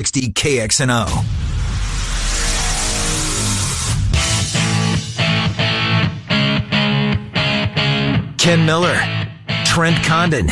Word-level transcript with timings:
60 0.00 0.32
KXNO. 0.32 1.06
Ken 8.38 8.64
Miller, 8.64 8.96
Trent 9.66 10.02
Condon. 10.02 10.46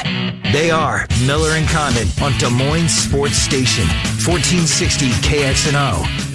They 0.52 0.70
are 0.70 1.06
Miller 1.24 1.52
and 1.52 1.66
Condon 1.70 2.08
on 2.22 2.36
Des 2.38 2.50
Moines 2.50 2.90
Sports 2.90 3.38
Station, 3.38 3.86
1460 4.22 5.08
KXNO. 5.26 6.28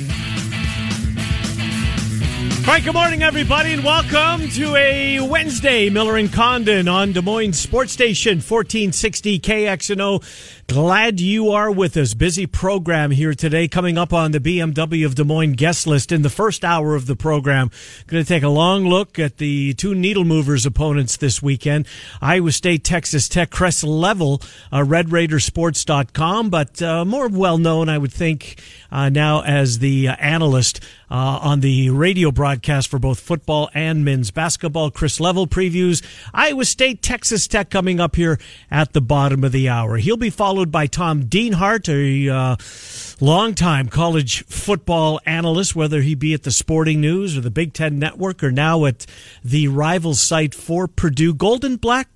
All 2.65 2.67
right, 2.67 2.81
good 2.81 2.93
morning, 2.93 3.21
everybody, 3.23 3.73
and 3.73 3.83
welcome 3.83 4.47
to 4.51 4.73
a 4.77 5.19
Wednesday. 5.19 5.89
Miller 5.89 6.15
and 6.15 6.31
Condon 6.31 6.87
on 6.87 7.11
Des 7.11 7.21
Moines 7.21 7.51
Sports 7.51 7.91
Station, 7.91 8.35
1460 8.35 9.39
KXNO. 9.41 10.62
Glad 10.67 11.19
you 11.19 11.49
are 11.49 11.69
with 11.69 11.97
us. 11.97 12.13
Busy 12.13 12.47
program 12.47 13.11
here 13.11 13.33
today. 13.33 13.67
Coming 13.67 13.97
up 13.97 14.13
on 14.13 14.31
the 14.31 14.39
BMW 14.39 15.05
of 15.05 15.13
Des 15.13 15.25
Moines 15.25 15.53
guest 15.53 15.85
list 15.85 16.09
in 16.11 16.21
the 16.21 16.29
first 16.29 16.63
hour 16.63 16.95
of 16.95 17.05
the 17.05 17.17
program. 17.17 17.69
Going 18.07 18.23
to 18.23 18.27
take 18.27 18.43
a 18.43 18.49
long 18.49 18.85
look 18.85 19.19
at 19.19 19.37
the 19.37 19.73
two 19.73 19.93
needle 19.93 20.23
movers 20.23 20.65
opponents 20.65 21.17
this 21.17 21.43
weekend. 21.43 21.85
Iowa 22.21 22.53
State, 22.53 22.85
Texas 22.85 23.27
Tech, 23.27 23.51
Chris 23.51 23.83
Level, 23.83 24.41
uh, 24.71 24.79
RedRaidersports.com, 24.79 26.49
but 26.49 26.81
uh, 26.81 27.03
more 27.03 27.27
well 27.27 27.57
known, 27.57 27.89
I 27.89 27.97
would 27.97 28.13
think, 28.13 28.57
uh, 28.89 29.09
now 29.09 29.41
as 29.43 29.79
the 29.79 30.07
uh, 30.07 30.15
analyst 30.15 30.79
uh, 31.13 31.39
on 31.43 31.59
the 31.59 31.91
radio 31.91 32.31
broadcast 32.31 32.87
for 32.87 32.97
both 32.97 33.19
football 33.19 33.69
and 33.75 34.03
men's 34.03 34.31
basketball. 34.31 34.89
Chris 34.89 35.19
Level 35.19 35.45
previews 35.45 36.03
Iowa 36.33 36.65
State, 36.65 37.03
Texas 37.03 37.47
Tech 37.47 37.69
coming 37.69 37.99
up 37.99 38.15
here 38.15 38.39
at 38.71 38.93
the 38.93 39.01
bottom 39.01 39.43
of 39.43 39.51
the 39.51 39.69
hour. 39.69 39.97
He'll 39.97 40.17
be 40.17 40.31
followed 40.31 40.62
by 40.71 40.87
Tom 40.87 41.23
Dienhart, 41.23 41.89
a 41.89 42.29
uh, 42.29 42.55
longtime 43.19 43.89
college 43.89 44.45
football 44.45 45.19
analyst, 45.25 45.75
whether 45.75 46.01
he 46.01 46.15
be 46.15 46.33
at 46.33 46.43
the 46.43 46.51
Sporting 46.51 47.01
News 47.01 47.37
or 47.37 47.41
the 47.41 47.51
Big 47.51 47.73
Ten 47.73 47.99
Network 47.99 48.43
or 48.43 48.51
now 48.51 48.85
at 48.85 49.05
the 49.43 49.67
rival 49.67 50.13
site 50.13 50.53
for 50.53 50.87
Purdue. 50.87 51.33
Gold 51.33 51.63
and 51.63 51.79
Black 51.79 52.09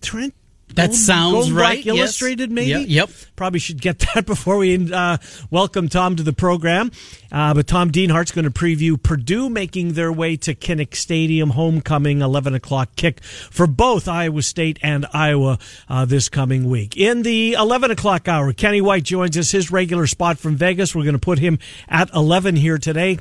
Trent 0.00 0.34
that 0.74 0.94
sounds 0.94 1.52
right. 1.52 1.84
Black 1.84 1.86
Illustrated, 1.86 2.50
maybe. 2.50 2.70
Yep, 2.70 2.84
yep, 2.88 3.10
Probably 3.36 3.60
should 3.60 3.80
get 3.80 3.98
that 4.14 4.26
before 4.26 4.56
we 4.56 4.92
uh, 4.92 5.18
welcome 5.50 5.88
Tom 5.88 6.16
to 6.16 6.22
the 6.22 6.32
program. 6.32 6.90
Uh, 7.30 7.54
but 7.54 7.66
Tom 7.66 7.90
Dienhart's 7.90 8.32
going 8.32 8.44
to 8.44 8.50
preview 8.50 9.00
Purdue 9.00 9.48
making 9.48 9.92
their 9.92 10.12
way 10.12 10.36
to 10.38 10.54
Kinnick 10.54 10.94
Stadium, 10.94 11.50
homecoming, 11.50 12.22
eleven 12.22 12.54
o'clock 12.54 12.96
kick 12.96 13.22
for 13.22 13.66
both 13.66 14.08
Iowa 14.08 14.42
State 14.42 14.78
and 14.82 15.06
Iowa 15.12 15.58
uh, 15.88 16.04
this 16.04 16.28
coming 16.28 16.68
week. 16.68 16.96
In 16.96 17.22
the 17.22 17.52
eleven 17.54 17.90
o'clock 17.90 18.26
hour, 18.28 18.52
Kenny 18.52 18.80
White 18.80 19.04
joins 19.04 19.36
us, 19.36 19.50
his 19.50 19.70
regular 19.70 20.06
spot 20.06 20.38
from 20.38 20.56
Vegas. 20.56 20.94
We're 20.94 21.04
going 21.04 21.14
to 21.14 21.18
put 21.18 21.38
him 21.38 21.58
at 21.88 22.12
eleven 22.14 22.56
here 22.56 22.78
today. 22.78 23.18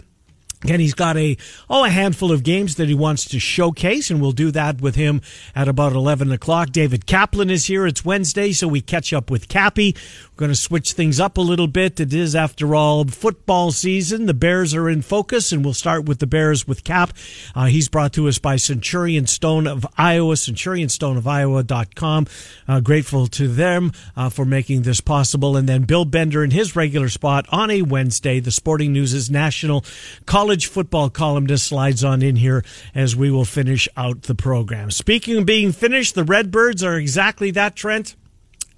And 0.69 0.81
he's 0.81 0.93
got 0.93 1.17
a 1.17 1.37
oh 1.69 1.83
a 1.83 1.89
handful 1.89 2.31
of 2.31 2.43
games 2.43 2.75
that 2.75 2.87
he 2.87 2.95
wants 2.95 3.25
to 3.25 3.39
showcase, 3.39 4.09
and 4.09 4.21
we'll 4.21 4.31
do 4.31 4.51
that 4.51 4.81
with 4.81 4.95
him 4.95 5.21
at 5.55 5.67
about 5.67 5.93
eleven 5.93 6.31
o'clock. 6.31 6.71
David 6.71 7.05
Kaplan 7.05 7.49
is 7.49 7.65
here. 7.65 7.85
It's 7.85 8.05
Wednesday, 8.05 8.51
so 8.53 8.67
we 8.67 8.81
catch 8.81 9.11
up 9.13 9.29
with 9.29 9.49
Cappy. 9.49 9.95
We're 10.31 10.37
going 10.37 10.51
to 10.51 10.55
switch 10.55 10.93
things 10.93 11.19
up 11.19 11.37
a 11.37 11.41
little 11.41 11.67
bit. 11.67 11.99
It 11.99 12.13
is, 12.13 12.35
after 12.35 12.73
all, 12.75 13.05
football 13.05 13.71
season. 13.71 14.25
The 14.25 14.33
Bears 14.33 14.73
are 14.73 14.89
in 14.89 15.01
focus, 15.01 15.51
and 15.51 15.63
we'll 15.63 15.73
start 15.73 16.05
with 16.05 16.19
the 16.19 16.27
Bears 16.27 16.67
with 16.67 16.83
Cap. 16.83 17.13
Uh, 17.53 17.65
he's 17.65 17.89
brought 17.89 18.13
to 18.13 18.27
us 18.27 18.39
by 18.39 18.55
Centurion 18.55 19.27
Stone 19.27 19.67
of 19.67 19.85
Iowa, 19.97 20.35
centurionstoneofiowa.com. 20.35 22.27
Uh, 22.67 22.79
grateful 22.79 23.27
to 23.27 23.47
them 23.47 23.91
uh, 24.15 24.29
for 24.29 24.45
making 24.45 24.83
this 24.83 25.01
possible. 25.01 25.55
And 25.55 25.67
then 25.69 25.83
Bill 25.83 26.05
Bender 26.05 26.43
in 26.43 26.51
his 26.51 26.75
regular 26.75 27.09
spot 27.09 27.45
on 27.51 27.69
a 27.69 27.81
Wednesday, 27.81 28.39
the 28.39 28.51
Sporting 28.51 28.93
News' 28.93 29.29
national 29.29 29.83
college 30.25 30.52
football 30.61 31.09
columnist 31.09 31.67
slides 31.67 32.03
on 32.03 32.21
in 32.21 32.35
here 32.35 32.63
as 32.93 33.15
we 33.15 33.31
will 33.31 33.45
finish 33.45 33.87
out 33.97 34.23
the 34.23 34.35
program. 34.35 34.91
Speaking 34.91 35.37
of 35.37 35.45
being 35.45 35.71
finished, 35.71 36.15
the 36.15 36.23
Redbirds 36.23 36.83
are 36.83 36.97
exactly 36.97 37.51
that, 37.51 37.75
Trent. 37.75 38.15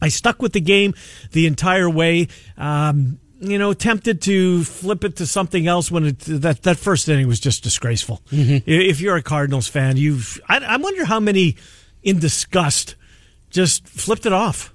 I 0.02 0.10
stuck 0.10 0.42
with 0.42 0.54
the 0.54 0.62
game 0.62 0.94
the 1.32 1.48
entire 1.48 1.90
way. 1.90 2.28
Um, 2.58 3.20
you 3.40 3.58
know, 3.58 3.74
tempted 3.74 4.22
to 4.24 4.64
flip 4.64 5.04
it 5.04 5.18
to 5.18 5.28
something 5.28 5.68
else 5.68 5.92
when 5.92 6.06
it, 6.06 6.20
that 6.20 6.64
that 6.64 6.78
first 6.78 7.10
inning 7.10 7.28
was 7.28 7.40
just 7.40 7.64
disgraceful. 7.64 8.22
Mm-hmm. 8.32 8.70
If 8.70 9.02
you're 9.02 9.18
a 9.18 9.22
Cardinals 9.22 9.68
fan, 9.68 9.98
you've 9.98 10.40
I, 10.48 10.60
I 10.60 10.78
wonder 10.78 11.06
how 11.06 11.20
many 11.20 11.58
in 12.02 12.20
disgust 12.20 12.96
just 13.50 13.88
flipped 13.88 14.26
it 14.26 14.34
off. 14.34 14.75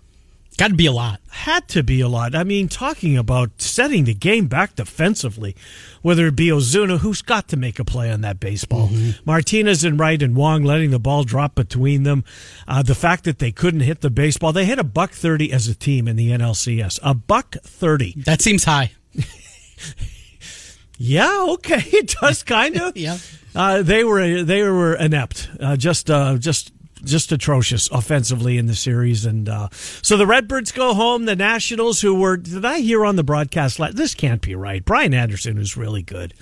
Got 0.56 0.68
to 0.68 0.74
be 0.74 0.86
a 0.86 0.92
lot. 0.92 1.20
Had 1.30 1.68
to 1.68 1.82
be 1.82 2.02
a 2.02 2.08
lot. 2.08 2.34
I 2.34 2.44
mean, 2.44 2.68
talking 2.68 3.16
about 3.16 3.62
setting 3.62 4.04
the 4.04 4.12
game 4.12 4.46
back 4.46 4.74
defensively, 4.74 5.56
whether 6.02 6.26
it 6.26 6.36
be 6.36 6.48
Ozuna, 6.48 6.98
who's 6.98 7.22
got 7.22 7.48
to 7.48 7.56
make 7.56 7.78
a 7.78 7.84
play 7.84 8.10
on 8.10 8.20
that 8.22 8.40
baseball, 8.40 8.88
mm-hmm. 8.88 9.18
Martinez 9.24 9.84
and 9.84 9.98
Wright 9.98 10.20
and 10.20 10.36
Wong 10.36 10.62
letting 10.62 10.90
the 10.90 10.98
ball 10.98 11.24
drop 11.24 11.54
between 11.54 12.02
them, 12.02 12.24
uh, 12.68 12.82
the 12.82 12.94
fact 12.94 13.24
that 13.24 13.38
they 13.38 13.52
couldn't 13.52 13.80
hit 13.80 14.02
the 14.02 14.10
baseball. 14.10 14.52
They 14.52 14.66
hit 14.66 14.78
a 14.78 14.84
buck 14.84 15.12
thirty 15.12 15.50
as 15.50 15.66
a 15.66 15.74
team 15.74 16.06
in 16.06 16.16
the 16.16 16.30
NLCS. 16.30 16.98
A 17.02 17.14
buck 17.14 17.56
thirty. 17.62 18.14
That 18.26 18.42
seems 18.42 18.64
high. 18.64 18.92
yeah, 20.98 21.46
okay, 21.50 21.82
it 21.86 22.14
does 22.20 22.42
kind 22.42 22.76
of. 22.76 22.96
yeah. 22.96 23.16
Uh, 23.54 23.82
they 23.82 24.04
were 24.04 24.42
they 24.42 24.62
were 24.62 24.94
inept. 24.94 25.48
Uh, 25.58 25.76
just 25.76 26.10
uh, 26.10 26.36
just 26.36 26.72
just 27.04 27.32
atrocious 27.32 27.88
offensively 27.90 28.58
in 28.58 28.66
the 28.66 28.74
series. 28.74 29.24
And 29.24 29.48
uh, 29.48 29.68
so 29.72 30.16
the 30.16 30.26
Redbirds 30.26 30.72
go 30.72 30.94
home. 30.94 31.24
The 31.24 31.36
Nationals, 31.36 32.00
who 32.00 32.14
were, 32.14 32.36
did 32.36 32.64
I 32.64 32.80
hear 32.80 33.04
on 33.04 33.16
the 33.16 33.24
broadcast? 33.24 33.80
This 33.92 34.14
can't 34.14 34.42
be 34.42 34.54
right. 34.54 34.84
Brian 34.84 35.14
Anderson 35.14 35.58
is 35.58 35.76
really 35.76 36.02
good. 36.02 36.34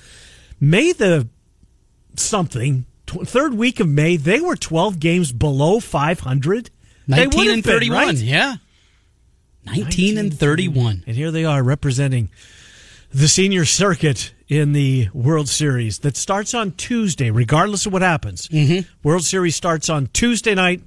May 0.61 0.93
the 0.93 1.29
something, 2.17 2.87
third 3.07 3.55
week 3.55 3.81
of 3.81 3.89
May, 3.89 4.17
they 4.17 4.41
were 4.41 4.57
12 4.57 4.99
games 4.99 5.33
below 5.33 5.81
500. 5.81 6.71
19 7.07 7.51
and 7.51 7.65
31, 7.65 8.07
been, 8.07 8.07
right? 8.07 8.15
yeah. 8.17 8.57
19, 9.65 9.85
19 9.85 10.19
and 10.19 10.39
31. 10.39 11.05
And 11.07 11.17
here 11.17 11.31
they 11.31 11.45
are 11.45 11.63
representing 11.63 12.31
the 13.13 13.29
senior 13.29 13.65
circuit 13.65 14.33
in 14.49 14.73
the 14.73 15.09
World 15.13 15.49
Series 15.49 15.99
that 16.01 16.17
starts 16.17 16.55
on 16.55 16.73
Tuesday, 16.73 17.31
regardless 17.31 17.87
of 17.87 17.93
what 17.93 18.03
happens. 18.03 18.49
Mm-hmm. 18.49 18.89
World 19.07 19.25
Series 19.25 19.55
starts 19.55 19.89
on 19.89 20.09
Tuesday 20.09 20.55
night 20.55 20.83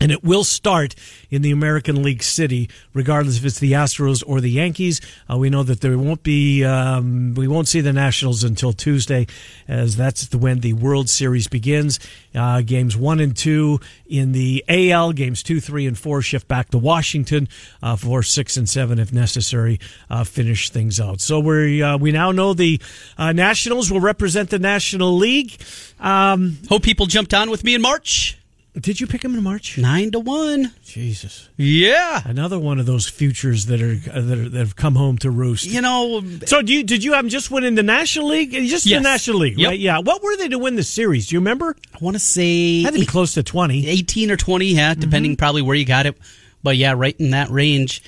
and 0.00 0.10
it 0.10 0.24
will 0.24 0.44
start 0.44 0.94
in 1.30 1.42
the 1.42 1.50
American 1.50 2.02
League 2.02 2.22
City, 2.22 2.68
regardless 2.94 3.36
if 3.36 3.44
it's 3.44 3.58
the 3.58 3.72
Astros 3.72 4.24
or 4.26 4.40
the 4.40 4.50
Yankees. 4.50 5.00
Uh, 5.30 5.36
we 5.36 5.50
know 5.50 5.62
that 5.62 5.82
there 5.82 5.96
won't 5.98 6.22
be, 6.22 6.64
um, 6.64 7.34
we 7.34 7.46
won't 7.46 7.68
see 7.68 7.80
the 7.80 7.92
Nationals 7.92 8.42
until 8.42 8.72
Tuesday, 8.72 9.26
as 9.68 9.96
that's 9.96 10.26
the, 10.28 10.38
when 10.38 10.60
the 10.60 10.72
World 10.72 11.08
Series 11.10 11.48
begins. 11.48 12.00
Uh, 12.34 12.62
games 12.62 12.96
one 12.96 13.20
and 13.20 13.36
two 13.36 13.78
in 14.06 14.32
the 14.32 14.64
AL, 14.68 15.12
games 15.12 15.42
two, 15.42 15.60
three, 15.60 15.86
and 15.86 15.98
four 15.98 16.22
shift 16.22 16.48
back 16.48 16.70
to 16.70 16.78
Washington 16.78 17.48
uh, 17.82 17.96
for 17.96 18.22
six 18.22 18.56
and 18.56 18.68
seven, 18.68 18.98
if 18.98 19.12
necessary, 19.12 19.78
uh, 20.08 20.24
finish 20.24 20.70
things 20.70 20.98
out. 20.98 21.20
So 21.20 21.40
we 21.40 21.82
uh, 21.82 21.98
we 21.98 22.12
now 22.12 22.32
know 22.32 22.54
the 22.54 22.80
uh, 23.18 23.32
Nationals 23.32 23.90
will 23.90 24.00
represent 24.00 24.50
the 24.50 24.58
National 24.58 25.16
League. 25.16 25.60
Um, 25.98 26.58
Hope 26.68 26.82
people 26.82 27.06
jumped 27.06 27.34
on 27.34 27.50
with 27.50 27.64
me 27.64 27.74
in 27.74 27.82
March. 27.82 28.39
Did 28.78 29.00
you 29.00 29.08
pick 29.08 29.24
him 29.24 29.34
in 29.34 29.42
March? 29.42 29.78
Nine 29.78 30.12
to 30.12 30.20
one. 30.20 30.72
Jesus. 30.84 31.48
Yeah. 31.56 32.22
Another 32.24 32.56
one 32.56 32.78
of 32.78 32.86
those 32.86 33.08
futures 33.08 33.66
that 33.66 33.82
are 33.82 33.98
uh, 34.12 34.20
that, 34.20 34.38
are, 34.38 34.48
that 34.48 34.58
have 34.58 34.76
come 34.76 34.94
home 34.94 35.18
to 35.18 35.30
roost. 35.30 35.66
You 35.66 35.80
know. 35.80 36.22
So 36.46 36.62
do 36.62 36.72
you 36.72 36.84
did 36.84 37.02
you 37.02 37.14
have 37.14 37.24
them 37.24 37.30
just 37.30 37.50
win 37.50 37.64
in 37.64 37.74
the 37.74 37.82
National 37.82 38.28
League? 38.28 38.52
Just 38.52 38.86
yes. 38.86 39.00
the 39.00 39.02
National 39.02 39.38
League, 39.38 39.58
yep. 39.58 39.70
right? 39.70 39.78
Yeah. 39.78 39.98
What 39.98 40.22
were 40.22 40.36
they 40.36 40.48
to 40.48 40.58
win 40.58 40.76
the 40.76 40.84
series? 40.84 41.26
Do 41.26 41.34
you 41.34 41.40
remember? 41.40 41.74
I 41.92 41.98
want 42.00 42.14
to 42.14 42.20
say 42.20 42.82
had 42.82 42.94
to 42.94 43.00
be 43.00 43.06
close 43.06 43.34
to 43.34 43.42
twenty. 43.42 43.88
Eighteen 43.88 44.30
or 44.30 44.36
twenty, 44.36 44.66
yeah, 44.66 44.94
depending 44.94 45.32
mm-hmm. 45.32 45.38
probably 45.38 45.62
where 45.62 45.74
you 45.74 45.84
got 45.84 46.06
it. 46.06 46.16
But 46.62 46.76
yeah, 46.76 46.94
right 46.96 47.16
in 47.18 47.30
that 47.30 47.50
range. 47.50 48.04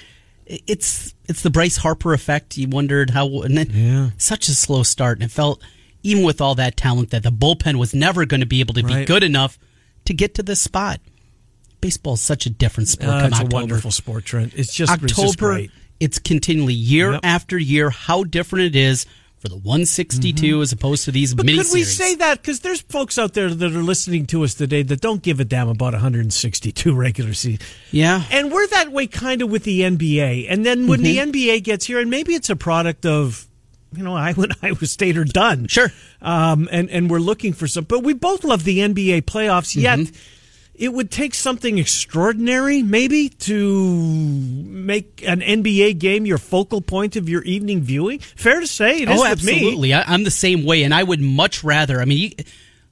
It's 0.47 1.13
it's 1.29 1.43
the 1.43 1.51
Bryce 1.51 1.77
Harper 1.79 2.13
effect. 2.13 2.57
You 2.57 2.69
wondered 2.69 3.11
how 3.11 3.43
and 3.43 3.59
then 3.59 3.69
yeah. 3.71 4.11
such 4.17 4.49
a 4.49 4.55
slow 4.55 4.85
start, 4.85 5.19
and 5.19 5.25
it 5.25 5.33
felt 5.33 5.61
even 6.05 6.23
with 6.23 6.41
all 6.41 6.55
that 6.55 6.77
talent 6.77 7.11
that 7.11 7.25
the 7.25 7.33
bullpen 7.33 7.77
was 7.81 7.95
never 7.95 8.27
going 8.27 8.41
to 8.41 8.47
be 8.47 8.61
able 8.61 8.75
to 8.75 8.83
right. 8.83 8.99
be 8.99 9.05
good 9.05 9.25
enough 9.25 9.59
to 10.07 10.15
get 10.15 10.35
to 10.37 10.43
this 10.43 10.61
spot 10.61 11.01
baseball 11.81 12.15
is 12.15 12.21
such 12.21 12.47
a 12.47 12.51
different 12.51 12.89
sport. 12.89 13.11
Uh, 13.11 13.27
it's 13.27 13.35
October. 13.41 13.57
a 13.57 13.61
wonderful 13.61 13.91
sport, 13.91 14.25
Trent. 14.25 14.55
It's 14.55 14.73
just 14.73 14.93
October. 14.93 15.07
It's, 15.11 15.21
just 15.21 15.39
great. 15.39 15.71
it's 15.99 16.19
continually 16.21 16.75
year 16.75 17.13
Yep. 17.13 17.21
after 17.25 17.59
year 17.59 17.91
how 17.91 18.23
different 18.25 18.67
it 18.67 18.77
is 18.77 19.05
for 19.41 19.49
the 19.49 19.57
162 19.57 20.63
as 20.63 20.71
opposed 20.71 21.05
to 21.07 21.11
these 21.11 21.35
But 21.35 21.47
mini 21.47 21.59
could 21.59 21.73
we 21.73 21.83
say 21.83 22.15
that? 22.15 22.41
Because 22.41 22.61
there's 22.61 22.81
folks 22.83 23.19
out 23.19 23.35
there 23.35 23.53
that 23.53 23.75
are 23.75 23.83
listening 23.83 24.27
to 24.27 24.45
us 24.45 24.55
today 24.55 24.83
that 24.85 25.01
don't 25.01 25.21
give 25.23 25.41
a 25.41 25.45
damn 25.45 25.69
about 25.69 25.93
162 25.95 26.95
regular 26.95 27.35
season. 27.35 27.59
Yeah. 27.91 28.23
And 28.31 28.53
we're 28.53 28.69
that 28.69 28.93
way 28.93 29.09
kind 29.09 29.43
of 29.43 29.51
with 29.51 29.65
the 29.65 29.81
NBA. 29.81 30.47
And 30.49 30.65
then 30.65 30.87
when 30.87 31.03
the 31.03 31.17
NBA 31.19 31.65
gets 31.65 31.87
here, 31.87 31.99
and 31.99 32.09
maybe 32.09 32.35
it's 32.35 32.49
a 32.51 32.55
product 32.55 33.05
of, 33.05 33.49
you 33.95 34.03
know, 34.03 34.15
I 34.15 34.33
when 34.33 34.51
Iowa 34.63 34.87
State 34.87 35.17
are 35.17 35.25
done. 35.25 35.67
Sure. 35.69 35.89
Um, 36.21 36.69
and, 36.71 36.91
and 36.91 37.11
we're 37.11 37.19
looking 37.19 37.53
for 37.53 37.67
some, 37.67 37.85
but 37.85 38.03
we 38.03 38.15
both 38.15 38.45
love 38.45 38.65
the 38.65 38.79
NBA 38.79 39.23
playoffs, 39.23 39.75
yet 39.75 40.11
it 40.75 40.93
would 40.93 41.11
take 41.11 41.35
something 41.35 41.79
extraordinary, 41.79 42.83
maybe, 42.83 43.29
to 43.29 43.85
make 43.85 45.23
an 45.27 45.41
NBA 45.41 45.99
game 45.99 46.27
your 46.27 46.39
focal 46.39 46.81
point 46.81 47.17
of 47.17 47.29
your 47.29 47.43
evening 47.43 47.83
viewing. 47.83 48.21
Fair 48.21 48.61
to 48.61 48.67
say, 48.67 49.03
it 49.03 49.11
is 49.11 49.21
oh, 49.21 49.25
absolutely. 49.25 49.93
I, 49.93 50.03
I'm 50.03 50.25
the 50.25 50.31
same 50.31 50.65
way, 50.65 50.83
and 50.83 50.95
I 50.95 51.03
would 51.03 51.21
much 51.21 51.63
rather. 51.63 52.01
I 52.01 52.05
mean, 52.05 52.19
you, 52.19 52.45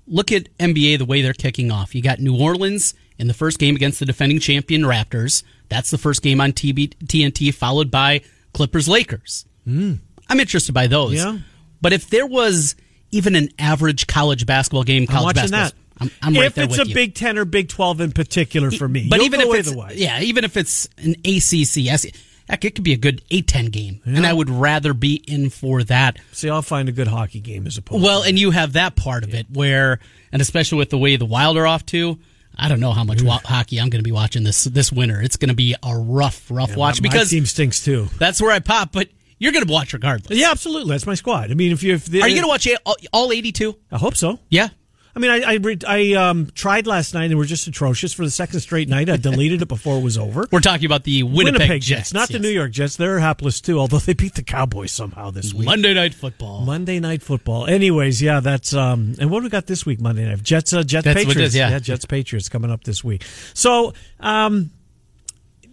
look 0.07 0.31
at 0.31 0.57
NBA 0.59 0.99
the 0.99 1.05
way 1.07 1.23
they're 1.23 1.33
kicking 1.33 1.71
off. 1.71 1.95
You 1.95 2.03
got 2.03 2.19
New 2.19 2.39
Orleans 2.39 2.95
in 3.19 3.29
the 3.29 3.35
first 3.35 3.59
game 3.59 3.77
against 3.77 3.99
the 3.99 4.07
defending 4.07 4.41
champion 4.41 4.83
Raptors. 4.83 5.43
That's 5.69 5.91
the 5.91 5.99
first 5.99 6.23
game 6.23 6.41
on 6.41 6.53
TB, 6.53 6.97
TNT, 7.07 7.55
followed 7.55 7.91
by 7.91 8.21
Clippers 8.53 8.89
Lakers. 8.89 9.47
Mm. 9.67 10.01
I'm 10.31 10.41
interested 10.41 10.73
by 10.73 10.87
those. 10.87 11.15
Yeah. 11.15 11.39
But 11.83 11.93
if 11.93 12.09
there 12.09 12.27
was 12.27 12.77
even 13.11 13.35
an 13.35 13.49
average 13.59 14.07
college 14.07 14.47
basketball 14.47 14.85
game, 14.85 15.07
college 15.07 15.37
I'm 15.37 15.43
watching 15.43 15.51
basketball, 15.51 15.81
that. 15.99 16.13
I'm, 16.23 16.29
I'm 16.29 16.35
right 16.35 16.47
if 16.47 16.57
it's 16.57 16.79
a 16.79 16.87
you. 16.87 16.95
Big 16.95 17.15
Ten 17.15 17.37
or 17.37 17.45
Big 17.45 17.69
Twelve 17.69 18.01
in 18.01 18.13
particular 18.13 18.71
for 18.71 18.89
me, 18.89 19.09
but 19.11 19.17
You'll 19.17 19.27
even 19.27 19.41
if 19.41 19.55
it's 19.55 19.97
yeah, 19.97 20.21
even 20.21 20.45
if 20.45 20.57
it's 20.57 20.89
an 20.97 21.15
ACC, 21.25 22.15
heck, 22.49 22.65
it 22.65 22.75
could 22.75 22.85
be 22.85 22.93
a 22.93 22.97
good 22.97 23.23
A10 23.31 23.71
game, 23.71 24.01
and 24.05 24.27
I 24.27 24.33
would 24.33 24.51
rather 24.51 24.95
be 24.95 25.15
in 25.15 25.51
for 25.51 25.85
that. 25.85 26.19
See, 26.33 26.49
I'll 26.49 26.63
find 26.63 26.89
a 26.89 26.93
good 26.93 27.07
hockey 27.09 27.41
game 27.41 27.67
as 27.67 27.77
opposed. 27.77 28.03
Well, 28.03 28.23
and 28.23 28.39
you 28.39 28.51
have 28.51 28.75
that 28.75 28.97
part 28.97 29.25
of 29.25 29.35
it 29.35 29.47
where, 29.51 30.01
and 30.33 30.41
especially 30.41 30.79
with 30.79 30.91
the 30.91 30.99
way 30.99 31.17
the 31.17 31.27
Wild 31.27 31.57
are 31.59 31.67
off 31.67 31.85
to, 31.87 32.19
I 32.57 32.69
don't 32.69 32.81
know 32.81 32.93
how 32.93 33.05
much 33.05 33.23
wa- 33.23 33.41
hockey 33.45 33.79
I'm 33.79 33.91
going 33.91 34.03
to 34.03 34.09
be 34.09 34.13
watching 34.13 34.43
this 34.43 34.65
this 34.65 34.91
winter. 34.91 35.21
It's 35.21 35.37
going 35.37 35.51
to 35.51 35.55
be 35.55 35.75
a 35.83 35.97
rough, 35.97 36.51
rough 36.51 36.77
watch 36.77 37.01
my 37.01 37.09
because 37.09 37.31
team 37.31 37.47
stinks 37.47 37.85
too. 37.85 38.09
that's 38.19 38.41
where 38.41 38.51
I 38.51 38.59
pop. 38.59 38.93
But 38.93 39.09
you're 39.41 39.51
going 39.53 39.67
to 39.67 39.73
watch 39.73 39.93
regardless. 39.93 40.39
Yeah, 40.39 40.53
absolutely. 40.53 40.91
That's 40.93 41.07
my 41.07 41.15
squad. 41.17 41.51
I 41.51 41.55
mean, 41.55 41.73
if 41.73 41.83
you 41.83 41.95
if 41.95 42.07
the, 42.07 42.23
Are 42.23 42.29
you 42.29 42.37
going 42.37 42.45
to 42.45 42.49
watch 42.49 42.69
all- 42.87 42.97
all 43.13 43.33
82? 43.33 43.75
I 43.91 43.99
hope 43.99 44.15
so. 44.15 44.39
Yeah. 44.49 44.69
I 45.13 45.19
mean, 45.19 45.31
I 45.33 45.55
I, 45.55 45.77
I 45.89 46.13
um, 46.29 46.51
tried 46.55 46.87
last 46.87 47.15
night 47.15 47.25
and 47.31 47.37
were 47.37 47.45
just 47.45 47.67
atrocious 47.67 48.13
for 48.13 48.25
the 48.25 48.31
second 48.31 48.61
straight 48.61 48.89
night. 48.89 49.11
I 49.11 49.17
deleted 49.17 49.61
it 49.61 49.67
before 49.67 49.99
it 49.99 50.05
was 50.05 50.17
over. 50.17 50.47
We're 50.53 50.61
talking 50.61 50.87
about 50.87 51.03
the 51.03 51.25
Winnipeg, 51.25 51.83
Jets, 51.83 52.15
not 52.15 52.29
the. 52.29 52.39
New 52.39 52.49
York 52.49 52.71
Jets. 52.71 52.95
They're 52.95 53.19
hapless 53.19 53.61
too, 53.61 53.81
although 53.81 53.99
they 53.99 54.13
beat 54.13 54.37
the 54.37 54.45
Cowboys 54.45 54.93
somehow 54.93 55.33
this 55.33 55.53
week. 55.53 55.67
Monday 55.67 55.95
Night 55.95 56.15
Football. 56.15 56.61
Monday 56.61 57.01
night 57.01 57.23
football. 57.23 57.67
Anyways, 57.67 58.23
yeah, 58.23 58.39
that's 58.39 58.73
um. 58.73 59.17
And 59.19 59.31
what 59.33 59.41
do 59.41 59.45
we 59.45 59.51
got 59.51 59.67
this 59.67 59.85
week? 59.85 60.01
Monday 60.01 60.27
night 60.29 60.45
Jets. 60.45 60.73
Uh, 60.73 60.85
Jets 60.85 61.05
That's 61.07 61.17
what 61.17 61.23
it 61.23 61.27
Patriots. 61.27 61.55
is, 61.55 61.57
yeah. 61.57 61.79
Jets 61.81 62.05
Patriots 62.05 62.49
coming 62.49 62.71
up 62.71 62.85
this 62.85 63.03
week. 63.03 63.25
So 63.53 63.95
um. 64.21 64.71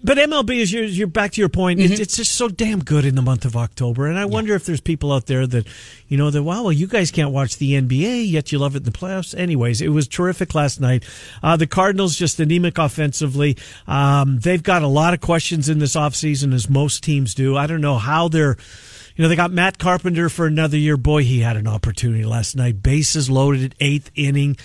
But 0.03 0.17
MLB 0.17 0.57
is 0.57 0.71
you're, 0.71 0.83
you're 0.83 1.07
back 1.07 1.31
to 1.33 1.41
your 1.41 1.49
point. 1.49 1.79
Mm-hmm. 1.79 1.91
It's, 1.91 2.01
it's 2.01 2.15
just 2.17 2.35
so 2.35 2.47
damn 2.47 2.83
good 2.83 3.03
in 3.03 3.15
the 3.15 3.21
month 3.21 3.45
of 3.45 3.57
October, 3.57 4.07
and 4.07 4.17
I 4.17 4.25
wonder 4.25 4.53
if 4.53 4.65
there's 4.65 4.79
people 4.79 5.11
out 5.11 5.25
there 5.25 5.47
that, 5.47 5.65
you 6.07 6.17
know, 6.17 6.29
that 6.29 6.44
wow, 6.44 6.63
well, 6.63 6.71
you 6.71 6.88
guys 6.88 7.09
can't 7.11 7.31
watch 7.31 7.57
the 7.57 7.73
NBA 7.73 8.29
yet 8.31 8.51
you 8.51 8.59
love 8.59 8.75
it 8.75 8.79
in 8.79 8.83
the 8.83 8.91
playoffs. 8.91 9.38
Anyways, 9.38 9.81
it 9.81 9.89
was 9.89 10.07
terrific 10.07 10.53
last 10.53 10.79
night. 10.79 11.03
Uh, 11.41 11.57
the 11.57 11.67
Cardinals 11.67 12.15
just 12.15 12.39
anemic 12.39 12.77
offensively. 12.77 13.57
Um, 13.88 14.39
they've 14.39 14.63
got 14.63 14.83
a 14.83 14.88
lot 14.88 15.13
of 15.13 15.21
questions 15.21 15.67
in 15.69 15.79
this 15.79 15.95
offseason, 15.95 16.53
as 16.53 16.69
most 16.69 17.03
teams 17.03 17.33
do. 17.33 17.57
I 17.57 17.67
don't 17.67 17.81
know 17.81 17.97
how 17.97 18.27
they're. 18.27 18.57
You 19.15 19.23
know, 19.23 19.29
they 19.29 19.35
got 19.35 19.51
Matt 19.51 19.79
Carpenter 19.79 20.29
for 20.29 20.45
another 20.45 20.77
year. 20.77 20.95
Boy, 20.95 21.23
he 21.23 21.39
had 21.39 21.57
an 21.57 21.67
opportunity 21.67 22.23
last 22.23 22.55
night. 22.55 22.83
Bases 22.83 23.31
loaded 23.31 23.63
at 23.63 23.73
eighth 23.79 24.11
inning. 24.13 24.57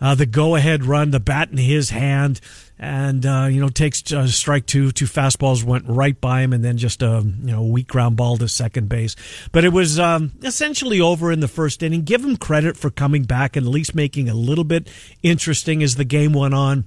Uh, 0.00 0.14
the 0.14 0.26
go 0.26 0.54
ahead 0.54 0.84
run, 0.84 1.10
the 1.10 1.20
bat 1.20 1.50
in 1.50 1.56
his 1.56 1.90
hand, 1.90 2.40
and, 2.78 3.26
uh, 3.26 3.48
you 3.50 3.60
know, 3.60 3.68
takes 3.68 4.12
uh, 4.12 4.26
strike 4.28 4.66
two. 4.66 4.92
Two 4.92 5.06
fastballs 5.06 5.64
went 5.64 5.84
right 5.88 6.20
by 6.20 6.42
him, 6.42 6.52
and 6.52 6.64
then 6.64 6.76
just 6.76 7.02
a, 7.02 7.22
you 7.24 7.50
know, 7.50 7.64
weak 7.64 7.88
ground 7.88 8.16
ball 8.16 8.36
to 8.36 8.48
second 8.48 8.88
base. 8.88 9.16
But 9.50 9.64
it 9.64 9.72
was 9.72 9.98
um, 9.98 10.32
essentially 10.42 11.00
over 11.00 11.32
in 11.32 11.40
the 11.40 11.48
first 11.48 11.82
inning. 11.82 12.02
Give 12.02 12.24
him 12.24 12.36
credit 12.36 12.76
for 12.76 12.90
coming 12.90 13.24
back 13.24 13.56
and 13.56 13.66
at 13.66 13.72
least 13.72 13.94
making 13.94 14.28
a 14.28 14.34
little 14.34 14.64
bit 14.64 14.88
interesting 15.22 15.82
as 15.82 15.96
the 15.96 16.04
game 16.04 16.32
went 16.32 16.54
on. 16.54 16.84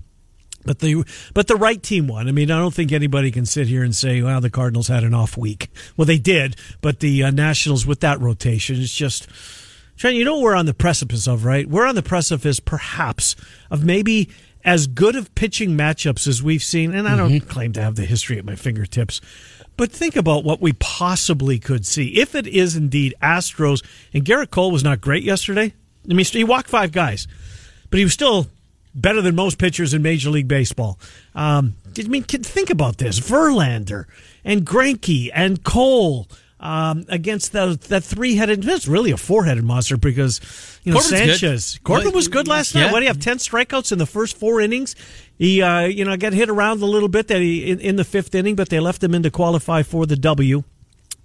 But 0.64 0.80
the 0.80 1.04
but 1.34 1.48
the 1.48 1.56
right 1.56 1.82
team 1.82 2.08
won. 2.08 2.28
I 2.28 2.32
mean, 2.32 2.52
I 2.52 2.60
don't 2.60 2.74
think 2.74 2.92
anybody 2.92 3.32
can 3.32 3.48
sit 3.48 3.68
here 3.68 3.84
and 3.84 3.96
say, 3.96 4.22
"Well, 4.22 4.42
the 4.42 4.50
Cardinals 4.52 4.90
had 4.90 5.04
an 5.04 5.14
off 5.14 5.36
week." 5.36 5.70
Well, 5.98 6.06
they 6.06 6.20
did, 6.20 6.56
but 6.82 7.00
the 7.00 7.24
uh, 7.24 7.32
Nationals 7.32 7.86
with 7.86 8.00
that 8.02 8.22
rotation, 8.22 8.80
it's 8.80 8.96
just. 8.96 9.28
Trent, 10.02 10.16
you 10.16 10.26
know 10.26 10.34
what 10.34 10.42
we're 10.42 10.56
on 10.56 10.66
the 10.66 10.74
precipice 10.74 11.28
of, 11.28 11.46
right? 11.46 11.70
We're 11.70 11.86
on 11.86 11.94
the 11.94 12.02
precipice, 12.02 12.60
perhaps, 12.60 13.36
of 13.70 13.86
maybe 13.86 14.32
as 14.66 14.88
good 14.88 15.16
of 15.16 15.36
pitching 15.36 15.78
matchups 15.78 16.28
as 16.28 16.42
we've 16.42 16.64
seen. 16.64 16.96
And 16.96 17.08
I 17.08 17.16
don't 17.16 17.40
claim 17.42 17.72
to 17.74 17.84
have 17.84 17.98
the 17.98 18.06
history 18.06 18.40
at 18.40 18.44
my 18.44 18.56
fingertips, 18.56 19.22
but 19.78 19.92
think 19.92 20.16
about 20.16 20.44
what 20.44 20.60
we 20.60 20.74
possibly 20.74 21.60
could 21.60 21.86
see 21.86 22.20
if 22.20 22.34
it 22.34 22.48
is 22.48 22.76
indeed 22.76 23.14
Astros. 23.22 23.86
And 24.12 24.26
Gerrit 24.26 24.50
Cole 24.50 24.72
was 24.72 24.84
not 24.84 25.02
great 25.02 25.22
yesterday. 25.22 25.72
I 26.10 26.14
mean, 26.16 26.26
he 26.26 26.44
walked 26.44 26.72
five 26.72 26.92
guys, 26.92 27.28
but 27.92 28.00
he 28.00 28.04
was 28.04 28.14
still 28.14 28.48
better 28.96 29.22
than 29.22 29.36
most 29.36 29.60
pitchers 29.60 29.94
in 29.94 30.02
Major 30.02 30.32
League 30.32 30.48
Baseball. 30.48 30.98
Um, 31.36 31.76
I 31.96 32.08
mean, 32.08 32.24
think 32.24 32.72
about 32.72 32.98
this: 32.98 33.20
Verlander 33.20 34.06
and 34.44 34.66
Greinke 34.66 35.30
and 35.32 35.64
Cole 35.64 36.28
um, 36.62 37.06
against 37.10 37.52
the, 37.52 37.78
that 37.90 38.04
three-headed. 38.04 38.66
It's 38.66 38.88
really 38.88 39.12
a 39.12 39.18
four-headed 39.18 39.64
monster 39.64 39.98
because 39.98 40.40
you 40.84 40.94
know 40.94 41.00
Corbin's 41.00 41.20
good. 41.20 41.40
Sanchez. 41.40 41.80
Corbin 41.84 42.06
Well, 42.06 42.14
was 42.14 42.28
good 42.28 42.48
last 42.48 42.76
night. 42.76 42.86
yeah. 42.86 42.92
What 42.92 43.00
do 43.00 43.06
you 43.06 43.10
have? 43.10 43.20
Ten 43.20 43.38
strikeouts 43.38 43.92
in 43.92 43.98
the 43.98 44.06
first 44.06 44.38
four 44.38 44.62
innings. 44.62 44.96
He, 45.38 45.62
uh, 45.62 45.82
you 45.82 46.06
know, 46.06 46.16
got 46.18 46.34
hit 46.34 46.50
around 46.50 46.82
a 46.82 46.86
little 46.86 47.10
bit 47.10 47.28
that 47.30 47.42
he 47.42 47.70
in, 47.72 47.80
in 47.80 47.96
the 47.96 48.04
fifth 48.04 48.34
inning, 48.36 48.56
but 48.56 48.70
they 48.70 48.80
left 48.80 49.04
him 49.04 49.16
in 49.16 49.24
to 49.24 49.32
qualify 49.32 49.82
for 49.82 50.06
the 50.06 50.16
W 50.16 50.64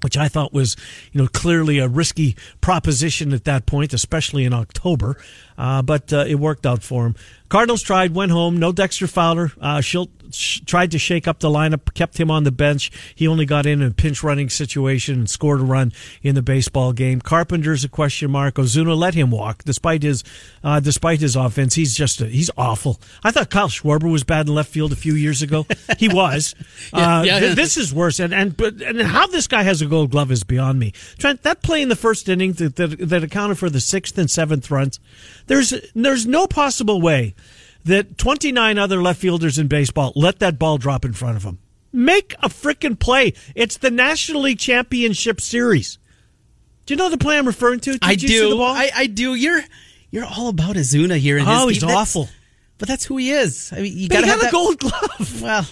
which 0.02 0.16
I 0.16 0.28
thought 0.28 0.52
was, 0.52 0.76
you 1.12 1.22
know, 1.22 1.26
clearly 1.28 1.78
a 1.78 1.88
risky 1.88 2.36
proposition 2.60 3.32
at 3.32 3.44
that 3.44 3.66
point, 3.66 3.92
especially 3.94 4.44
in 4.44 4.52
October. 4.52 5.16
Uh, 5.58 5.82
but 5.82 6.12
uh, 6.12 6.24
it 6.26 6.36
worked 6.36 6.66
out 6.66 6.82
for 6.82 7.06
him. 7.06 7.14
Cardinals 7.48 7.82
tried, 7.82 8.14
went 8.14 8.32
home. 8.32 8.58
No 8.58 8.72
Dexter 8.72 9.06
Fowler. 9.06 9.52
Uh, 9.60 9.78
Shildt 9.78 10.08
sh- 10.32 10.60
tried 10.66 10.90
to 10.90 10.98
shake 10.98 11.28
up 11.28 11.38
the 11.38 11.48
lineup, 11.48 11.94
kept 11.94 12.18
him 12.18 12.28
on 12.30 12.42
the 12.42 12.50
bench. 12.50 12.90
He 13.14 13.28
only 13.28 13.46
got 13.46 13.66
in 13.66 13.82
a 13.82 13.92
pinch 13.92 14.24
running 14.24 14.48
situation 14.48 15.14
and 15.14 15.30
scored 15.30 15.60
a 15.60 15.64
run 15.64 15.92
in 16.22 16.34
the 16.34 16.42
baseball 16.42 16.92
game. 16.92 17.20
Carpenter's 17.20 17.84
a 17.84 17.88
question 17.88 18.32
mark. 18.32 18.54
Ozuna 18.56 18.96
let 18.96 19.14
him 19.14 19.30
walk 19.30 19.62
despite 19.64 20.02
his 20.02 20.24
uh, 20.64 20.80
despite 20.80 21.20
his 21.20 21.36
offense. 21.36 21.74
He's 21.74 21.94
just 21.94 22.20
a, 22.20 22.26
he's 22.26 22.50
awful. 22.56 23.00
I 23.22 23.30
thought 23.30 23.48
Kyle 23.50 23.68
Schwarber 23.68 24.10
was 24.10 24.24
bad 24.24 24.48
in 24.48 24.54
left 24.54 24.70
field 24.70 24.92
a 24.92 24.96
few 24.96 25.14
years 25.14 25.42
ago. 25.42 25.66
He 25.98 26.08
was. 26.08 26.54
Yeah, 26.92 27.18
uh, 27.18 27.22
yeah. 27.22 27.40
th- 27.40 27.56
this 27.56 27.76
is 27.76 27.92
worse. 27.92 28.20
And 28.20 28.32
and 28.32 28.56
but 28.56 28.80
and 28.80 29.00
how 29.00 29.26
this 29.26 29.46
guy 29.46 29.62
has 29.62 29.82
a 29.82 29.86
Gold 29.86 30.10
Glove 30.10 30.30
is 30.30 30.44
beyond 30.44 30.78
me. 30.78 30.92
Trent, 31.18 31.42
that 31.42 31.62
play 31.62 31.82
in 31.82 31.88
the 31.88 31.96
first 31.96 32.28
inning 32.28 32.52
that, 32.54 32.76
that 32.76 32.98
that 33.08 33.24
accounted 33.24 33.58
for 33.58 33.68
the 33.68 33.80
sixth 33.80 34.16
and 34.18 34.30
seventh 34.30 34.70
runs. 34.70 35.00
There's 35.46 35.74
there's 35.94 36.26
no 36.26 36.46
possible 36.46 37.00
way 37.00 37.34
that 37.84 38.18
29 38.18 38.78
other 38.78 39.00
left 39.00 39.20
fielders 39.20 39.58
in 39.58 39.68
baseball 39.68 40.12
let 40.16 40.40
that 40.40 40.58
ball 40.58 40.78
drop 40.78 41.04
in 41.04 41.12
front 41.12 41.36
of 41.36 41.42
them. 41.44 41.58
Make 41.92 42.34
a 42.42 42.48
freaking 42.48 42.98
play. 42.98 43.32
It's 43.54 43.78
the 43.78 43.90
National 43.90 44.42
League 44.42 44.58
Championship 44.58 45.40
Series. 45.40 45.98
Do 46.84 46.94
you 46.94 46.98
know 46.98 47.08
the 47.08 47.18
play 47.18 47.38
I'm 47.38 47.46
referring 47.46 47.80
to? 47.80 47.92
Did 47.92 48.04
I 48.04 48.12
you 48.12 48.18
see 48.18 48.40
the 48.40 48.48
do. 48.50 48.56
ball? 48.56 48.74
I, 48.74 48.90
I 48.94 49.06
do. 49.06 49.34
You're 49.34 49.62
you're 50.10 50.26
all 50.26 50.48
about 50.48 50.76
Ozuna 50.76 51.18
here. 51.18 51.38
In 51.38 51.44
oh, 51.46 51.68
his 51.68 51.76
he's. 51.76 51.80
That's- 51.82 51.98
awful. 51.98 52.28
But 52.78 52.88
that's 52.88 53.06
who 53.06 53.16
he 53.16 53.30
is. 53.30 53.72
I 53.74 53.80
mean, 53.80 53.96
you 53.96 54.08
got 54.08 54.20
to 54.20 54.26
have 54.26 54.42
a. 54.42 54.50
Gold 54.50 54.78
Glove. 54.78 55.42
Well, 55.42 55.66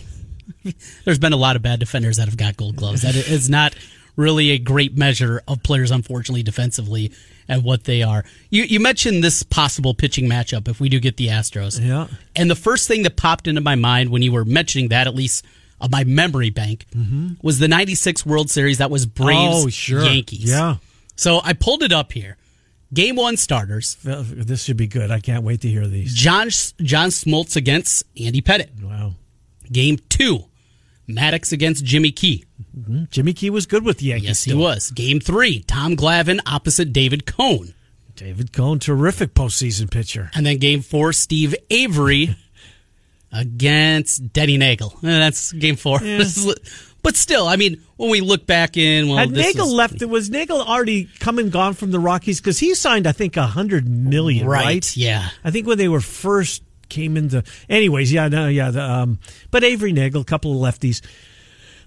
there's 1.04 1.18
been 1.18 1.34
a 1.34 1.38
lot 1.38 1.56
of 1.56 1.62
bad 1.62 1.80
defenders 1.80 2.16
that 2.16 2.26
have 2.26 2.36
got 2.36 2.56
gold 2.56 2.76
gloves. 2.76 3.02
That 3.02 3.14
is 3.14 3.50
not 3.50 3.74
really 4.16 4.50
a 4.50 4.58
great 4.58 4.96
measure 4.96 5.42
of 5.46 5.62
players, 5.62 5.90
unfortunately, 5.90 6.42
defensively 6.42 7.12
and 7.48 7.62
what 7.64 7.84
they 7.84 8.02
are. 8.02 8.24
You 8.50 8.62
you 8.64 8.80
mentioned 8.80 9.22
this 9.24 9.42
possible 9.42 9.94
pitching 9.94 10.26
matchup 10.28 10.68
if 10.68 10.80
we 10.80 10.88
do 10.88 10.98
get 11.00 11.16
the 11.16 11.28
Astros. 11.28 11.80
Yeah. 11.84 12.08
And 12.36 12.50
the 12.50 12.54
first 12.56 12.88
thing 12.88 13.02
that 13.04 13.16
popped 13.16 13.46
into 13.48 13.60
my 13.60 13.74
mind 13.74 14.10
when 14.10 14.22
you 14.22 14.32
were 14.32 14.44
mentioning 14.44 14.88
that, 14.88 15.06
at 15.06 15.14
least 15.14 15.44
of 15.80 15.90
my 15.90 16.04
memory 16.04 16.50
bank, 16.50 16.86
was 17.42 17.58
the 17.58 17.68
'96 17.68 18.24
World 18.24 18.50
Series. 18.50 18.78
That 18.78 18.90
was 18.90 19.06
Braves 19.06 19.38
Mm-hmm. 19.56 19.66
oh, 19.66 19.68
sure. 19.70 20.04
Yankees. 20.04 20.50
Yeah. 20.50 20.76
So 21.16 21.40
I 21.44 21.52
pulled 21.52 21.82
it 21.82 21.92
up 21.92 22.12
here. 22.12 22.36
Game 22.92 23.16
one 23.16 23.36
starters. 23.36 23.96
This 24.04 24.62
should 24.62 24.76
be 24.76 24.86
good. 24.86 25.10
I 25.10 25.18
can't 25.20 25.42
wait 25.42 25.60
to 25.62 25.68
hear 25.68 25.86
these. 25.88 26.14
John 26.14 26.48
John 26.80 27.08
Smoltz 27.10 27.56
against 27.56 28.04
Andy 28.20 28.40
Pettitte. 28.40 28.80
Wow. 28.82 29.14
Game 29.72 29.98
two, 30.08 30.44
Maddux 31.08 31.52
against 31.52 31.84
Jimmy 31.84 32.12
Key. 32.12 32.44
Jimmy 33.10 33.32
Key 33.32 33.50
was 33.50 33.66
good 33.66 33.84
with 33.84 33.98
the 33.98 34.06
Yankees. 34.06 34.28
Yes, 34.28 34.44
he 34.44 34.54
was. 34.54 34.90
Game 34.90 35.20
three, 35.20 35.60
Tom 35.60 35.96
Glavine 35.96 36.40
opposite 36.46 36.92
David 36.92 37.26
Cone. 37.26 37.74
David 38.16 38.52
Cone, 38.52 38.78
terrific 38.78 39.34
postseason 39.34 39.90
pitcher. 39.90 40.30
And 40.34 40.44
then 40.46 40.58
game 40.58 40.82
four, 40.82 41.12
Steve 41.12 41.54
Avery 41.70 42.36
against 43.32 44.32
Denny 44.32 44.58
Neagle. 44.58 44.92
Eh, 44.96 45.18
That's 45.18 45.52
game 45.52 45.76
four. 45.76 45.98
but 47.02 47.16
still, 47.16 47.46
I 47.46 47.56
mean, 47.56 47.82
when 47.96 48.10
we 48.10 48.20
look 48.20 48.46
back 48.46 48.76
in, 48.76 49.08
well, 49.08 49.18
Had 49.18 49.30
Neagle 49.30 49.66
was- 49.66 49.72
left, 49.72 50.02
was 50.04 50.30
Neagle 50.30 50.60
already 50.62 51.08
come 51.20 51.38
and 51.38 51.50
gone 51.50 51.74
from 51.74 51.90
the 51.90 52.00
Rockies? 52.00 52.40
Because 52.40 52.58
he 52.58 52.74
signed, 52.74 53.06
I 53.06 53.12
think, 53.12 53.36
a 53.36 53.46
hundred 53.46 53.88
million, 53.88 54.46
right. 54.46 54.64
right? 54.64 54.96
Yeah. 54.96 55.28
I 55.44 55.50
think 55.50 55.66
when 55.66 55.78
they 55.78 55.88
were 55.88 56.00
first 56.00 56.62
came 56.88 57.16
into. 57.16 57.42
Anyways, 57.68 58.12
yeah, 58.12 58.28
no, 58.28 58.48
yeah. 58.48 58.70
The, 58.70 58.82
um, 58.82 59.18
but 59.50 59.64
Avery 59.64 59.92
Neagle, 59.92 60.22
a 60.22 60.24
couple 60.24 60.52
of 60.64 60.74
lefties. 60.74 61.02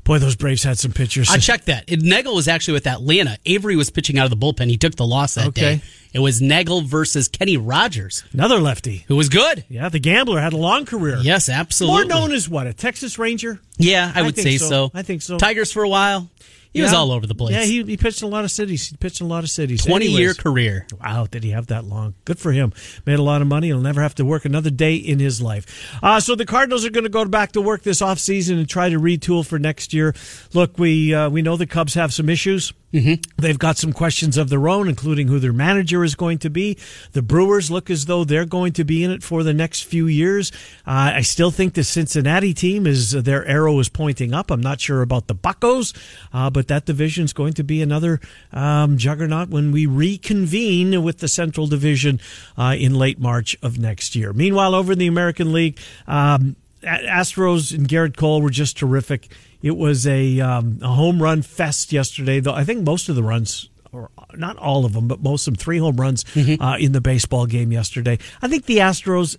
Boy, 0.07 0.19
those 0.19 0.37
Braves 0.37 0.63
had 0.63 0.79
some 0.79 0.93
pitchers. 0.93 1.29
I 1.29 1.37
checked 1.37 1.65
that. 1.65 1.83
It, 1.87 2.01
Neagle 2.01 2.33
was 2.33 2.47
actually 2.47 2.75
with 2.75 2.87
Atlanta. 2.87 3.37
Avery 3.45 3.75
was 3.75 3.89
pitching 3.89 4.17
out 4.17 4.23
of 4.23 4.29
the 4.31 4.37
bullpen. 4.37 4.69
He 4.69 4.77
took 4.77 4.95
the 4.95 5.05
loss 5.05 5.35
that 5.35 5.47
Okay. 5.47 5.61
day. 5.75 5.81
It 6.13 6.19
was 6.19 6.41
Neagle 6.41 6.81
versus 6.81 7.27
Kenny 7.27 7.57
Rogers, 7.57 8.23
Another 8.31 8.57
lefty. 8.59 9.03
who 9.09 9.17
was 9.17 9.27
good. 9.27 9.65
Yeah, 9.67 9.89
the 9.89 9.99
gambler 9.99 10.39
had 10.39 10.53
a 10.53 10.57
long 10.57 10.85
career. 10.85 11.17
Yes, 11.21 11.49
absolutely. 11.49 11.97
More 11.97 12.05
known 12.05 12.31
as 12.31 12.47
what? 12.47 12.67
A 12.67 12.73
Texas 12.73 13.19
Ranger? 13.19 13.59
yeah, 13.77 14.11
I 14.15 14.21
I 14.21 14.23
would 14.23 14.37
say 14.37 14.57
so. 14.57 14.69
so. 14.69 14.91
I 14.93 15.01
think 15.01 15.21
so. 15.21 15.37
Tigers 15.37 15.73
for 15.73 15.83
a 15.83 15.89
while. 15.89 16.29
He 16.77 16.83
was 16.83 16.93
all 16.93 17.11
over 17.11 17.27
the 17.27 17.35
place. 17.35 17.53
Yeah, 17.55 17.63
he, 17.63 17.83
he 17.83 17.97
pitched 17.97 18.21
in 18.21 18.27
a 18.27 18.31
lot 18.31 18.43
of 18.43 18.51
cities. 18.51 18.89
He 18.89 18.97
pitched 18.97 19.21
in 19.21 19.27
a 19.27 19.29
lot 19.29 19.43
of 19.43 19.49
cities. 19.49 19.85
20 19.85 20.05
year 20.07 20.33
career. 20.33 20.87
Wow, 21.01 21.25
did 21.29 21.43
he 21.43 21.51
have 21.51 21.67
that 21.67 21.83
long? 21.85 22.13
Good 22.25 22.39
for 22.39 22.51
him. 22.51 22.73
Made 23.05 23.19
a 23.19 23.23
lot 23.23 23.41
of 23.41 23.47
money. 23.47 23.67
He'll 23.67 23.79
never 23.79 24.01
have 24.01 24.15
to 24.15 24.25
work 24.25 24.45
another 24.45 24.69
day 24.69 24.95
in 24.95 25.19
his 25.19 25.41
life. 25.41 25.97
Uh, 26.01 26.19
so 26.19 26.35
the 26.35 26.45
Cardinals 26.45 26.85
are 26.85 26.89
going 26.89 27.03
to 27.03 27.09
go 27.09 27.25
back 27.25 27.51
to 27.53 27.61
work 27.61 27.83
this 27.83 28.01
offseason 28.01 28.59
and 28.59 28.69
try 28.69 28.89
to 28.89 28.99
retool 28.99 29.45
for 29.45 29.59
next 29.59 29.93
year. 29.93 30.13
Look, 30.53 30.77
we 30.77 31.13
uh, 31.13 31.29
we 31.29 31.41
know 31.41 31.57
the 31.57 31.67
Cubs 31.67 31.93
have 31.95 32.13
some 32.13 32.29
issues. 32.29 32.73
Mm-hmm. 32.97 33.41
They've 33.41 33.59
got 33.59 33.77
some 33.77 33.93
questions 33.93 34.37
of 34.37 34.49
their 34.49 34.67
own, 34.67 34.89
including 34.89 35.27
who 35.27 35.37
their 35.37 35.53
manager 35.53 36.03
is 36.03 36.15
going 36.15 36.39
to 36.39 36.49
be. 36.49 36.77
The 37.11 37.21
Brewers 37.21 37.69
look 37.69 37.91
as 37.91 38.05
though 38.05 38.23
they're 38.23 38.45
going 38.45 38.73
to 38.73 38.83
be 38.83 39.03
in 39.03 39.11
it 39.11 39.21
for 39.21 39.43
the 39.43 39.53
next 39.53 39.83
few 39.83 40.07
years. 40.07 40.51
Uh, 40.87 41.13
I 41.15 41.21
still 41.21 41.51
think 41.51 41.75
the 41.75 41.83
Cincinnati 41.83 42.55
team 42.55 42.87
is 42.87 43.11
their 43.11 43.45
arrow 43.45 43.77
is 43.79 43.87
pointing 43.87 44.33
up. 44.33 44.49
I'm 44.49 44.61
not 44.61 44.81
sure 44.81 45.03
about 45.03 45.27
the 45.27 45.35
Buckos, 45.35 45.93
uh, 46.33 46.49
but 46.49 46.67
that 46.69 46.85
division 46.85 47.25
is 47.25 47.33
going 47.33 47.53
to 47.53 47.63
be 47.63 47.83
another 47.83 48.19
um, 48.51 48.97
juggernaut 48.97 49.49
when 49.49 49.71
we 49.71 49.85
reconvene 49.85 51.03
with 51.03 51.19
the 51.19 51.27
Central 51.27 51.67
Division 51.67 52.19
uh, 52.57 52.75
in 52.77 52.95
late 52.95 53.19
March 53.19 53.55
of 53.61 53.77
next 53.77 54.15
year. 54.15 54.33
Meanwhile, 54.33 54.73
over 54.73 54.93
in 54.93 54.99
the 54.99 55.07
American 55.07 55.53
League. 55.53 55.77
Um, 56.07 56.55
Astros 56.87 57.73
and 57.75 57.87
Gerrit 57.87 58.15
Cole 58.17 58.41
were 58.41 58.49
just 58.49 58.77
terrific. 58.77 59.31
It 59.61 59.75
was 59.75 60.05
a, 60.07 60.39
um, 60.39 60.79
a 60.81 60.87
home 60.87 61.21
run 61.21 61.41
fest 61.41 61.91
yesterday, 61.91 62.39
though 62.39 62.53
I 62.53 62.63
think 62.63 62.85
most 62.85 63.09
of 63.09 63.15
the 63.15 63.23
runs, 63.23 63.69
or 63.91 64.09
not 64.35 64.57
all 64.57 64.85
of 64.85 64.93
them, 64.93 65.07
but 65.07 65.21
most 65.21 65.47
of 65.47 65.53
them, 65.53 65.59
three 65.59 65.79
home 65.79 65.97
runs 65.97 66.23
uh, 66.35 66.77
in 66.79 66.91
the 66.91 67.01
baseball 67.01 67.45
game 67.45 67.71
yesterday. 67.71 68.19
I 68.41 68.47
think 68.47 68.65
the 68.65 68.77
Astros 68.77 69.37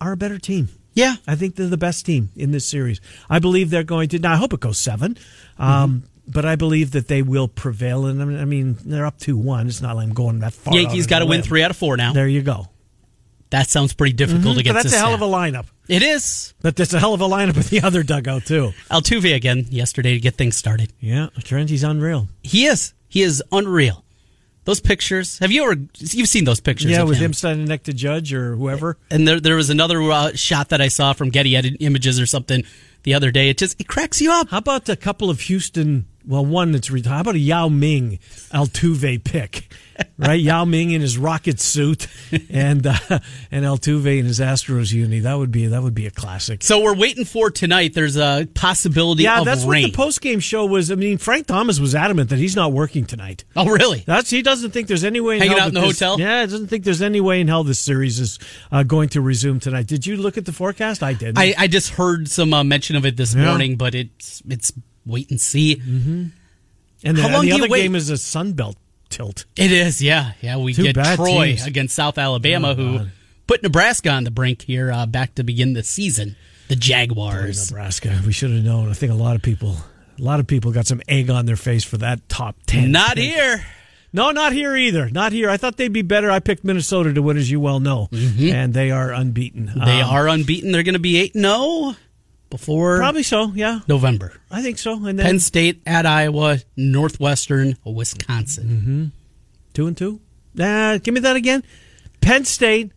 are 0.00 0.12
a 0.12 0.16
better 0.16 0.38
team. 0.38 0.68
Yeah. 0.94 1.16
I 1.26 1.34
think 1.34 1.56
they're 1.56 1.68
the 1.68 1.76
best 1.76 2.06
team 2.06 2.30
in 2.34 2.50
this 2.50 2.66
series. 2.66 3.00
I 3.28 3.38
believe 3.38 3.68
they're 3.68 3.84
going 3.84 4.08
to. 4.08 4.18
Now, 4.18 4.32
I 4.32 4.36
hope 4.36 4.54
it 4.54 4.60
goes 4.60 4.78
seven, 4.78 5.18
um, 5.58 6.04
but 6.26 6.46
I 6.46 6.56
believe 6.56 6.92
that 6.92 7.06
they 7.06 7.20
will 7.20 7.48
prevail. 7.48 8.06
And 8.06 8.22
I 8.22 8.24
mean, 8.24 8.40
I 8.40 8.44
mean, 8.46 8.78
they're 8.82 9.04
up 9.04 9.18
two 9.18 9.36
one. 9.36 9.66
It's 9.66 9.82
not 9.82 9.96
like 9.96 10.08
I'm 10.08 10.14
going 10.14 10.38
that 10.38 10.54
far. 10.54 10.74
Yankees 10.74 11.06
got 11.06 11.18
to 11.18 11.26
win 11.26 11.42
three 11.42 11.62
out 11.62 11.70
of 11.70 11.76
four 11.76 11.98
now. 11.98 12.14
There 12.14 12.26
you 12.26 12.40
go. 12.40 12.68
That 13.50 13.68
sounds 13.68 13.92
pretty 13.92 14.14
difficult 14.14 14.56
But 14.56 14.60
against 14.60 14.74
that's 14.74 14.84
this 14.84 14.94
a 14.94 14.98
hell 14.98 15.14
of 15.14 15.20
a 15.22 15.26
lineup. 15.26 15.66
It 15.88 16.02
is. 16.02 16.54
But 16.60 16.76
that's 16.76 16.92
a 16.92 17.00
hell 17.00 17.14
of 17.14 17.20
a 17.20 17.28
lineup 17.28 17.56
at 17.56 17.66
the 17.66 17.80
other 17.82 18.02
dugout 18.02 18.46
too. 18.46 18.72
Altuve 18.90 19.34
again 19.34 19.66
yesterday 19.70 20.14
to 20.14 20.20
get 20.20 20.34
things 20.34 20.56
started. 20.56 20.92
Yeah, 21.00 21.28
Trent, 21.44 21.70
he's 21.70 21.84
unreal. 21.84 22.28
He 22.42 22.66
is. 22.66 22.94
He 23.08 23.22
is 23.22 23.42
unreal. 23.52 24.04
Those 24.64 24.80
pictures. 24.80 25.38
Have 25.38 25.52
you 25.52 25.62
ever? 25.62 25.80
You've 25.98 26.28
seen 26.28 26.44
those 26.44 26.58
pictures? 26.58 26.90
Yeah, 26.90 27.04
with 27.04 27.18
him 27.18 27.32
standing 27.32 27.66
next 27.66 27.84
to 27.84 27.92
Judge 27.92 28.34
or 28.34 28.56
whoever. 28.56 28.98
And 29.12 29.26
there, 29.26 29.38
there 29.38 29.54
was 29.54 29.70
another 29.70 30.02
uh, 30.02 30.32
shot 30.34 30.70
that 30.70 30.80
I 30.80 30.88
saw 30.88 31.12
from 31.12 31.30
Getty 31.30 31.54
Edit 31.56 31.76
Images 31.78 32.18
or 32.18 32.26
something 32.26 32.64
the 33.04 33.14
other 33.14 33.30
day. 33.30 33.48
It 33.48 33.58
just 33.58 33.80
it 33.80 33.86
cracks 33.86 34.20
you 34.20 34.32
up. 34.32 34.48
How 34.48 34.58
about 34.58 34.88
a 34.88 34.96
couple 34.96 35.30
of 35.30 35.42
Houston? 35.42 36.06
Well, 36.26 36.44
one 36.44 36.72
that's 36.72 36.90
retired. 36.90 37.12
How 37.14 37.20
about 37.20 37.34
a 37.36 37.38
Yao 37.38 37.68
Ming 37.68 38.18
Altuve 38.52 39.22
pick? 39.22 39.72
Right, 40.18 40.40
Yao 40.40 40.66
Ming 40.66 40.90
in 40.90 41.00
his 41.00 41.16
rocket 41.16 41.58
suit, 41.58 42.06
and 42.50 42.86
uh, 42.86 42.94
and 43.50 43.64
Altuve 43.64 44.18
in 44.18 44.26
his 44.26 44.40
Astros 44.40 44.92
uni. 44.92 45.20
That 45.20 45.34
would 45.38 45.50
be 45.50 45.68
that 45.68 45.82
would 45.82 45.94
be 45.94 46.06
a 46.06 46.10
classic. 46.10 46.62
So 46.62 46.82
we're 46.82 46.94
waiting 46.96 47.24
for 47.24 47.50
tonight. 47.50 47.94
There's 47.94 48.16
a 48.16 48.46
possibility 48.54 49.22
Yeah, 49.22 49.42
that's 49.42 49.64
rain. 49.64 49.84
what 49.84 49.92
the 49.92 49.96
post 49.96 50.20
game 50.20 50.40
show 50.40 50.66
was. 50.66 50.90
I 50.90 50.96
mean, 50.96 51.16
Frank 51.16 51.46
Thomas 51.46 51.80
was 51.80 51.94
adamant 51.94 52.28
that 52.30 52.38
he's 52.38 52.54
not 52.56 52.72
working 52.72 53.06
tonight. 53.06 53.44
oh, 53.56 53.68
really? 53.68 54.02
That's 54.06 54.28
he 54.28 54.42
doesn't 54.42 54.72
think 54.72 54.86
there's 54.88 55.04
any 55.04 55.20
way 55.20 55.36
in 55.36 55.42
Hanging 55.42 55.58
out 55.58 55.68
in 55.68 55.74
the 55.74 55.80
this- 55.80 55.98
hotel? 56.00 56.20
Yeah, 56.20 56.42
he 56.42 56.46
doesn't 56.48 56.66
think 56.66 56.84
there's 56.84 57.00
any 57.02 57.20
way 57.22 57.40
in 57.40 57.48
hell 57.48 57.64
this 57.64 57.78
series 57.78 58.20
is 58.20 58.38
uh, 58.70 58.82
going 58.82 59.08
to 59.10 59.22
resume 59.22 59.60
tonight. 59.60 59.86
Did 59.86 60.06
you 60.06 60.18
look 60.18 60.36
at 60.36 60.44
the 60.44 60.52
forecast? 60.52 61.02
I 61.02 61.14
did. 61.14 61.38
I, 61.38 61.54
I 61.56 61.66
just 61.68 61.90
heard 61.90 62.28
some 62.28 62.52
uh, 62.52 62.64
mention 62.64 62.96
of 62.96 63.06
it 63.06 63.16
this 63.16 63.34
Yeah. 63.34 63.46
morning, 63.46 63.76
but 63.76 63.94
it's 63.94 64.42
it's 64.46 64.72
wait 65.06 65.30
and 65.30 65.40
see. 65.40 65.74
and 65.74 66.32
the, 67.02 67.22
How 67.22 67.28
and 67.28 67.34
the 67.36 67.40
do 67.42 67.46
you 67.46 67.54
other 67.54 67.68
wait? 67.68 67.82
game 67.82 67.94
is 67.94 68.10
a 68.10 68.18
Sun 68.18 68.52
Belt 68.54 68.76
tilt. 69.08 69.44
It 69.56 69.70
is, 69.72 70.02
yeah, 70.02 70.32
yeah. 70.40 70.56
We 70.56 70.74
Two 70.74 70.82
get 70.82 70.96
bad 70.96 71.16
Troy 71.16 71.46
teams. 71.54 71.66
against 71.66 71.94
South 71.94 72.18
Alabama, 72.18 72.70
Oh, 72.70 72.74
who 72.74 72.98
God. 72.98 73.10
put 73.46 73.62
Nebraska 73.62 74.10
on 74.10 74.24
the 74.24 74.30
brink 74.30 74.62
here 74.62 74.90
uh, 74.92 75.06
back 75.06 75.34
to 75.36 75.44
begin 75.44 75.72
the 75.74 75.82
season. 75.82 76.36
The 76.68 76.76
Jaguars. 76.76 77.70
Nebraska. 77.70 78.20
We 78.26 78.32
should 78.32 78.50
have 78.50 78.64
known. 78.64 78.88
I 78.90 78.92
think 78.94 79.12
a 79.12 79.16
lot 79.16 79.36
of 79.36 79.42
people, 79.42 79.76
a 80.18 80.22
lot 80.22 80.40
of 80.40 80.46
people 80.48 80.72
got 80.72 80.86
some 80.86 81.00
egg 81.08 81.30
on 81.30 81.46
their 81.46 81.54
face 81.56 81.84
for 81.84 81.96
that 81.98 82.28
top 82.28 82.56
ten. 82.66 82.90
Not 82.90 83.16
here. 83.18 83.64
No, 84.12 84.30
not 84.30 84.52
here 84.52 84.74
either. 84.74 85.10
Not 85.10 85.32
here. 85.32 85.50
I 85.50 85.58
thought 85.58 85.76
they'd 85.76 85.92
be 85.92 86.02
better. 86.02 86.30
I 86.30 86.40
picked 86.40 86.64
Minnesota 86.64 87.12
to 87.12 87.20
win, 87.22 87.36
as 87.36 87.50
you 87.50 87.60
well 87.60 87.80
know, 87.80 88.08
and 88.12 88.72
they 88.72 88.90
are 88.90 89.12
unbeaten. 89.12 89.66
Mm-hmm. 89.68 89.84
They 89.84 90.00
Um, 90.00 90.10
are 90.10 90.26
unbeaten. 90.28 90.72
They're 90.72 90.82
going 90.84 90.94
to 90.94 90.98
be 90.98 91.18
eight 91.18 91.34
zero 91.34 91.94
before 92.50 92.98
probably 92.98 93.22
so. 93.22 93.52
Yeah, 93.54 93.80
November. 93.88 94.32
I 94.50 94.62
think 94.62 94.78
so. 94.78 94.92
And 95.04 95.18
then 95.18 95.26
Penn 95.26 95.40
State 95.40 95.82
at 95.86 96.06
Iowa, 96.06 96.58
Northwestern, 96.76 97.76
Wisconsin. 97.84 98.68
Mm-hmm. 98.68 99.04
two 99.74 99.86
and 99.86 99.96
two. 99.96 100.20
Nah, 100.54 100.98
give 100.98 101.14
me 101.14 101.20
that 101.20 101.36
again. 101.36 101.62
Penn 102.20 102.44
State 102.44 102.92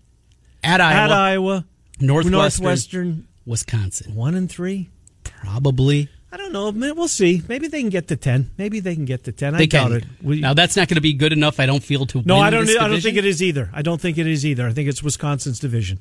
At 0.64 0.82
Iowa, 0.82 1.04
at 1.04 1.12
Iowa, 1.12 1.66
Northwestern, 2.00 2.32
Northwestern 2.32 3.28
Wisconsin. 3.46 4.16
one 4.16 4.36
and 4.36 4.50
three. 4.50 4.90
Probably 5.24 6.10
I 6.32 6.38
don't 6.38 6.54
know. 6.54 6.70
We'll 6.94 7.08
see. 7.08 7.42
Maybe 7.48 7.68
they 7.68 7.82
can 7.82 7.90
get 7.90 8.08
to 8.10 8.16
ten. 8.16 8.52
Maybe 8.58 8.80
they 8.80 8.94
can 8.94 9.06
get 9.06 9.24
to 9.24 9.32
ten. 9.32 9.56
I 9.56 9.60
they 9.60 9.68
doubt 9.68 9.88
can. 9.90 9.98
it. 9.98 10.04
We- 10.22 10.40
now 10.42 10.54
that's 10.54 10.76
not 10.76 10.88
going 10.88 10.96
to 10.96 11.02
be 11.02 11.14
good 11.14 11.34
enough. 11.34 11.60
I 11.60 11.66
don't 11.66 11.84
feel 11.84 12.06
to. 12.08 12.22
no, 12.24 12.36
win 12.36 12.44
I 12.44 12.50
don't. 12.52 12.66
This 12.66 12.78
I 12.78 12.88
don't 12.88 13.02
think 13.02 13.18
it 13.18 13.26
is 13.26 13.42
either. 13.42 13.70
I 13.74 13.82
don't 13.82 14.00
think 14.00 14.18
it 14.20 14.28
is 14.28 14.46
either. 14.46 14.68
I 14.68 14.74
think 14.74 14.88
it's 14.90 15.02
Wisconsin's 15.02 15.60
division. 15.60 16.00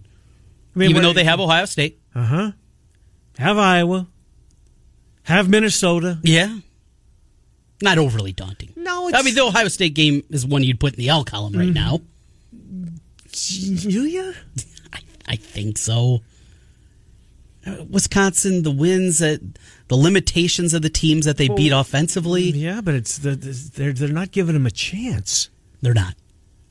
I 0.76 0.85
Even 0.85 1.02
though 1.02 1.14
they 1.14 1.25
have 1.25 1.40
Ohio 1.40 1.64
State. 1.64 1.99
Uh 2.14 2.25
huh. 2.25 2.50
Have 3.38 3.57
Iowa. 3.57 4.09
Have 5.23 5.49
Minnesota. 5.49 6.18
Yeah. 6.23 6.59
Not 7.80 7.99
overly 7.99 8.33
daunting. 8.33 8.73
No, 8.75 9.11
I 9.14 9.23
mean, 9.23 9.37
the 9.37 9.45
Ohio 9.45 9.68
State 9.68 9.95
game 9.95 10.25
is 10.30 10.45
one 10.45 10.64
you'd 10.64 10.80
put 10.80 10.95
in 10.95 10.99
the 10.99 11.09
L 11.09 11.23
column 11.25 11.52
right 11.52 11.68
mm-hmm. 11.68 11.75
now. 11.75 12.00
Julia? 13.30 14.35
I, 14.92 15.00
I 15.28 15.37
think 15.37 15.78
so. 15.78 16.23
Wisconsin, 17.88 18.64
the 18.64 18.73
wins, 18.73 19.18
that 19.18 19.40
the 19.87 19.97
limitations 19.97 20.75
of 20.75 20.83
the 20.83 20.90
teams 20.90 21.25
that 21.26 21.37
they 21.37 21.49
oh. 21.49 21.54
beat 21.54 21.71
offensively, 21.71 22.52
mm, 22.52 22.61
Yeah, 22.61 22.80
but 22.80 22.95
it's 22.95 23.18
the, 23.18 23.37
the 23.37 23.71
they're 23.75 23.92
they're 23.92 24.09
not 24.09 24.33
giving 24.33 24.54
them 24.54 24.66
a 24.66 24.71
chance. 24.71 25.50
they're 25.80 25.95
not. 25.95 26.14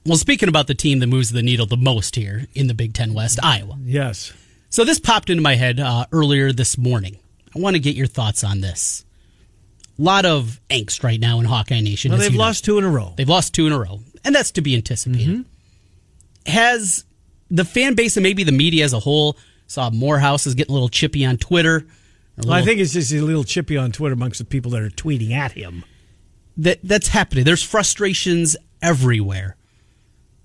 Well, 0.05 0.17
speaking 0.17 0.49
about 0.49 0.67
the 0.67 0.73
team 0.73 0.99
that 0.99 1.07
moves 1.07 1.31
the 1.31 1.43
needle 1.43 1.65
the 1.65 1.77
most 1.77 2.15
here 2.15 2.47
in 2.53 2.67
the 2.67 2.73
Big 2.73 2.93
Ten 2.93 3.13
West, 3.13 3.39
Iowa. 3.43 3.77
Yes. 3.83 4.33
So 4.69 4.83
this 4.83 4.99
popped 4.99 5.29
into 5.29 5.41
my 5.41 5.55
head 5.55 5.79
uh, 5.79 6.05
earlier 6.11 6.51
this 6.51 6.77
morning. 6.77 7.17
I 7.55 7.59
want 7.59 7.75
to 7.75 7.79
get 7.79 7.95
your 7.95 8.07
thoughts 8.07 8.43
on 8.43 8.61
this. 8.61 9.05
A 9.97 10.01
lot 10.01 10.25
of 10.25 10.59
angst 10.69 11.03
right 11.03 11.19
now 11.19 11.39
in 11.39 11.45
Hawkeye 11.45 11.81
Nation. 11.81 12.11
Well, 12.11 12.19
they've 12.19 12.31
you 12.31 12.37
know. 12.37 12.43
lost 12.43 12.65
two 12.65 12.77
in 12.77 12.83
a 12.83 12.89
row. 12.89 13.13
They've 13.17 13.27
lost 13.27 13.55
two 13.55 13.65
in 13.65 13.73
a 13.73 13.79
row, 13.79 14.01
and 14.23 14.35
that's 14.35 14.51
to 14.51 14.61
be 14.61 14.75
anticipated. 14.75 15.45
Has 16.45 17.05
the 17.49 17.65
fan 17.65 17.95
base 17.95 18.15
and 18.15 18.23
maybe 18.23 18.43
the 18.43 18.51
media 18.51 18.85
as 18.85 18.93
a 18.93 18.99
whole 18.99 19.37
saw 19.65 19.89
Morehouse 19.89 20.45
is 20.45 20.53
getting 20.53 20.71
a 20.71 20.73
little 20.73 20.89
chippy 20.89 21.25
on 21.25 21.37
Twitter? 21.37 21.85
a 22.37 22.41
Well, 22.45 22.53
I 22.53 22.61
think 22.61 22.79
it's 22.79 22.93
just 22.93 23.11
a 23.11 23.21
little 23.21 23.43
chippy 23.43 23.75
on 23.75 23.91
Twitter 23.91 24.13
amongst 24.13 24.39
the 24.39 24.45
people 24.45 24.71
that 24.71 24.81
are 24.81 24.89
tweeting 24.89 25.31
at 25.31 25.53
him. 25.53 25.83
that 26.57 26.79
that's 26.83 27.07
happening. 27.07 27.43
There's 27.43 27.63
frustrations 27.63 28.55
everywhere. 28.81 29.55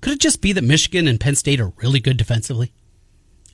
Could 0.00 0.14
it 0.14 0.20
just 0.20 0.40
be 0.40 0.52
that 0.52 0.64
Michigan 0.64 1.06
and 1.06 1.20
Penn 1.20 1.34
State 1.34 1.60
are 1.60 1.72
really 1.76 2.00
good 2.00 2.16
defensively? 2.16 2.72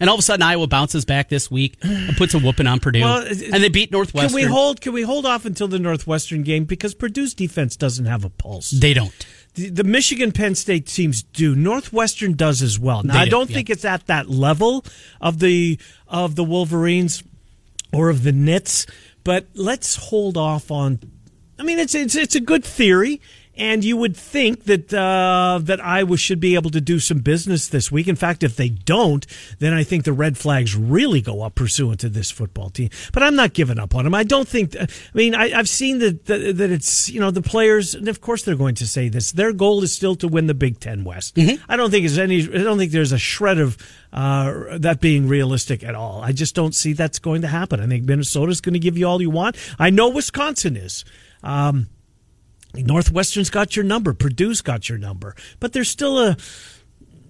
And 0.00 0.08
all 0.08 0.14
of 0.14 0.20
a 0.20 0.22
sudden, 0.22 0.42
Iowa 0.42 0.66
bounces 0.66 1.04
back 1.04 1.28
this 1.28 1.50
week 1.50 1.76
and 1.82 2.16
puts 2.16 2.32
a 2.34 2.38
whooping 2.38 2.66
on 2.66 2.78
Purdue, 2.80 3.00
Well, 3.00 3.26
and 3.26 3.62
they 3.62 3.68
beat 3.68 3.90
Northwestern. 3.90 4.28
Can 4.28 4.34
we 4.34 4.42
hold? 4.44 4.80
Can 4.80 4.92
we 4.92 5.02
hold 5.02 5.26
off 5.26 5.44
until 5.44 5.66
the 5.68 5.78
Northwestern 5.78 6.42
game 6.42 6.64
because 6.64 6.94
Purdue's 6.94 7.34
defense 7.34 7.76
doesn't 7.76 8.06
have 8.06 8.24
a 8.24 8.30
pulse. 8.30 8.70
They 8.70 8.94
don't. 8.94 9.12
the, 9.54 9.70
the 9.70 9.84
Michigan 9.84 10.30
Penn 10.32 10.54
State 10.54 10.86
teams 10.86 11.22
do. 11.22 11.54
Northwestern 11.56 12.34
does 12.34 12.62
as 12.62 12.78
well. 12.78 13.02
Now 13.02 13.14
They 13.14 13.18
I 13.20 13.24
do, 13.24 13.30
don't 13.32 13.50
yeah. 13.50 13.56
think 13.56 13.70
it's 13.70 13.84
at 13.84 14.06
that 14.06 14.28
level 14.30 14.84
of 15.20 15.40
the 15.40 15.78
of 16.06 16.36
the 16.36 16.44
Wolverines 16.44 17.22
or 17.92 18.08
of 18.08 18.22
the 18.22 18.32
Nits, 18.32 18.86
but 19.24 19.46
let's 19.54 19.96
hold 19.96 20.36
off 20.36 20.70
on. 20.70 21.00
I 21.58 21.64
mean, 21.64 21.78
it's 21.80 21.94
it's 21.96 22.14
it's 22.14 22.36
a 22.36 22.40
good 22.40 22.64
theory, 22.64 23.20
And 23.58 23.84
you 23.84 23.96
would 23.96 24.16
think 24.16 24.64
that 24.64 24.94
uh, 24.94 25.58
that 25.62 25.84
Iowa 25.84 26.16
should 26.16 26.38
be 26.38 26.54
able 26.54 26.70
to 26.70 26.80
do 26.80 27.00
some 27.00 27.18
business 27.18 27.66
this 27.66 27.90
week. 27.90 28.06
In 28.06 28.14
fact, 28.14 28.44
if 28.44 28.54
they 28.54 28.68
don't, 28.68 29.26
then 29.58 29.74
I 29.74 29.82
think 29.82 30.04
the 30.04 30.12
red 30.12 30.38
flags 30.38 30.76
really 30.76 31.20
go 31.20 31.42
up 31.42 31.56
pursuant 31.56 31.98
to 32.00 32.08
this 32.08 32.30
football 32.30 32.70
team. 32.70 32.90
But 33.12 33.24
I'm 33.24 33.34
not 33.34 33.54
giving 33.54 33.80
up 33.80 33.96
on 33.96 34.04
them. 34.04 34.14
I 34.14 34.22
don't 34.22 34.46
think. 34.46 34.76
I 34.78 34.86
mean, 35.12 35.34
I, 35.34 35.48
have 35.48 35.68
seen 35.68 35.98
that, 35.98 36.26
that, 36.26 36.56
that 36.56 36.70
it's 36.70 37.08
you 37.10 37.18
know 37.20 37.32
the 37.32 37.42
players, 37.42 37.96
and 37.96 38.06
of 38.06 38.20
course 38.20 38.44
they're 38.44 38.54
going 38.54 38.76
to 38.76 38.86
say 38.86 39.08
this. 39.08 39.32
Their 39.32 39.52
goal 39.52 39.82
is 39.82 39.92
still 39.92 40.14
to 40.16 40.28
win 40.28 40.46
the 40.46 40.54
Big 40.54 40.78
Ten 40.78 41.02
West. 41.02 41.34
Mm-hmm. 41.34 41.62
I 41.68 41.76
don't 41.76 41.90
think 41.90 42.02
there's 42.02 42.18
any. 42.18 42.42
I 42.42 42.62
don't 42.62 42.78
think 42.78 42.92
there's 42.92 43.12
a 43.12 43.18
shred 43.18 43.58
of 43.58 43.76
uh, 44.12 44.78
that 44.78 45.00
being 45.00 45.26
realistic 45.26 45.82
at 45.82 45.96
all. 45.96 46.22
I 46.22 46.30
just 46.30 46.54
don't 46.54 46.74
see 46.74 46.92
that's 46.92 47.18
going 47.18 47.42
to 47.42 47.48
happen. 47.48 47.80
I 47.80 47.86
think 47.86 48.04
Minnesota's 48.04 48.60
going 48.60 48.74
to 48.74 48.78
give 48.78 48.96
you 48.96 49.06
all 49.06 49.20
you 49.20 49.30
want. 49.30 49.56
I 49.80 49.90
know 49.90 50.08
Wisconsin 50.10 50.76
is. 50.76 51.04
Um, 51.42 51.88
Northwestern's 52.86 53.50
got 53.50 53.76
your 53.76 53.84
number, 53.84 54.14
Purdue's 54.14 54.60
got 54.62 54.88
your 54.88 54.98
number, 54.98 55.34
but 55.60 55.72
there's 55.72 55.88
still 55.88 56.18
a, 56.18 56.36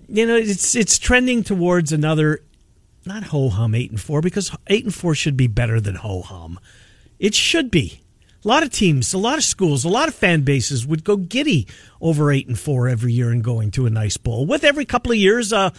you 0.08 0.26
know, 0.26 0.36
it's 0.36 0.74
it's 0.74 0.98
trending 0.98 1.42
towards 1.42 1.92
another, 1.92 2.44
not 3.04 3.24
ho 3.24 3.48
hum 3.48 3.74
eight 3.74 3.90
and 3.90 4.00
four 4.00 4.20
because 4.20 4.54
eight 4.68 4.84
and 4.84 4.94
four 4.94 5.14
should 5.14 5.36
be 5.36 5.46
better 5.46 5.80
than 5.80 5.96
ho 5.96 6.22
hum. 6.22 6.58
It 7.18 7.34
should 7.34 7.70
be. 7.70 8.00
A 8.44 8.48
lot 8.48 8.62
of 8.62 8.70
teams, 8.70 9.12
a 9.12 9.18
lot 9.18 9.36
of 9.36 9.44
schools, 9.44 9.84
a 9.84 9.88
lot 9.88 10.06
of 10.06 10.14
fan 10.14 10.42
bases 10.42 10.86
would 10.86 11.02
go 11.02 11.16
giddy 11.16 11.66
over 12.00 12.30
eight 12.30 12.46
and 12.46 12.58
four 12.58 12.88
every 12.88 13.12
year 13.12 13.30
and 13.30 13.42
going 13.42 13.72
to 13.72 13.86
a 13.86 13.90
nice 13.90 14.16
bowl. 14.16 14.46
With 14.46 14.62
every 14.62 14.84
couple 14.84 15.10
of 15.10 15.18
years, 15.18 15.52
uh, 15.52 15.70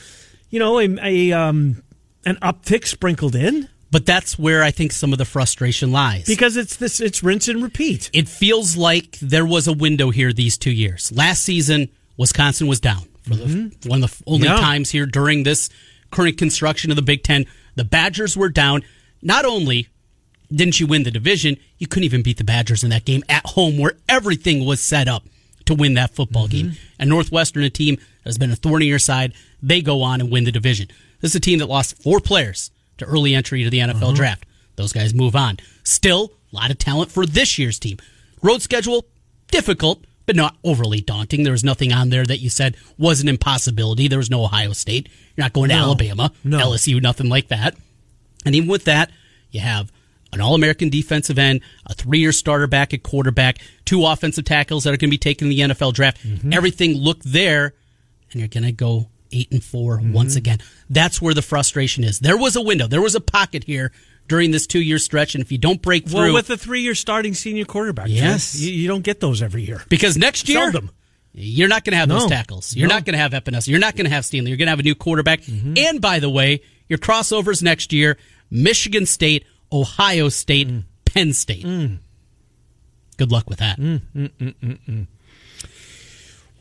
you 0.49 0.59
know, 0.59 0.77
a, 0.77 0.97
a 1.01 1.31
um, 1.31 1.81
an 2.25 2.35
uptick 2.41 2.85
sprinkled 2.85 3.35
in. 3.35 3.69
But 3.91 4.05
that's 4.05 4.38
where 4.38 4.63
I 4.63 4.72
think 4.72 4.91
some 4.91 5.13
of 5.13 5.17
the 5.17 5.25
frustration 5.25 5.91
lies. 5.91 6.25
Because 6.25 6.58
it's 6.58 6.75
this 6.75 7.00
it's 7.00 7.24
rinse 7.24 7.48
and 7.48 7.63
repeat. 7.63 8.10
It 8.13 8.27
feels 8.27 8.77
like 8.77 9.17
there 9.19 9.46
was 9.46 9.67
a 9.67 9.74
window 9.74 10.12
here 10.12 10.31
these 10.31 10.58
two 10.58 10.72
years. 10.72 11.12
Last 11.12 11.43
season, 11.43 11.89
Wisconsin 12.17 12.67
was 12.67 12.79
down 12.79 13.03
for 13.24 13.36
mm-hmm. 13.36 13.69
the, 13.81 13.89
one 13.89 14.03
of 14.03 14.17
the 14.17 14.24
only 14.27 14.48
yeah. 14.48 14.58
times 14.58 14.91
here 14.91 15.05
during 15.05 15.43
this 15.43 15.69
current 16.12 16.38
construction 16.38 16.91
of 16.91 16.98
the 16.98 17.01
Big 17.01 17.24
Ten. 17.24 17.46
The 17.75 17.84
Badgers 17.84 18.38
were 18.38 18.50
down. 18.50 18.84
Not 19.22 19.46
only 19.46 19.88
didn't 20.51 20.79
you 20.79 20.88
win 20.88 21.03
the 21.03 21.12
division, 21.12 21.58
you 21.77 21.88
couldn't 21.88 22.05
even 22.05 22.22
beat 22.22 22.38
the 22.38 22.43
Badgers 22.43 22.84
in 22.84 22.89
that 22.91 23.05
game 23.05 23.24
at 23.29 23.46
home 23.46 23.77
where 23.77 23.93
everything 24.08 24.65
was 24.65 24.81
set 24.81 25.08
up 25.08 25.24
to 25.65 25.74
win 25.74 25.96
that 25.96 26.12
football 26.12 26.48
mm-hmm. 26.48 26.69
game. 26.69 26.77
And 27.00 27.10
Northwestern, 27.10 27.63
a 27.63 27.69
team 27.69 27.96
that 27.96 28.29
has 28.29 28.38
been 28.38 28.51
a 28.51 28.55
thorn 28.55 28.81
in 28.81 28.88
your 28.88 29.00
side, 29.00 29.34
they 29.62 29.81
go 29.81 30.01
on 30.03 30.22
and 30.22 30.31
win 30.31 30.43
the 30.43 30.51
division. 30.51 30.88
This 31.22 31.31
is 31.31 31.36
a 31.36 31.39
team 31.39 31.60
that 31.60 31.67
lost 31.67 32.01
four 32.01 32.19
players 32.19 32.72
to 32.99 33.05
early 33.05 33.35
entry 33.35 33.63
to 33.63 33.69
the 33.69 33.79
NFL 33.79 34.01
uh-huh. 34.01 34.13
draft. 34.13 34.45
Those 34.75 34.93
guys 34.93 35.13
move 35.13 35.35
on. 35.35 35.57
Still, 35.83 36.31
a 36.51 36.55
lot 36.55 36.71
of 36.71 36.77
talent 36.77 37.11
for 37.11 37.25
this 37.25 37.59
year's 37.59 37.79
team. 37.79 37.97
Road 38.41 38.61
schedule, 38.61 39.05
difficult, 39.47 40.05
but 40.25 40.35
not 40.35 40.55
overly 40.63 41.01
daunting. 41.01 41.43
There 41.43 41.51
was 41.51 41.63
nothing 41.63 41.91
on 41.91 42.09
there 42.09 42.25
that 42.25 42.37
you 42.37 42.49
said 42.49 42.77
was 42.97 43.19
an 43.19 43.27
impossibility. 43.27 44.07
There 44.07 44.19
was 44.19 44.29
no 44.29 44.43
Ohio 44.43 44.73
State. 44.73 45.09
You're 45.35 45.43
not 45.43 45.53
going 45.53 45.69
to 45.69 45.75
no. 45.75 45.81
Alabama, 45.81 46.31
no. 46.43 46.59
LSU, 46.59 47.01
nothing 47.01 47.29
like 47.29 47.47
that. 47.49 47.75
And 48.45 48.55
even 48.55 48.69
with 48.69 48.85
that, 48.85 49.11
you 49.51 49.59
have 49.59 49.91
an 50.31 50.41
All 50.41 50.55
American 50.55 50.89
defensive 50.89 51.39
end, 51.39 51.61
a 51.85 51.93
three 51.93 52.19
year 52.19 52.31
starter 52.31 52.67
back 52.67 52.93
at 52.93 53.03
quarterback, 53.03 53.57
two 53.85 54.05
offensive 54.05 54.45
tackles 54.45 54.83
that 54.83 54.93
are 54.93 54.97
going 54.97 55.09
to 55.09 55.13
be 55.13 55.17
taken 55.17 55.51
in 55.51 55.57
the 55.57 55.73
NFL 55.73 55.93
draft. 55.93 56.23
Mm-hmm. 56.23 56.53
Everything 56.53 56.93
looked 56.93 57.23
there, 57.25 57.73
and 58.31 58.39
you're 58.39 58.47
going 58.47 58.63
to 58.63 58.71
go 58.71 59.09
eight 59.31 59.51
and 59.51 59.63
4 59.63 59.98
mm-hmm. 59.98 60.13
once 60.13 60.36
again. 60.36 60.59
That's 60.89 61.21
where 61.21 61.33
the 61.33 61.41
frustration 61.41 62.03
is. 62.03 62.19
There 62.19 62.38
was 62.38 62.55
a 62.55 62.62
window, 62.62 62.88
there 62.88 63.01
was 63.01 63.15
a 63.15 63.21
pocket 63.21 63.63
here 63.63 63.91
during 64.27 64.51
this 64.51 64.67
two 64.67 64.81
year 64.81 65.00
stretch, 65.00 65.36
and 65.36 65.43
if 65.43 65.51
you 65.51 65.57
don't 65.57 65.81
break 65.81 66.07
through, 66.07 66.19
well, 66.19 66.33
with 66.33 66.48
the 66.48 66.57
three 66.57 66.81
year 66.81 66.95
starting 66.95 67.33
senior 67.33 67.65
quarterback, 67.65 68.07
yes, 68.09 68.59
you, 68.59 68.71
you, 68.71 68.88
don't 68.88 69.01
get 69.01 69.19
those 69.19 69.41
every 69.41 69.63
year 69.63 69.83
because 69.89 70.17
next 70.17 70.48
year. 70.48 70.59
Seldom. 70.71 70.91
You're 71.31 71.67
not 71.67 71.83
going 71.83 71.91
to 71.91 71.98
have 71.98 72.09
no. 72.09 72.19
those 72.19 72.29
tackles. 72.29 72.75
You're 72.75 72.89
no. 72.89 72.95
not 72.95 73.05
going 73.05 73.13
to 73.13 73.19
have 73.19 73.33
Epenesa. 73.33 73.67
You're 73.67 73.79
not 73.79 73.95
going 73.95 74.05
to 74.05 74.12
have 74.12 74.25
Stanley. 74.25 74.50
You're 74.50 74.57
going 74.57 74.65
to 74.65 74.71
have 74.71 74.79
a 74.79 74.83
new 74.83 74.95
quarterback. 74.95 75.41
Mm-hmm. 75.41 75.75
And 75.77 76.01
by 76.01 76.19
the 76.19 76.29
way, 76.29 76.63
your 76.88 76.98
crossovers 76.98 77.62
next 77.62 77.93
year: 77.93 78.17
Michigan 78.50 79.05
State, 79.05 79.45
Ohio 79.71 80.29
State, 80.29 80.67
mm. 80.67 80.83
Penn 81.05 81.33
State. 81.33 81.65
Mm. 81.65 82.00
Good 83.17 83.31
luck 83.31 83.48
with 83.48 83.59
that. 83.59 83.77
Mm, 83.77 84.01
mm, 84.15 84.31
mm, 84.39 84.79
mm 84.88 85.07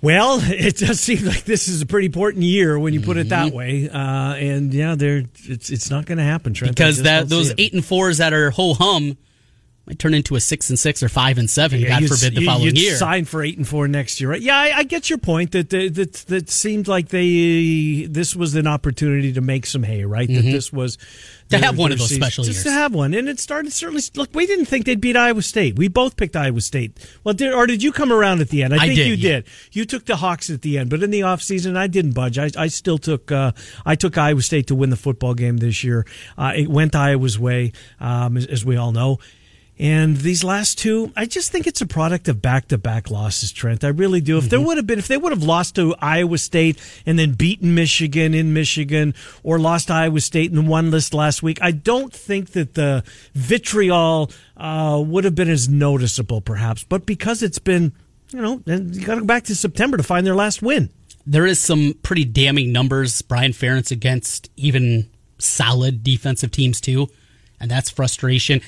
well, 0.01 0.39
it 0.43 0.77
does 0.77 1.01
seem 1.01 1.25
like 1.25 1.45
this 1.45 1.69
is 1.69 1.83
a 1.83 1.87
pretty 1.87 2.07
important 2.07 2.45
year 2.45 2.79
when 2.79 2.95
you 2.95 3.01
put 3.01 3.17
it 3.17 3.31
that 3.31 3.49
mm-hmm. 3.49 3.57
way, 3.57 3.89
uh, 3.89 4.35
and 4.35 4.73
yeah, 4.73 4.95
there 4.95 5.25
it's 5.45 5.71
it's 5.71 5.91
not 5.91 6.07
going 6.07 6.19
to 6.19 6.25
happen, 6.25 6.55
Trent. 6.55 6.75
Because 6.75 7.03
that 7.03 7.29
those 7.29 7.53
eight 7.59 7.73
and 7.73 7.85
fours 7.85 8.19
that 8.19 8.33
are 8.33 8.51
ho 8.51 8.75
hum 8.75 9.17
might 9.89 9.99
turn 9.99 10.13
into 10.13 10.37
a 10.37 10.41
six 10.41 10.69
and 10.69 10.79
six 10.79 11.03
or 11.03 11.09
five 11.09 11.39
and 11.39 11.49
seven. 11.49 11.81
Yeah, 11.81 12.01
God 12.01 12.09
forbid 12.09 12.35
the 12.35 12.45
following 12.45 12.77
year. 12.77 12.97
Sign 12.97 13.25
for 13.25 13.43
eight 13.43 13.57
and 13.57 13.67
four 13.67 13.89
next 13.89 14.21
year, 14.21 14.31
right? 14.31 14.41
Yeah, 14.41 14.57
I, 14.57 14.79
I 14.79 14.83
get 14.85 15.09
your 15.09 15.19
point 15.19 15.53
that 15.53 15.71
that 15.71 16.25
that 16.29 16.51
seemed 16.51 16.89
like 16.89 17.09
they 17.09 18.07
this 18.09 18.37
was 18.37 18.55
an 18.55 18.67
opportunity 18.67 19.33
to 19.33 19.41
make 19.41 19.65
some 19.65 19.83
hay, 19.83 20.05
right? 20.05 20.29
Mm-hmm. 20.29 20.45
That 20.45 20.53
this 20.53 20.71
was 20.71 20.99
to 21.49 21.59
have 21.59 21.79
one 21.79 21.93
of 21.93 21.99
those 21.99 22.15
special 22.15 22.45
just 22.45 22.57
years. 22.57 22.65
to 22.65 22.71
have 22.71 22.95
one, 22.95 23.15
and 23.15 23.29
it 23.29 23.41
started 23.41 23.73
certainly. 23.73 24.03
Look, 24.15 24.35
we 24.35 24.47
didn't 24.47 24.67
think 24.67 24.85
they'd 24.85 25.01
beat 25.01 25.17
Iowa 25.17 25.41
State. 25.41 25.77
We 25.79 25.89
both 25.89 26.17
picked 26.17 26.37
Iowa 26.37 26.61
State. 26.61 26.99
Well, 27.25 27.33
did, 27.33 27.55
or 27.55 27.67
did 27.67 27.83
you 27.83 27.91
come 27.91 28.13
around 28.13 28.43
at 28.43 28.51
the 28.51 28.63
end? 28.63 28.75
I, 28.75 28.77
I 28.77 28.81
think 28.81 28.97
did, 28.97 29.07
you 29.07 29.15
yeah. 29.15 29.37
did. 29.37 29.47
You 29.73 29.87
took 29.87 30.05
the 30.05 30.17
Hawks 30.17 30.51
at 30.51 30.61
the 30.61 30.77
end, 30.77 30.91
but 30.91 31.03
in 31.03 31.11
the 31.11 31.21
offseason, 31.21 31.79
I 31.79 31.87
didn't 31.87 32.13
budge. 32.13 32.39
I, 32.39 32.51
I 32.59 32.67
still 32.67 32.99
took 32.99 33.33
uh, 33.33 33.53
I 33.87 33.95
took 33.95 34.19
Iowa 34.19 34.43
State 34.43 34.67
to 34.67 34.75
win 34.75 34.91
the 34.91 34.97
football 34.97 35.33
game 35.33 35.57
this 35.57 35.83
year. 35.83 36.05
Uh, 36.37 36.53
it 36.55 36.69
went 36.69 36.95
Iowa's 36.95 37.39
way, 37.39 37.73
um, 38.01 38.37
as, 38.37 38.45
as 38.45 38.65
we 38.67 38.77
all 38.77 38.93
know. 38.93 39.19
And 39.81 40.17
these 40.17 40.43
last 40.43 40.77
two, 40.77 41.13
I 41.15 41.25
just 41.25 41.53
think 41.53 41.69
it's 41.69 41.81
a 41.81 41.87
product 41.87 42.27
of 42.27 42.43
back 42.43 42.67
to 42.69 42.79
back 42.79 43.13
losses, 43.13 43.53
Trent. 43.53 43.85
I 43.85 43.89
really 43.89 44.21
do. 44.21 44.37
If 44.37 44.45
mm-hmm. 44.45 44.51
there 44.51 44.61
would 44.61 44.77
have 44.77 44.89
been, 44.89 44.99
if 44.99 45.07
they 45.07 45.17
would 45.17 45.31
have 45.31 45.45
lost 45.45 45.77
to 45.77 45.95
Iowa 46.01 46.39
State 46.39 46.81
and 47.07 47.17
then 47.17 47.35
beaten 47.35 47.77
Michigan 47.77 48.35
in 48.35 48.53
Michigan 48.53 49.15
or 49.45 49.61
lost 49.61 49.89
Iowa 49.89 50.21
State 50.21 50.51
in 50.51 50.67
one 50.67 50.91
list 50.91 51.15
last 51.15 51.45
week, 51.45 51.61
I 51.63 51.71
don't 51.71 52.13
think 52.13 52.51
that 52.51 52.75
the 52.75 53.05
vitriol 53.35 54.33
uh, 54.57 55.01
would 55.07 55.23
have 55.23 55.37
been 55.37 55.49
as 55.49 55.69
noticeable, 55.69 56.41
perhaps. 56.41 56.83
But 56.83 57.07
because 57.07 57.45
it's 57.45 57.61
been, 57.61 57.93
you 58.31 58.43
know, 58.43 58.61
you 58.67 59.07
got 59.07 59.15
to 59.15 59.21
go 59.21 59.27
back 59.27 59.45
to 59.45 59.55
September 59.55 59.97
to 59.97 60.03
find 60.03 60.27
their 60.27 60.35
last 60.35 60.61
win. 60.61 60.91
There 61.25 61.47
is 61.47 61.61
some 61.61 61.95
pretty 62.03 62.25
damning 62.25 62.73
numbers, 62.73 63.23
Brian 63.23 63.53
Ferentz, 63.53 63.93
against 63.93 64.51
even 64.57 65.09
solid 65.39 66.03
defensive 66.03 66.51
teams, 66.51 66.81
too. 66.81 67.11
And 67.61 67.71
that's 67.71 67.91
frustration 67.91 68.61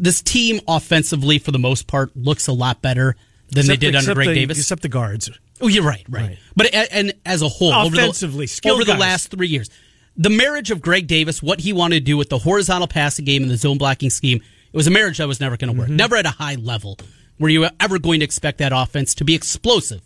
this 0.00 0.22
team 0.22 0.60
offensively, 0.66 1.38
for 1.38 1.52
the 1.52 1.58
most 1.58 1.86
part, 1.86 2.16
looks 2.16 2.48
a 2.48 2.52
lot 2.52 2.82
better 2.82 3.14
than 3.50 3.60
except 3.60 3.80
they 3.80 3.86
did 3.86 3.96
under 3.96 4.14
Greg 4.14 4.28
the, 4.28 4.34
Davis. 4.34 4.58
Except 4.58 4.82
the 4.82 4.88
guards. 4.88 5.30
Oh, 5.60 5.68
you're 5.68 5.84
right, 5.84 6.04
right. 6.08 6.28
right. 6.28 6.38
But 6.56 6.74
and 6.74 7.12
as 7.26 7.42
a 7.42 7.48
whole, 7.48 7.72
offensively, 7.72 8.46
over 8.46 8.60
the, 8.62 8.70
over 8.70 8.84
the 8.84 8.98
last 8.98 9.30
three 9.30 9.48
years, 9.48 9.68
the 10.16 10.30
marriage 10.30 10.70
of 10.70 10.80
Greg 10.80 11.06
Davis, 11.06 11.42
what 11.42 11.60
he 11.60 11.72
wanted 11.72 11.96
to 11.96 12.04
do 12.04 12.16
with 12.16 12.30
the 12.30 12.38
horizontal 12.38 12.88
passing 12.88 13.26
game 13.26 13.42
and 13.42 13.50
the 13.50 13.56
zone 13.56 13.78
blocking 13.78 14.10
scheme, 14.10 14.38
it 14.38 14.76
was 14.76 14.86
a 14.86 14.90
marriage 14.90 15.18
that 15.18 15.28
was 15.28 15.40
never 15.40 15.56
going 15.56 15.72
to 15.72 15.78
work. 15.78 15.88
Mm-hmm. 15.88 15.96
Never 15.96 16.16
at 16.16 16.26
a 16.26 16.30
high 16.30 16.54
level. 16.54 16.98
Were 17.38 17.48
you 17.48 17.68
ever 17.78 17.98
going 17.98 18.20
to 18.20 18.24
expect 18.24 18.58
that 18.58 18.72
offense 18.74 19.14
to 19.16 19.24
be 19.24 19.34
explosive? 19.34 20.02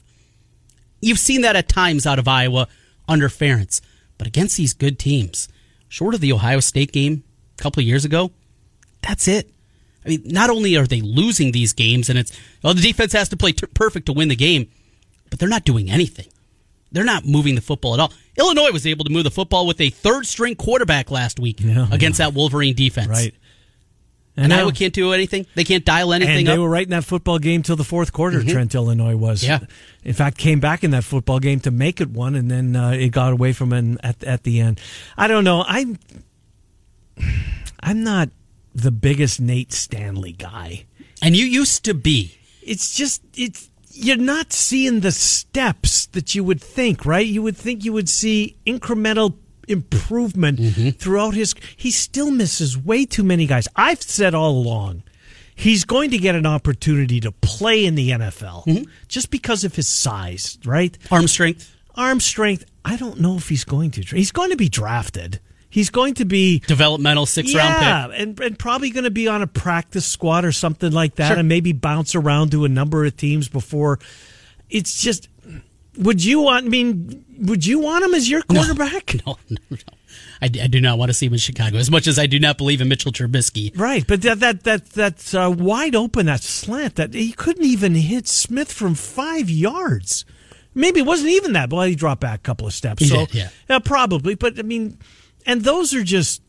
You've 1.01 1.19
seen 1.19 1.43
that 1.43 1.57
at 1.57 1.69
times 1.69 2.07
out 2.07 2.19
of 2.19 2.27
Iowa 2.27 2.69
under 3.09 3.29
Ferentz, 3.29 3.81
but 4.19 4.27
against 4.27 4.57
these 4.57 4.73
good 4.73 4.99
teams, 4.99 5.49
short 5.89 6.15
of 6.15 6.21
the 6.21 6.33
Ohio 6.33 6.61
State 6.61 6.93
game 6.93 7.25
a 7.59 7.63
couple 7.63 7.81
of 7.81 7.87
years 7.87 8.05
ago, 8.05 8.33
that's 9.03 9.29
it. 9.29 9.51
I 10.05 10.11
mean, 10.11 10.23
not 10.25 10.51
only 10.51 10.77
are 10.77 10.87
they 10.87 11.01
losing 11.01 11.53
these 11.53 11.73
games, 11.73 12.11
and 12.11 12.19
it's 12.19 12.33
well, 12.63 12.75
the 12.75 12.83
defense 12.83 13.13
has 13.13 13.29
to 13.31 13.37
play 13.37 13.53
t- 13.53 13.67
perfect 13.69 14.07
to 14.07 14.13
win 14.13 14.29
the 14.29 14.37
game, 14.37 14.71
but 15.31 15.39
they're 15.39 15.49
not 15.49 15.65
doing 15.65 15.91
anything. 15.91 16.27
They're 16.93 17.05
not 17.05 17.25
moving 17.25 17.57
the 17.57 17.61
football 17.61 17.95
at 17.95 18.01
all. 18.01 18.13
Illinois 18.39 18.71
was 18.71 18.87
able 18.87 19.05
to 19.05 19.11
move 19.11 19.25
the 19.25 19.31
football 19.31 19.67
with 19.67 19.81
a 19.81 19.91
third 19.91 20.27
string 20.27 20.55
quarterback 20.55 21.11
last 21.11 21.41
week 21.41 21.61
yeah, 21.61 21.89
against 21.91 22.19
that 22.19 22.35
Wolverine 22.35 22.75
defense. 22.75 23.09
Right. 23.09 23.35
And 24.37 24.53
Iowa 24.53 24.73
can't 24.73 24.93
do 24.93 25.13
anything. 25.13 25.47
They 25.55 25.63
can't 25.63 25.85
dial 25.85 26.13
anything 26.13 26.39
and 26.39 26.47
they 26.47 26.53
up. 26.53 26.59
were 26.59 26.69
right 26.69 26.85
in 26.85 26.91
that 26.91 27.05
football 27.05 27.39
game 27.39 27.63
till 27.63 27.77
the 27.77 27.85
fourth 27.85 28.13
quarter. 28.13 28.41
Mm-hmm. 28.41 28.49
Trent 28.49 28.75
Illinois 28.75 29.15
was. 29.15 29.45
Yeah. 29.45 29.61
In 30.03 30.13
fact, 30.13 30.39
came 30.39 30.59
back 30.59 30.83
in 30.83 30.91
that 30.91 31.05
football 31.05 31.39
game 31.39 31.61
to 31.61 31.71
make 31.71 32.01
it 32.01 32.11
one, 32.11 32.35
and 32.35 32.51
then 32.51 32.75
uh, 32.75 32.91
it 32.91 33.11
got 33.11 33.33
away 33.33 33.53
from 33.53 33.73
him 33.73 33.99
at 34.03 34.23
at 34.25 34.43
the 34.43 34.61
end. 34.61 34.81
I 35.17 35.29
don't 35.29 35.45
know. 35.45 35.65
I'm 35.67 35.99
I'm 37.81 38.03
not 38.03 38.31
the 38.75 38.91
biggest 38.91 39.41
Nate 39.41 39.73
Stanley 39.73 40.33
guy. 40.33 40.87
And 41.23 41.37
you 41.37 41.45
used 41.45 41.85
to 41.85 41.95
be. 41.95 42.37
It's 42.63 42.95
just 42.95 43.23
it's 43.37 43.71
you're 43.91 44.17
not 44.17 44.53
seeing 44.53 45.01
the 45.01 45.13
steps 45.13 46.07
that 46.07 46.35
you 46.35 46.43
would 46.43 46.61
think, 46.61 47.07
right? 47.07 47.27
You 47.27 47.43
would 47.43 47.57
think 47.57 47.85
you 47.85 47.93
would 47.93 48.09
see 48.09 48.57
incremental 48.67 49.37
improvement 49.69 50.59
mm-hmm. 50.59 50.91
throughout 50.91 51.33
his 51.35 51.55
he 51.77 51.91
still 51.91 52.31
misses 52.31 52.77
way 52.77 53.07
too 53.07 53.23
many 53.23 53.47
guys. 53.47 53.69
I've 53.77 54.03
said 54.03 54.35
all 54.35 54.51
along 54.51 55.05
he's 55.55 55.85
going 55.85 56.11
to 56.11 56.19
get 56.19 56.35
an 56.35 56.47
opportunity 56.47 57.21
to 57.21 57.33
play 57.33 57.85
in 57.85 57.95
the 57.95 58.11
NFL 58.11 58.67
mm-hmm. 58.67 58.91
just 59.09 59.31
because 59.31 59.65
of 59.65 59.75
his 59.77 59.89
size, 59.89 60.59
right? 60.65 60.97
Arm 61.11 61.29
strength. 61.29 61.75
Arm 61.95 62.21
strength. 62.21 62.65
I 62.85 62.97
don't 62.97 63.21
know 63.21 63.37
if 63.37 63.49
he's 63.49 63.65
going 63.65 63.93
to. 63.93 64.03
He's 64.03 64.33
going 64.33 64.51
to 64.51 64.57
be 64.57 64.69
drafted 64.69 65.41
He's 65.75 65.91
going 65.91 66.15
to 66.15 66.25
be 66.25 66.61
developmental 66.61 67.27
six 67.27 67.53
round 67.53 67.83
yeah, 67.83 68.07
pick. 68.07 68.21
and 68.21 68.39
and 68.39 68.57
probably 68.57 68.91
going 68.91 69.03
to 69.03 69.11
be 69.11 69.27
on 69.27 69.43
a 69.43 69.49
practice 69.49 70.07
squad 70.07 70.45
or 70.45 70.53
something 70.53 70.93
like 70.93 71.17
that, 71.17 71.31
Sure. 71.31 71.39
and 71.39 71.49
maybe 71.49 71.73
bounce 71.73 72.15
around 72.15 72.53
to 72.53 72.65
a 72.65 72.69
number 72.69 73.05
of 73.05 73.17
teams 73.17 73.49
before. 73.49 73.99
It's 74.71 75.03
just, 75.03 75.29
would 75.99 76.25
you 76.25 76.39
want? 76.43 76.67
I 76.67 76.69
mean, 76.69 77.25
would 77.41 77.67
you 77.67 77.81
want 77.81 78.05
him 78.05 78.15
as 78.15 78.31
your 78.31 78.43
quarterback? 78.43 79.17
No, 79.27 79.37
no, 79.51 79.57
no. 79.69 79.77
I, 80.41 80.45
I 80.45 80.69
do 80.69 80.81
not 80.81 80.97
want 80.97 81.09
to 81.09 81.13
see 81.13 81.27
him 81.27 81.33
in 81.33 81.41
Chicago 81.41 81.77
as 81.77 81.91
much 81.91 82.07
as 82.07 82.21
I 82.21 82.27
do 82.27 82.39
not 82.39 82.57
believe 82.57 82.81
in 82.81 82.87
Mitchell 82.87 83.11
Trubisky. 83.11 83.77
Right, 83.77 84.07
but 84.07 84.23
that 84.23 84.39
that 84.39 84.63
that 84.63 84.91
that's 84.91 85.35
uh, 85.35 85.53
wide 85.59 85.97
open 85.97 86.27
that 86.27 86.45
slant 86.45 86.95
that 86.95 87.15
he 87.15 87.33
couldn't 87.33 87.65
even 87.65 87.97
hit 87.97 88.29
Smith 88.29 88.71
from 88.71 88.95
five 88.95 89.51
yards. 89.51 90.25
Maybe 90.73 91.01
it 91.01 91.07
wasn't 91.07 91.31
even 91.31 91.55
that. 91.55 91.73
Well, 91.73 91.83
he 91.83 91.97
dropped 91.97 92.21
back 92.21 92.39
a 92.39 92.43
couple 92.43 92.69
of 92.69 92.73
steps. 92.75 93.03
He 93.03 93.09
so 93.09 93.27
did, 93.27 93.51
yeah. 93.69 93.79
probably. 93.81 94.37
But 94.37 94.57
I 94.57 94.63
mean, 94.63 94.99
and 95.47 95.63
those 95.63 95.95
are 95.95 96.05
just 96.05 96.43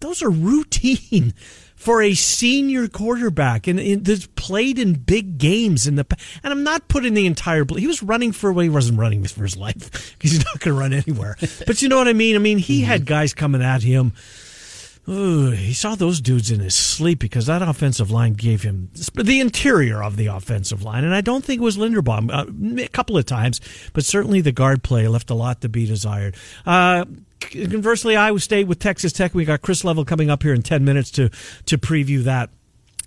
those 0.00 0.22
are 0.22 0.30
routine 0.30 1.34
for 1.76 2.02
a 2.02 2.14
senior 2.14 2.88
quarterback 2.88 3.66
and, 3.66 3.78
and 3.78 4.04
that's 4.04 4.26
played 4.34 4.78
in 4.78 4.94
big 4.94 5.38
games 5.38 5.86
in 5.86 5.96
the. 5.96 6.06
And 6.42 6.52
I'm 6.52 6.64
not 6.64 6.88
putting 6.88 7.14
the 7.14 7.26
entire. 7.26 7.64
He 7.76 7.86
was 7.86 8.02
running 8.02 8.32
for. 8.32 8.52
Well, 8.52 8.64
he 8.64 8.68
wasn't 8.68 8.98
running 8.98 9.22
for 9.24 9.42
his 9.42 9.56
life 9.66 10.14
because 10.18 10.32
he's 10.32 10.44
not 10.44 10.58
going 10.60 10.74
to 10.74 10.80
run 10.80 10.92
anywhere. 10.92 11.36
but 11.66 11.82
you 11.82 11.88
know 11.88 11.98
what 11.98 12.08
I 12.08 12.12
mean. 12.12 12.34
I 12.34 12.38
mean, 12.38 12.58
he 12.58 12.82
had 12.82 13.06
guys 13.06 13.34
coming 13.34 13.62
at 13.62 13.82
him. 13.82 14.12
Ooh, 15.08 15.52
he 15.52 15.72
saw 15.72 15.94
those 15.94 16.20
dudes 16.20 16.50
in 16.50 16.58
his 16.58 16.74
sleep 16.74 17.20
because 17.20 17.46
that 17.46 17.62
offensive 17.62 18.10
line 18.10 18.32
gave 18.32 18.62
him 18.62 18.90
the 19.14 19.38
interior 19.38 20.02
of 20.02 20.16
the 20.16 20.26
offensive 20.26 20.82
line, 20.82 21.04
and 21.04 21.14
I 21.14 21.20
don't 21.20 21.44
think 21.44 21.60
it 21.60 21.64
was 21.64 21.76
Linderbaum 21.76 22.28
uh, 22.32 22.82
a 22.82 22.88
couple 22.88 23.16
of 23.16 23.24
times, 23.24 23.60
but 23.92 24.04
certainly 24.04 24.40
the 24.40 24.50
guard 24.50 24.82
play 24.82 25.06
left 25.06 25.30
a 25.30 25.34
lot 25.34 25.60
to 25.60 25.68
be 25.68 25.86
desired. 25.86 26.34
Uh, 26.66 27.04
conversely, 27.40 28.16
Iowa 28.16 28.40
State 28.40 28.66
with 28.66 28.78
Texas 28.78 29.12
Tech, 29.12 29.34
we 29.34 29.44
got 29.44 29.62
Chris 29.62 29.84
Level 29.84 30.04
coming 30.04 30.30
up 30.30 30.42
here 30.42 30.54
in 30.54 30.62
ten 30.62 30.84
minutes 30.84 31.10
to 31.12 31.30
to 31.66 31.78
preview 31.78 32.24
that. 32.24 32.50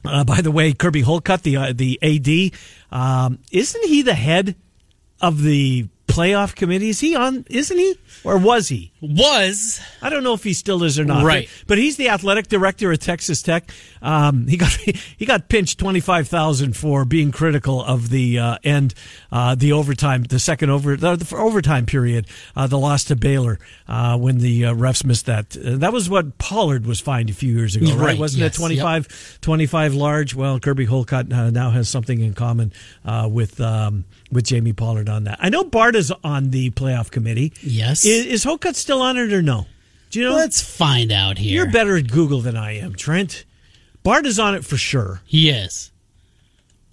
Uh, 0.05 0.23
by 0.23 0.41
the 0.41 0.51
way, 0.51 0.73
Kirby 0.73 1.01
Hocutt, 1.01 1.43
the 1.43 1.57
uh, 1.57 1.73
the 1.73 1.99
AD, 2.01 2.97
um, 2.97 3.39
isn't 3.51 3.85
he 3.85 4.01
the 4.01 4.13
head 4.13 4.55
of 5.21 5.41
the 5.41 5.87
playoff 6.19 6.55
committee? 6.55 6.89
Is 6.89 6.99
he 6.99 7.15
on? 7.15 7.45
Isn't 7.49 7.77
he, 7.77 7.95
or 8.23 8.38
was 8.38 8.67
he? 8.67 8.91
Was 9.01 9.79
I 10.01 10.10
don't 10.10 10.23
know 10.23 10.34
if 10.34 10.43
he 10.43 10.53
still 10.53 10.84
is 10.84 10.99
or 10.99 11.05
not. 11.05 11.23
Right. 11.23 11.49
But, 11.60 11.67
but 11.67 11.77
he's 11.77 11.97
the 11.97 12.10
athletic 12.10 12.47
director 12.47 12.91
at 12.91 13.01
Texas 13.01 13.41
Tech. 13.41 13.71
Um, 14.01 14.47
he 14.47 14.58
got 14.58 14.71
he 15.17 15.25
got 15.25 15.49
pinched 15.49 15.79
twenty 15.79 15.99
five 15.99 16.27
thousand 16.27 16.75
for 16.75 17.05
being 17.05 17.32
critical 17.32 17.84
of 17.84 18.10
the 18.10 18.39
uh, 18.39 18.58
end, 18.63 18.93
uh, 19.32 19.55
the 19.55 19.71
overtime, 19.71 20.23
the 20.23 20.39
second 20.39 20.69
over 20.69 20.97
the, 20.97 21.15
the 21.15 21.36
overtime 21.36 21.86
period, 21.86 22.27
uh, 22.55 22.67
the 22.67 22.77
loss 22.77 23.05
to 23.05 23.15
Baylor 23.15 23.60
uh, 23.88 24.17
when 24.17 24.39
the 24.39 24.65
uh, 24.65 24.73
refs 24.73 25.05
missed 25.05 25.25
that. 25.27 25.58
Uh, 25.58 25.77
that 25.77 25.93
was 25.93 26.10
what 26.10 26.38
Pollard 26.38 26.86
was 26.86 26.99
fined 26.99 27.29
a 27.29 27.34
few 27.34 27.53
years 27.53 27.75
ago, 27.75 27.88
right? 27.91 28.10
Right, 28.10 28.19
Wasn't 28.19 28.41
yes, 28.41 28.55
it 28.55 28.60
25, 28.60 29.39
25 29.41 29.93
large? 29.93 30.36
Well, 30.36 30.60
Kirby 30.60 30.86
Hocutt 30.86 31.32
uh, 31.32 31.49
now 31.49 31.69
has 31.69 31.88
something 31.89 32.19
in 32.19 32.34
common 32.34 32.73
uh, 33.05 33.29
with 33.32 33.62
um, 33.62 34.05
with 34.31 34.45
Jamie 34.45 34.73
Pollard 34.73 35.09
on 35.09 35.23
that. 35.25 35.37
I 35.41 35.49
know 35.49 35.63
Bart 35.63 35.95
is 35.95 36.11
on 36.23 36.51
the 36.51 36.69
playoff 36.71 37.11
committee. 37.11 37.53
Yes. 37.61 38.05
Is, 38.05 38.25
is 38.25 38.43
Hocutt 38.43 38.75
still 38.75 39.01
on 39.01 39.17
it 39.17 39.33
or 39.33 39.41
no? 39.41 39.65
Do 40.11 40.19
you 40.19 40.25
know? 40.25 40.35
let's 40.35 40.61
find 40.61 41.11
out 41.11 41.37
here. 41.37 41.53
You're 41.53 41.71
better 41.71 41.95
at 41.97 42.11
Google 42.11 42.41
than 42.41 42.57
I 42.57 42.77
am, 42.77 42.95
Trent. 42.95 43.45
Bart 44.03 44.25
is 44.25 44.39
on 44.39 44.55
it 44.55 44.65
for 44.65 44.77
sure. 44.77 45.21
He 45.25 45.49
is. 45.49 45.91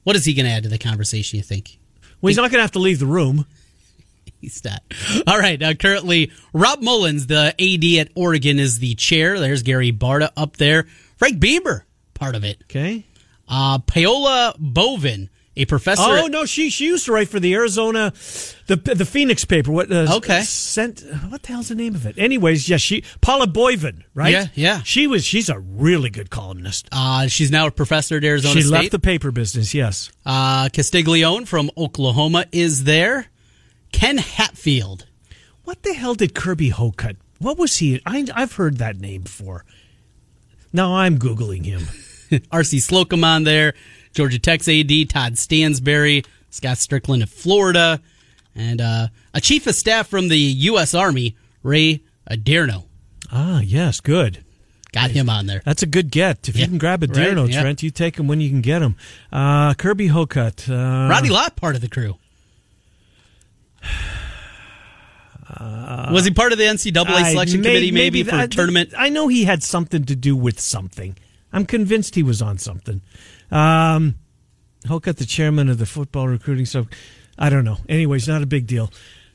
What 0.05 0.17
is 0.17 0.25
he 0.25 0.35
going 0.35 0.47
to 0.47 0.53
add 0.53 0.65
to 0.65 0.69
the 0.69 0.79
conversation? 0.79 1.39
You 1.39 1.43
think? 1.43 1.79
Well, 2.21 2.29
he's 2.29 2.37
not 2.37 2.51
going 2.51 2.59
to 2.59 2.63
have 2.63 2.73
to 2.73 2.79
leave 2.79 2.99
the 2.99 3.07
room. 3.07 3.47
He's 4.41 4.63
not. 4.65 4.83
All 5.27 5.39
right. 5.39 5.61
Uh, 5.61 5.75
currently, 5.75 6.31
Rob 6.53 6.81
Mullens, 6.83 7.27
the 7.27 7.55
AD 7.59 8.07
at 8.07 8.13
Oregon, 8.15 8.59
is 8.59 8.79
the 8.81 8.95
chair. 8.95 9.41
There's 9.41 9.63
Gary 9.63 9.93
Barta 9.93 10.31
up 10.37 10.59
there. 10.59 10.87
Frank 11.17 11.41
Beamer, 11.41 11.87
part 12.15 12.35
of 12.35 12.45
it. 12.45 12.59
Okay. 12.65 13.07
Uh, 13.49 13.79
Paola 13.79 14.55
Boivin, 14.61 15.31
a 15.57 15.65
professor. 15.65 16.03
Oh 16.05 16.27
no, 16.27 16.45
she 16.45 16.69
she 16.71 16.87
used 16.87 17.07
to 17.07 17.13
write 17.13 17.29
for 17.29 17.41
the 17.41 17.55
Arizona, 17.55 18.13
the 18.67 18.77
the 18.77 19.05
Phoenix 19.07 19.45
paper. 19.45 19.73
What? 19.73 19.91
Uh, 19.91 20.07
Okay. 20.17 20.43
Sent. 20.43 21.01
What 21.29 21.43
the 21.43 21.49
hell's 21.49 21.69
the 21.69 21.75
name 21.75 21.95
of 21.95 22.05
it? 22.07 22.17
Anyways, 22.19 22.69
yes, 22.69 22.81
she 22.81 23.03
Paula 23.21 23.47
Boivin, 23.47 24.03
right? 24.15 24.33
Yeah, 24.33 24.47
yeah. 24.55 24.83
She 24.83 25.07
was. 25.07 25.25
She's 25.25 25.49
a 25.49 25.59
really 25.59 26.11
good 26.11 26.31
columnist. 26.31 26.89
Uh, 26.93 27.27
she's 27.29 27.51
now 27.51 27.67
a 27.67 27.71
professor 27.71 28.17
at 28.19 28.25
Arizona 28.25 28.55
she 28.55 28.63
State. 28.63 28.73
left 28.73 28.91
the 28.91 28.99
paper 28.99 29.31
business. 29.31 29.73
Yes. 29.75 30.11
uh, 30.27 30.69
Castiglione 30.73 31.47
from 31.47 31.71
Oklahoma 31.77 32.47
is 32.53 32.85
there. 32.85 33.27
Ken 33.93 34.19
Hatfield. 34.19 35.07
What 35.65 35.83
the 35.83 35.95
hell 35.95 36.15
did 36.15 36.35
Kirby 36.35 36.69
Hocutt? 36.71 37.17
What 37.39 37.57
was 37.59 37.79
he? 37.79 38.01
I, 38.07 38.27
I've 38.35 38.53
heard 38.55 38.79
that 38.79 38.99
name 39.01 39.23
before. 39.23 39.65
Now 40.73 40.97
I'm 40.97 41.19
googling 41.19 41.65
him. 41.65 41.83
R.C. 42.53 42.81
Slocum 42.81 43.25
on 43.25 43.45
there, 43.45 43.75
Georgia 44.13 44.39
Tech's 44.39 44.69
AD, 44.69 44.91
Todd 45.09 45.37
Stansbury, 45.39 46.25
Scott 46.51 46.77
Stricklin 46.79 47.23
of 47.23 47.31
Florida, 47.31 48.01
and 48.55 48.81
uh, 48.81 49.09
a 49.35 49.41
chief 49.41 49.67
of 49.67 49.75
staff 49.75 50.09
from 50.09 50.29
the 50.29 50.39
U.S. 50.39 50.95
Army, 50.95 51.37
Ray 51.63 52.03
Odierno. 52.31 52.85
Ah, 53.31 53.61
yes, 53.61 54.01
good. 54.01 54.43
Got 54.93 55.11
him 55.11 55.29
on 55.29 55.47
there. 55.47 55.61
That's 55.65 55.83
a 55.83 55.87
good 55.87 56.11
get. 56.11 56.49
If 56.49 56.57
Yeah, 56.57 56.63
you 56.63 56.69
can 56.69 56.79
grab 56.79 57.03
a 57.03 57.07
right, 57.07 57.51
yeah. 57.51 57.61
Trent, 57.61 57.83
you 57.83 57.91
take 57.91 58.19
him 58.19 58.29
when 58.29 58.41
you 58.41 58.49
can 58.49 58.63
get 58.63 58.81
him. 58.81 58.97
Uh, 59.31 59.75
Kirby 59.75 60.09
Hocutt. 60.09 60.71
Uh, 60.71 61.09
Ronnie 61.11 61.29
Lott, 61.29 61.55
part 61.57 61.75
of 61.75 61.83
the 61.83 61.89
crew. 61.89 62.17
Was 66.11 66.25
he 66.25 66.31
part 66.33 66.53
of 66.53 66.59
the 66.59 66.65
NCAA 66.65 67.05
I- 67.09 67.31
selection 67.31 67.61
may- 67.61 67.69
committee 67.69 67.91
maybe, 67.93 68.23
for 68.23 68.35
I- 68.35 68.47
tournament? 68.47 68.93
I 68.97 69.09
know 69.11 69.29
he 69.29 69.45
had 69.45 69.63
something 69.63 70.05
to 70.05 70.17
do 70.17 70.35
with 70.37 70.59
something. 70.61 71.17
I'm 71.53 71.67
convinced 71.67 72.15
he 72.15 72.23
was 72.23 72.43
on 72.43 72.59
something. 72.59 73.01
Um, 73.51 74.17
Hocutt, 74.87 75.17
the 75.17 75.27
chairman 75.27 75.69
of 75.69 75.79
the 75.79 75.87
football 75.87 76.29
recruiting 76.29 76.67
sub. 76.67 76.91
I 77.39 77.51
don't 77.51 77.65
know. 77.65 77.79
Anyways, 77.89 78.29
not 78.29 78.43
a 78.43 78.47
big 78.47 78.67
deal. 78.67 78.91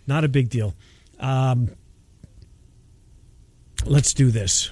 Not 0.07 0.23
a 0.23 0.27
big 0.27 0.49
deal. 0.49 0.73
Um, 1.19 1.69
let's 3.85 4.13
do 4.13 4.31
this. 4.31 4.71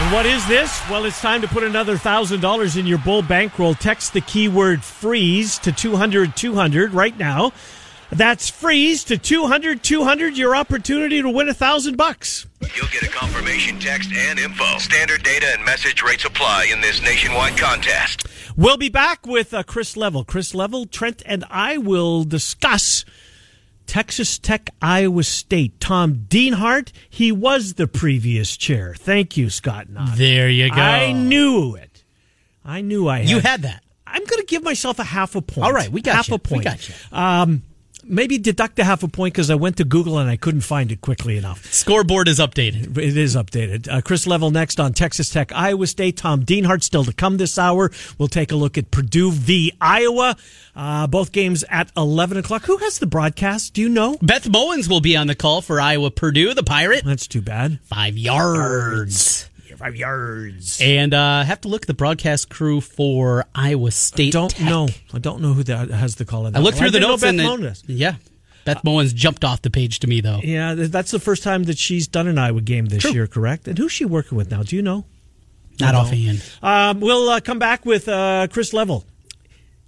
And 0.00 0.12
what 0.14 0.24
is 0.24 0.46
this? 0.46 0.80
Well, 0.88 1.04
it's 1.04 1.20
time 1.20 1.42
to 1.42 1.48
put 1.48 1.62
another 1.62 1.96
$1,000 1.96 2.76
in 2.78 2.86
your 2.86 2.96
bull 2.96 3.20
bankroll. 3.20 3.74
Text 3.74 4.14
the 4.14 4.22
keyword 4.22 4.82
freeze 4.82 5.58
to 5.58 5.72
200 5.72 6.34
200 6.34 6.94
right 6.94 7.18
now. 7.18 7.52
That's 8.12 8.50
freeze 8.50 9.04
to 9.04 9.16
200 9.16 9.82
200 9.82 10.36
your 10.36 10.56
opportunity 10.56 11.22
to 11.22 11.28
win 11.28 11.46
a 11.46 11.52
1000 11.52 11.96
bucks. 11.96 12.46
You'll 12.60 12.88
get 12.88 13.02
a 13.02 13.08
confirmation 13.08 13.78
text 13.78 14.10
and 14.12 14.38
info. 14.38 14.78
Standard 14.78 15.22
data 15.22 15.46
and 15.54 15.64
message 15.64 16.02
rates 16.02 16.24
apply 16.24 16.68
in 16.72 16.80
this 16.80 17.00
nationwide 17.00 17.56
contest. 17.56 18.26
We'll 18.56 18.76
be 18.76 18.88
back 18.88 19.26
with 19.26 19.54
uh, 19.54 19.62
Chris 19.62 19.96
Level. 19.96 20.24
Chris 20.24 20.54
Level, 20.54 20.86
Trent, 20.86 21.22
and 21.24 21.44
I 21.48 21.78
will 21.78 22.24
discuss 22.24 23.04
Texas 23.86 24.38
Tech, 24.38 24.70
Iowa 24.82 25.22
State. 25.22 25.80
Tom 25.80 26.26
Dienhart, 26.28 26.92
he 27.08 27.32
was 27.32 27.74
the 27.74 27.86
previous 27.86 28.56
chair. 28.56 28.94
Thank 28.94 29.36
you, 29.36 29.50
Scott 29.50 29.88
Knott. 29.88 30.16
There 30.16 30.48
you 30.48 30.68
go. 30.68 30.80
I 30.80 31.12
knew 31.12 31.74
it. 31.76 32.04
I 32.64 32.82
knew 32.82 33.08
I 33.08 33.20
had. 33.20 33.28
You 33.28 33.38
had 33.40 33.62
that. 33.62 33.82
I'm 34.06 34.24
going 34.24 34.40
to 34.40 34.46
give 34.46 34.62
myself 34.62 34.98
a 34.98 35.04
half 35.04 35.36
a 35.36 35.42
point. 35.42 35.64
All 35.64 35.72
right, 35.72 35.90
we 35.90 36.02
got 36.02 36.16
half 36.16 36.28
you. 36.28 36.34
a 36.34 36.38
point. 36.38 36.60
We 36.60 36.64
got 36.64 36.88
you. 36.88 36.94
Um, 37.12 37.62
maybe 38.10 38.38
deduct 38.38 38.78
a 38.78 38.84
half 38.84 39.02
a 39.02 39.08
point 39.08 39.34
because 39.34 39.50
I 39.50 39.54
went 39.54 39.76
to 39.78 39.84
Google 39.84 40.18
and 40.18 40.28
I 40.28 40.36
couldn't 40.36 40.62
find 40.62 40.90
it 40.92 41.00
quickly 41.00 41.36
enough. 41.36 41.72
Scoreboard 41.72 42.28
is 42.28 42.38
updated. 42.38 42.98
It 42.98 43.16
is 43.16 43.36
updated. 43.36 43.88
Uh, 43.88 44.00
Chris 44.00 44.26
Level 44.26 44.50
next 44.50 44.80
on 44.80 44.92
Texas 44.92 45.30
Tech, 45.30 45.52
Iowa 45.52 45.86
State. 45.86 46.16
Tom 46.16 46.44
Dienhart 46.44 46.82
still 46.82 47.04
to 47.04 47.12
come 47.12 47.36
this 47.36 47.58
hour. 47.58 47.90
We'll 48.18 48.28
take 48.28 48.52
a 48.52 48.56
look 48.56 48.76
at 48.76 48.90
Purdue 48.90 49.30
v. 49.30 49.72
Iowa. 49.80 50.36
Uh, 50.74 51.06
both 51.06 51.32
games 51.32 51.64
at 51.68 51.90
11 51.96 52.38
o'clock. 52.38 52.64
Who 52.64 52.78
has 52.78 52.98
the 52.98 53.06
broadcast? 53.06 53.74
Do 53.74 53.80
you 53.80 53.88
know? 53.88 54.16
Beth 54.22 54.44
Mowins 54.44 54.88
will 54.88 55.00
be 55.00 55.16
on 55.16 55.26
the 55.26 55.34
call 55.34 55.62
for 55.62 55.80
Iowa 55.80 56.10
Purdue, 56.10 56.54
the 56.54 56.62
Pirate. 56.62 57.04
That's 57.04 57.26
too 57.26 57.42
bad. 57.42 57.80
Five 57.82 58.16
yards. 58.16 59.49
Five 59.80 59.96
yards. 59.96 60.78
And 60.80 61.14
uh, 61.14 61.42
have 61.42 61.62
to 61.62 61.68
look 61.68 61.82
at 61.82 61.86
the 61.88 61.94
broadcast 61.94 62.50
crew 62.50 62.80
for 62.80 63.46
Iowa 63.54 63.90
State. 63.90 64.32
Don't 64.32 64.50
Tech. 64.50 64.68
know. 64.68 64.88
I 65.12 65.18
don't 65.18 65.40
know 65.40 65.54
who 65.54 65.62
that 65.64 65.90
has 65.90 66.16
the 66.16 66.24
call. 66.24 66.46
in 66.46 66.54
I 66.54 66.58
that 66.58 66.62
looked 66.64 66.76
one. 66.76 66.82
through 66.82 66.90
the 66.90 66.98
didn't 67.00 67.08
know 67.08 67.56
notes 67.56 67.82
Beth 67.82 67.88
and 67.88 67.98
it- 67.98 68.00
yeah, 68.00 68.14
Beth 68.66 68.82
Mowins 68.84 69.14
jumped 69.14 69.42
off 69.44 69.62
the 69.62 69.70
page 69.70 70.00
to 70.00 70.06
me 70.06 70.20
though. 70.20 70.40
Yeah, 70.44 70.74
that's 70.76 71.10
the 71.10 71.18
first 71.18 71.42
time 71.42 71.64
that 71.64 71.78
she's 71.78 72.06
done 72.06 72.28
an 72.28 72.36
Iowa 72.38 72.60
game 72.60 72.86
this 72.86 73.00
True. 73.02 73.12
year, 73.12 73.26
correct? 73.26 73.66
And 73.66 73.78
who's 73.78 73.90
she 73.92 74.04
working 74.04 74.36
with 74.36 74.50
now? 74.50 74.62
Do 74.62 74.76
you 74.76 74.82
know? 74.82 75.06
Not 75.80 75.94
No. 75.94 76.00
offhand. 76.00 76.42
Um, 76.62 77.00
we'll 77.00 77.28
uh, 77.30 77.40
come 77.40 77.58
back 77.58 77.86
with 77.86 78.06
uh, 78.06 78.48
Chris 78.50 78.74
Level 78.74 79.04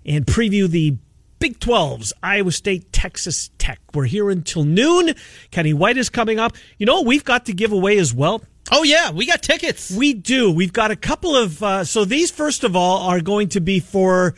and 0.07 0.25
preview 0.25 0.67
the 0.69 0.97
Big 1.39 1.59
12s, 1.59 2.13
Iowa 2.23 2.51
State, 2.53 2.93
Texas 2.93 3.51
Tech. 3.59 3.79
We're 3.93 4.05
here 4.07 4.31
until 4.31 4.65
noon. 4.65 5.15
Kenny 5.51 5.75
White 5.75 5.97
is 5.99 6.09
coming 6.09 6.39
up. 6.39 6.57
You 6.79 6.87
know 6.87 6.95
what 6.95 7.07
we've 7.07 7.25
got 7.25 7.45
to 7.47 7.53
give 7.53 7.73
away 7.73 7.99
as 7.99 8.15
well? 8.15 8.43
Oh 8.75 8.85
yeah, 8.85 9.11
we 9.11 9.27
got 9.27 9.43
tickets. 9.43 9.91
We 9.91 10.15
do. 10.15 10.51
We've 10.51 10.73
got 10.73 10.91
a 10.91 10.97
couple 10.97 11.37
of. 11.37 11.63
Uh, 11.63 11.85
so 11.85 12.07
these, 12.07 12.31
first 12.31 12.65
of 12.65 12.75
all, 12.75 13.07
are 13.07 13.21
going 13.21 13.51
to 13.51 13.61
be 13.61 13.81
for 13.81 14.35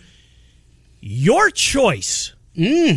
your 1.00 1.50
choice 1.50 2.32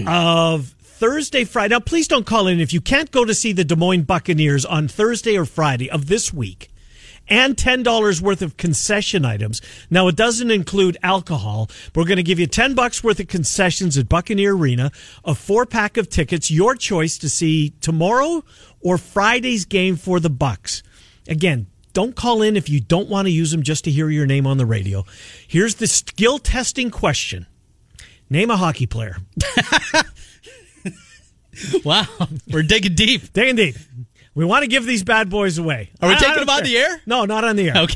of 0.08 0.73
Thursday, 0.82 1.43
Friday. 1.43 1.76
Now, 1.76 1.80
please 1.80 2.08
don't 2.08 2.26
call 2.26 2.47
in 2.47 2.60
if 2.60 2.73
you 2.73 2.82
can't 2.82 3.12
go 3.12 3.23
to 3.23 3.36
see 3.36 3.54
the 3.54 3.63
Des 3.63 3.76
Moines 3.76 4.02
Buccaneers 4.02 4.65
on 4.65 4.88
Thursday 4.88 5.38
or 5.38 5.45
Friday 5.45 5.91
of 5.91 6.08
this 6.08 6.34
week 6.34 6.71
and 7.28 7.56
$10 7.56 8.21
worth 8.21 8.41
of 8.41 8.58
concession 8.58 9.23
items. 9.23 9.62
Now, 9.91 10.08
it 10.08 10.15
doesn't 10.15 10.50
include 10.50 10.97
alcohol. 11.04 11.69
But 11.93 12.02
we're 12.02 12.08
going 12.08 12.17
to 12.17 12.23
give 12.23 12.39
you 12.39 12.47
10 12.47 12.73
bucks 12.73 13.04
worth 13.04 13.19
of 13.19 13.28
concessions 13.28 13.95
at 13.95 14.10
Buccaneer 14.10 14.56
Arena, 14.56 14.91
a 15.23 15.36
four 15.36 15.67
pack 15.67 15.97
of 15.97 16.10
tickets, 16.10 16.50
your 16.50 16.73
choice 16.73 17.17
to 17.19 17.30
see 17.30 17.76
tomorrow 17.82 18.43
or 18.80 18.97
Friday's 18.97 19.65
game 19.65 19.97
for 19.97 20.19
the 20.19 20.32
Bucks. 20.32 20.82
Again, 21.28 21.68
don't 21.94 22.16
call 22.16 22.42
in 22.42 22.56
if 22.56 22.70
you 22.70 22.80
don't 22.80 23.10
want 23.10 23.28
to 23.28 23.32
use 23.32 23.52
them 23.52 23.63
just 23.63 23.84
to 23.86 23.92
hear 23.92 24.10
your 24.10 24.26
name 24.26 24.48
on 24.48 24.58
the 24.58 24.66
radio. 24.66 25.04
Here's 25.48 25.76
the 25.76 25.88
skill 25.88 26.40
testing 26.40 26.90
question. 26.92 27.48
Name 28.30 28.52
a 28.52 28.58
hockey 28.58 28.86
player. 28.86 29.18
wow, 31.84 32.06
we're 32.52 32.63
digging 32.63 32.96
deep. 32.96 33.34
Digging 33.34 33.56
deep. 33.56 33.76
We 34.36 34.46
want 34.46 34.63
to 34.63 34.68
give 34.68 34.86
these 34.86 35.04
bad 35.04 35.30
boys 35.30 35.58
away. 35.58 35.90
Are 36.02 36.10
we 36.10 36.16
I- 36.16 36.20
taking 36.20 36.36
them 36.46 36.50
on 36.50 36.63
the 36.63 36.78
air? 36.78 37.02
No, 37.06 37.26
not 37.26 37.44
on 37.44 37.56
the 37.56 37.70
air. 37.70 37.78
Okay. 37.78 37.96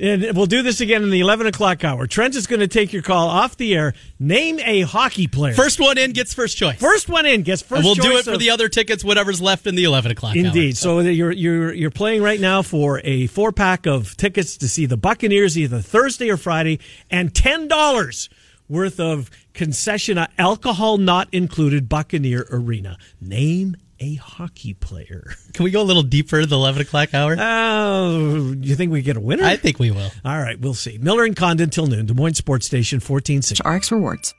And 0.00 0.34
we'll 0.34 0.46
do 0.46 0.62
this 0.62 0.80
again 0.80 1.02
in 1.02 1.10
the 1.10 1.20
11 1.20 1.46
o'clock 1.46 1.84
hour. 1.84 2.06
Trent 2.06 2.34
is 2.34 2.46
going 2.46 2.60
to 2.60 2.68
take 2.68 2.92
your 2.92 3.02
call 3.02 3.28
off 3.28 3.56
the 3.58 3.74
air. 3.74 3.92
Name 4.18 4.58
a 4.60 4.80
hockey 4.82 5.26
player. 5.26 5.52
First 5.52 5.78
one 5.78 5.98
in 5.98 6.12
gets 6.12 6.32
first 6.32 6.56
choice. 6.56 6.78
First 6.78 7.08
one 7.08 7.26
in 7.26 7.42
gets 7.42 7.60
first 7.60 7.78
and 7.80 7.84
we'll 7.84 7.94
do 7.96 8.16
it 8.16 8.24
for 8.24 8.32
of- 8.32 8.38
the 8.38 8.50
other 8.50 8.68
tickets, 8.68 9.04
whatever's 9.04 9.42
left 9.42 9.66
in 9.66 9.74
the 9.74 9.84
11 9.84 10.12
o'clock 10.12 10.36
hour. 10.36 10.44
Indeed. 10.44 10.78
So 10.78 11.00
you're 11.00 11.32
you're 11.32 11.74
you're 11.74 11.90
playing 11.90 12.22
right 12.22 12.40
now 12.40 12.62
for 12.62 13.00
a 13.04 13.26
four 13.26 13.52
pack 13.52 13.86
of 13.86 14.16
tickets 14.16 14.56
to 14.58 14.68
see 14.68 14.86
the 14.86 14.96
Buccaneers 14.96 15.58
either 15.58 15.80
Thursday 15.80 16.30
or 16.30 16.36
Friday, 16.38 16.80
and 17.10 17.34
ten 17.34 17.68
dollars 17.68 18.30
worth 18.68 19.00
of 19.00 19.30
concession 19.52 20.16
uh, 20.16 20.28
alcohol 20.38 20.96
not 20.96 21.28
included 21.32 21.88
Buccaneer 21.88 22.46
Arena. 22.50 22.96
Name 23.20 23.76
a 24.00 24.14
hockey 24.16 24.74
player. 24.74 25.32
Can 25.52 25.64
we 25.64 25.70
go 25.70 25.82
a 25.82 25.84
little 25.84 26.02
deeper 26.02 26.44
the 26.46 26.56
11 26.56 26.82
o'clock 26.82 27.14
hour? 27.14 27.36
Oh, 27.38 28.54
you 28.58 28.74
think 28.74 28.90
we 28.92 29.02
get 29.02 29.16
a 29.16 29.20
winner? 29.20 29.44
I 29.44 29.56
think 29.56 29.78
we 29.78 29.90
will. 29.90 30.10
All 30.24 30.38
right, 30.38 30.58
we'll 30.58 30.74
see. 30.74 30.98
Miller 30.98 31.24
and 31.24 31.36
Condon 31.36 31.70
till 31.70 31.86
noon. 31.86 32.06
Des 32.06 32.14
Moines 32.14 32.34
Sports 32.34 32.66
Station, 32.66 33.00
fourteen 33.00 33.42
sixty. 33.42 33.68
RX 33.68 33.92
Rewards. 33.92 34.34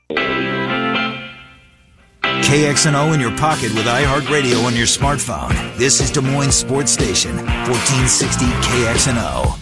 KXNO 2.22 3.14
in 3.14 3.20
your 3.20 3.36
pocket 3.36 3.72
with 3.74 3.86
iHeartRadio 3.86 4.64
on 4.64 4.74
your 4.74 4.86
smartphone. 4.86 5.52
This 5.76 6.00
is 6.00 6.10
Des 6.10 6.20
Moines 6.20 6.52
Sports 6.52 6.90
Station, 6.92 7.34
1460 7.36 8.44
KXNO. 8.46 9.61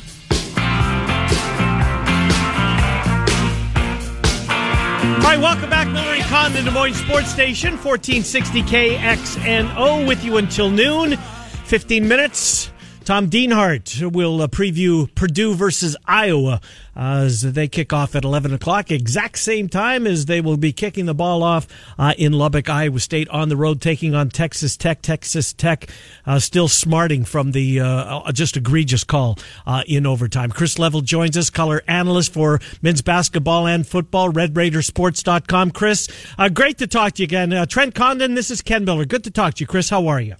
All 5.21 5.27
right, 5.27 5.39
welcome 5.39 5.69
back, 5.69 5.87
Miller 5.89 6.15
and 6.15 6.23
Condon, 6.25 6.65
Des 6.65 6.71
Moines 6.71 6.95
Sports 6.95 7.31
Station, 7.31 7.77
1460 7.77 8.63
KXNO, 8.63 10.09
with 10.09 10.25
you 10.25 10.39
until 10.39 10.71
noon. 10.71 11.19
15 11.67 12.09
minutes. 12.09 12.73
Tom 13.05 13.29
Dienhart 13.29 14.13
will 14.13 14.43
uh, 14.43 14.47
preview 14.47 15.13
Purdue 15.15 15.55
versus 15.55 15.97
Iowa 16.05 16.61
uh, 16.95 17.23
as 17.25 17.41
they 17.41 17.67
kick 17.67 17.93
off 17.93 18.15
at 18.15 18.25
11 18.25 18.53
o'clock, 18.53 18.91
exact 18.91 19.39
same 19.39 19.69
time 19.69 20.07
as 20.07 20.27
they 20.27 20.41
will 20.41 20.59
be 20.59 20.73
kicking 20.73 21.07
the 21.07 21.15
ball 21.15 21.43
off 21.43 21.67
uh, 21.99 22.13
in 22.19 22.33
Lubbock, 22.33 22.69
Iowa 22.69 23.01
State 23.01 23.29
on 23.31 23.49
the 23.49 23.57
road, 23.57 23.81
taking 23.81 24.15
on 24.15 24.29
Texas 24.29 24.77
Tech. 24.77 25.01
Texas 25.01 25.53
Tech 25.53 25.89
uh, 26.27 26.39
still 26.39 26.69
smarting 26.69 27.25
from 27.25 27.53
the 27.53 27.81
uh, 27.81 28.31
just 28.33 28.57
egregious 28.57 29.03
call 29.03 29.39
uh, 29.67 29.83
in 29.87 30.07
overtime. 30.07 30.51
Chris 30.51 30.79
Level 30.79 31.01
joins 31.01 31.39
us, 31.39 31.49
color 31.49 31.83
analyst 31.89 32.35
for 32.35 32.61
men's 32.83 33.03
basketball 33.03 33.67
and 33.67 33.87
football, 33.87 34.31
RedRaidersports.com. 34.31 35.71
Chris, 35.71 36.09
uh, 36.39 36.49
great 36.51 36.77
to 36.79 36.87
talk 36.87 37.15
to 37.15 37.23
you 37.23 37.25
again. 37.25 37.53
Uh, 37.53 37.65
Trent 37.65 37.95
Condon, 37.95 38.35
this 38.35 38.51
is 38.51 38.61
Ken 38.61 38.85
Miller. 38.85 39.07
Good 39.07 39.25
to 39.25 39.31
talk 39.31 39.55
to 39.55 39.61
you, 39.61 39.67
Chris. 39.67 39.89
How 39.89 40.07
are 40.07 40.21
you? 40.21 40.37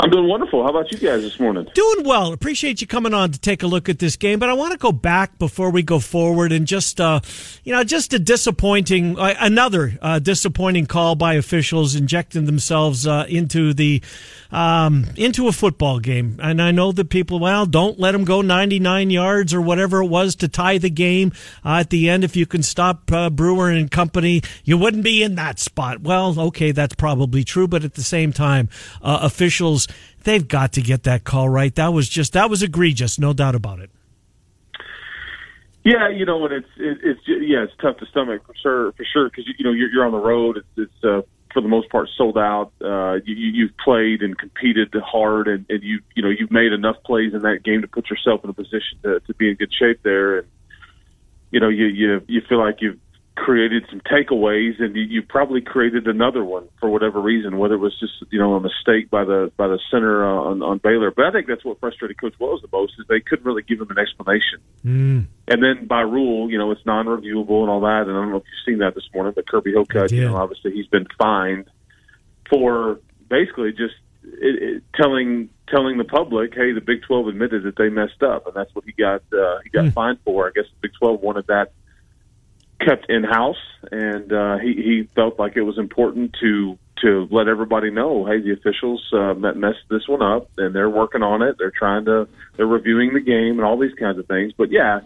I'm 0.00 0.10
doing 0.10 0.28
wonderful. 0.28 0.62
How 0.62 0.70
about 0.70 0.92
you 0.92 0.98
guys 0.98 1.22
this 1.22 1.40
morning? 1.40 1.66
Doing 1.74 2.04
well. 2.04 2.32
Appreciate 2.32 2.80
you 2.80 2.86
coming 2.86 3.12
on 3.12 3.32
to 3.32 3.38
take 3.38 3.64
a 3.64 3.66
look 3.66 3.88
at 3.88 3.98
this 3.98 4.14
game, 4.16 4.38
but 4.38 4.48
I 4.48 4.52
want 4.52 4.70
to 4.72 4.78
go 4.78 4.92
back 4.92 5.38
before 5.38 5.70
we 5.70 5.82
go 5.82 5.98
forward 5.98 6.52
and 6.52 6.66
just, 6.68 7.00
uh, 7.00 7.20
you 7.64 7.72
know, 7.72 7.82
just 7.82 8.12
a 8.12 8.18
disappointing, 8.20 9.18
uh, 9.18 9.34
another 9.40 9.98
uh, 10.00 10.20
disappointing 10.20 10.86
call 10.86 11.16
by 11.16 11.34
officials 11.34 11.96
injecting 11.96 12.44
themselves 12.44 13.08
uh, 13.08 13.26
into 13.28 13.74
the 13.74 14.00
um, 14.50 15.06
into 15.16 15.48
a 15.48 15.52
football 15.52 15.98
game. 15.98 16.38
And 16.42 16.60
I 16.60 16.70
know 16.70 16.92
that 16.92 17.10
people, 17.10 17.38
well, 17.38 17.66
don't 17.66 17.98
let 17.98 18.12
them 18.12 18.24
go 18.24 18.40
99 18.40 19.10
yards 19.10 19.52
or 19.52 19.60
whatever 19.60 20.02
it 20.02 20.08
was 20.08 20.36
to 20.36 20.48
tie 20.48 20.78
the 20.78 20.90
game 20.90 21.32
uh, 21.64 21.80
at 21.80 21.90
the 21.90 22.08
end. 22.08 22.24
If 22.24 22.36
you 22.36 22.46
can 22.46 22.62
stop 22.62 23.10
uh, 23.12 23.30
Brewer 23.30 23.70
and 23.70 23.90
company, 23.90 24.42
you 24.64 24.78
wouldn't 24.78 25.04
be 25.04 25.22
in 25.22 25.34
that 25.36 25.58
spot. 25.58 26.00
Well, 26.00 26.38
okay, 26.38 26.72
that's 26.72 26.94
probably 26.94 27.44
true, 27.44 27.68
but 27.68 27.84
at 27.84 27.94
the 27.94 28.02
same 28.02 28.32
time, 28.32 28.68
uh, 29.02 29.18
officials 29.22 29.88
they've 30.24 30.46
got 30.46 30.72
to 30.74 30.82
get 30.82 31.04
that 31.04 31.24
call 31.24 31.48
right. 31.48 31.74
That 31.74 31.92
was 31.92 32.08
just 32.08 32.32
that 32.34 32.50
was 32.50 32.62
egregious, 32.62 33.18
no 33.18 33.32
doubt 33.32 33.54
about 33.54 33.80
it. 33.80 33.90
Yeah, 35.84 36.10
you 36.10 36.26
know, 36.26 36.44
and 36.44 36.52
it's 36.52 36.68
it, 36.76 36.98
it's 37.02 37.20
yeah, 37.26 37.64
it's 37.64 37.72
tough 37.80 37.96
to 37.98 38.06
stomach 38.06 38.42
for 38.46 38.54
sure, 38.62 38.92
for 38.92 39.04
sure, 39.10 39.30
because 39.30 39.44
you 39.58 39.64
know 39.64 39.72
you're, 39.72 39.90
you're 39.90 40.04
on 40.04 40.12
the 40.12 40.18
road. 40.18 40.58
It's, 40.58 40.68
it's 40.76 41.04
uh, 41.04 41.22
for 41.52 41.60
the 41.60 41.68
most 41.68 41.88
part 41.90 42.08
sold 42.16 42.36
out. 42.38 42.72
Uh, 42.82 43.14
you, 43.24 43.34
you- 43.34 43.52
you've 43.58 43.76
played 43.82 44.22
and 44.22 44.36
competed 44.38 44.94
hard, 44.94 45.48
and, 45.48 45.66
and 45.68 45.82
you 45.82 46.00
you 46.14 46.22
know 46.22 46.28
you've 46.28 46.50
made 46.50 46.72
enough 46.72 46.96
plays 47.04 47.34
in 47.34 47.42
that 47.42 47.62
game 47.64 47.82
to 47.82 47.88
put 47.88 48.10
yourself 48.10 48.44
in 48.44 48.50
a 48.50 48.52
position 48.52 48.98
to, 49.02 49.20
to 49.20 49.34
be 49.34 49.50
in 49.50 49.56
good 49.56 49.72
shape 49.72 50.00
there, 50.02 50.38
and 50.38 50.46
you 51.50 51.60
know 51.60 51.68
you 51.68 51.86
you 51.86 52.22
you 52.28 52.40
feel 52.48 52.58
like 52.58 52.80
you've 52.80 52.98
created 53.38 53.86
some 53.88 54.00
takeaways, 54.00 54.82
and 54.82 54.94
you, 54.96 55.02
you 55.02 55.22
probably 55.22 55.60
created 55.60 56.06
another 56.06 56.44
one 56.44 56.68
for 56.80 56.90
whatever 56.90 57.20
reason, 57.20 57.56
whether 57.58 57.74
it 57.74 57.78
was 57.78 57.98
just 57.98 58.12
you 58.30 58.38
know 58.38 58.54
a 58.54 58.60
mistake 58.60 59.10
by 59.10 59.24
the 59.24 59.50
by 59.56 59.68
the 59.68 59.78
center 59.90 60.24
uh, 60.24 60.50
on, 60.50 60.62
on 60.62 60.78
Baylor. 60.78 61.10
But 61.10 61.26
I 61.26 61.30
think 61.30 61.46
that's 61.46 61.64
what 61.64 61.78
frustrated 61.80 62.20
Coach 62.20 62.34
Wells 62.38 62.62
the 62.62 62.68
most 62.72 62.94
is 62.98 63.06
they 63.08 63.20
couldn't 63.20 63.44
really 63.44 63.62
give 63.62 63.80
him 63.80 63.90
an 63.90 63.98
explanation. 63.98 64.60
And 65.46 65.62
then 65.62 65.86
by 65.86 66.00
rule, 66.00 66.50
you 66.50 66.58
know, 66.58 66.70
it's 66.72 66.84
non-reviewable 66.84 67.62
and 67.62 67.70
all 67.70 67.80
that. 67.80 68.02
And 68.06 68.10
I 68.10 68.20
don't 68.20 68.30
know 68.30 68.38
if 68.38 68.44
you've 68.44 68.72
seen 68.72 68.78
that 68.80 68.94
this 68.94 69.08
morning, 69.14 69.32
but 69.34 69.48
Kirby 69.48 69.72
Hocutt, 69.72 70.12
you 70.12 70.24
know, 70.24 70.36
obviously 70.36 70.72
he's 70.72 70.88
been 70.88 71.06
fined 71.18 71.70
for 72.50 73.00
basically 73.30 73.70
just 73.70 73.94
it, 74.24 74.62
it, 74.62 74.82
telling 74.94 75.48
telling 75.68 75.98
the 75.98 76.04
public, 76.04 76.54
hey, 76.54 76.72
the 76.72 76.80
Big 76.80 77.02
12 77.02 77.28
admitted 77.28 77.62
that 77.64 77.76
they 77.76 77.88
messed 77.88 78.22
up, 78.22 78.46
and 78.46 78.54
that's 78.54 78.74
what 78.74 78.84
he 78.84 78.92
got 78.92 79.22
uh, 79.32 79.58
he 79.64 79.70
got 79.70 79.92
fined 79.92 80.18
for. 80.24 80.48
I 80.48 80.50
guess 80.54 80.64
the 80.64 80.88
Big 80.88 80.92
12 80.98 81.20
wanted 81.20 81.46
that 81.46 81.72
kept 82.80 83.10
in 83.10 83.24
house, 83.24 83.56
and 83.90 84.32
uh, 84.32 84.58
he 84.58 84.74
he 84.74 85.08
felt 85.14 85.38
like 85.38 85.56
it 85.56 85.62
was 85.62 85.78
important 85.78 86.36
to 86.40 86.78
to 87.02 87.28
let 87.30 87.48
everybody 87.48 87.90
know, 87.90 88.24
hey, 88.24 88.40
the 88.40 88.52
officials 88.52 89.04
uh, 89.12 89.34
messed 89.34 89.78
this 89.88 90.08
one 90.08 90.22
up, 90.22 90.50
and 90.58 90.74
they're 90.74 90.90
working 90.90 91.22
on 91.22 91.42
it. 91.42 91.56
They're 91.58 91.72
trying 91.76 92.04
to 92.06 92.28
they're 92.56 92.66
reviewing 92.66 93.14
the 93.14 93.20
game 93.20 93.58
and 93.58 93.62
all 93.62 93.78
these 93.78 93.94
kinds 93.94 94.18
of 94.18 94.26
things. 94.26 94.52
But 94.56 94.70
yeah, 94.70 95.00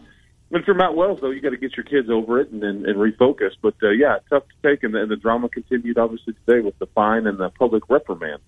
if 0.51 0.67
you're 0.67 0.77
Matt 0.77 0.95
Wells, 0.95 1.19
though, 1.21 1.31
you 1.31 1.41
got 1.41 1.51
to 1.51 1.57
get 1.57 1.77
your 1.77 1.85
kids 1.85 2.09
over 2.11 2.41
it 2.41 2.51
and 2.51 2.63
and, 2.63 2.87
and 2.87 2.97
refocus. 2.97 3.53
But 3.61 3.75
uh, 3.83 3.91
yeah, 3.91 4.19
tough 4.31 4.45
to 4.49 4.69
take, 4.69 4.83
and 4.83 4.95
the, 4.95 5.03
and 5.03 5.11
the 5.11 5.17
drama 5.17 5.49
continued 5.49 5.99
obviously 5.99 6.35
today 6.47 6.61
with 6.61 6.79
the 6.79 6.87
fine 6.87 7.27
and 7.27 7.39
the 7.39 7.51
public 7.51 7.85
reprimand. 7.89 8.41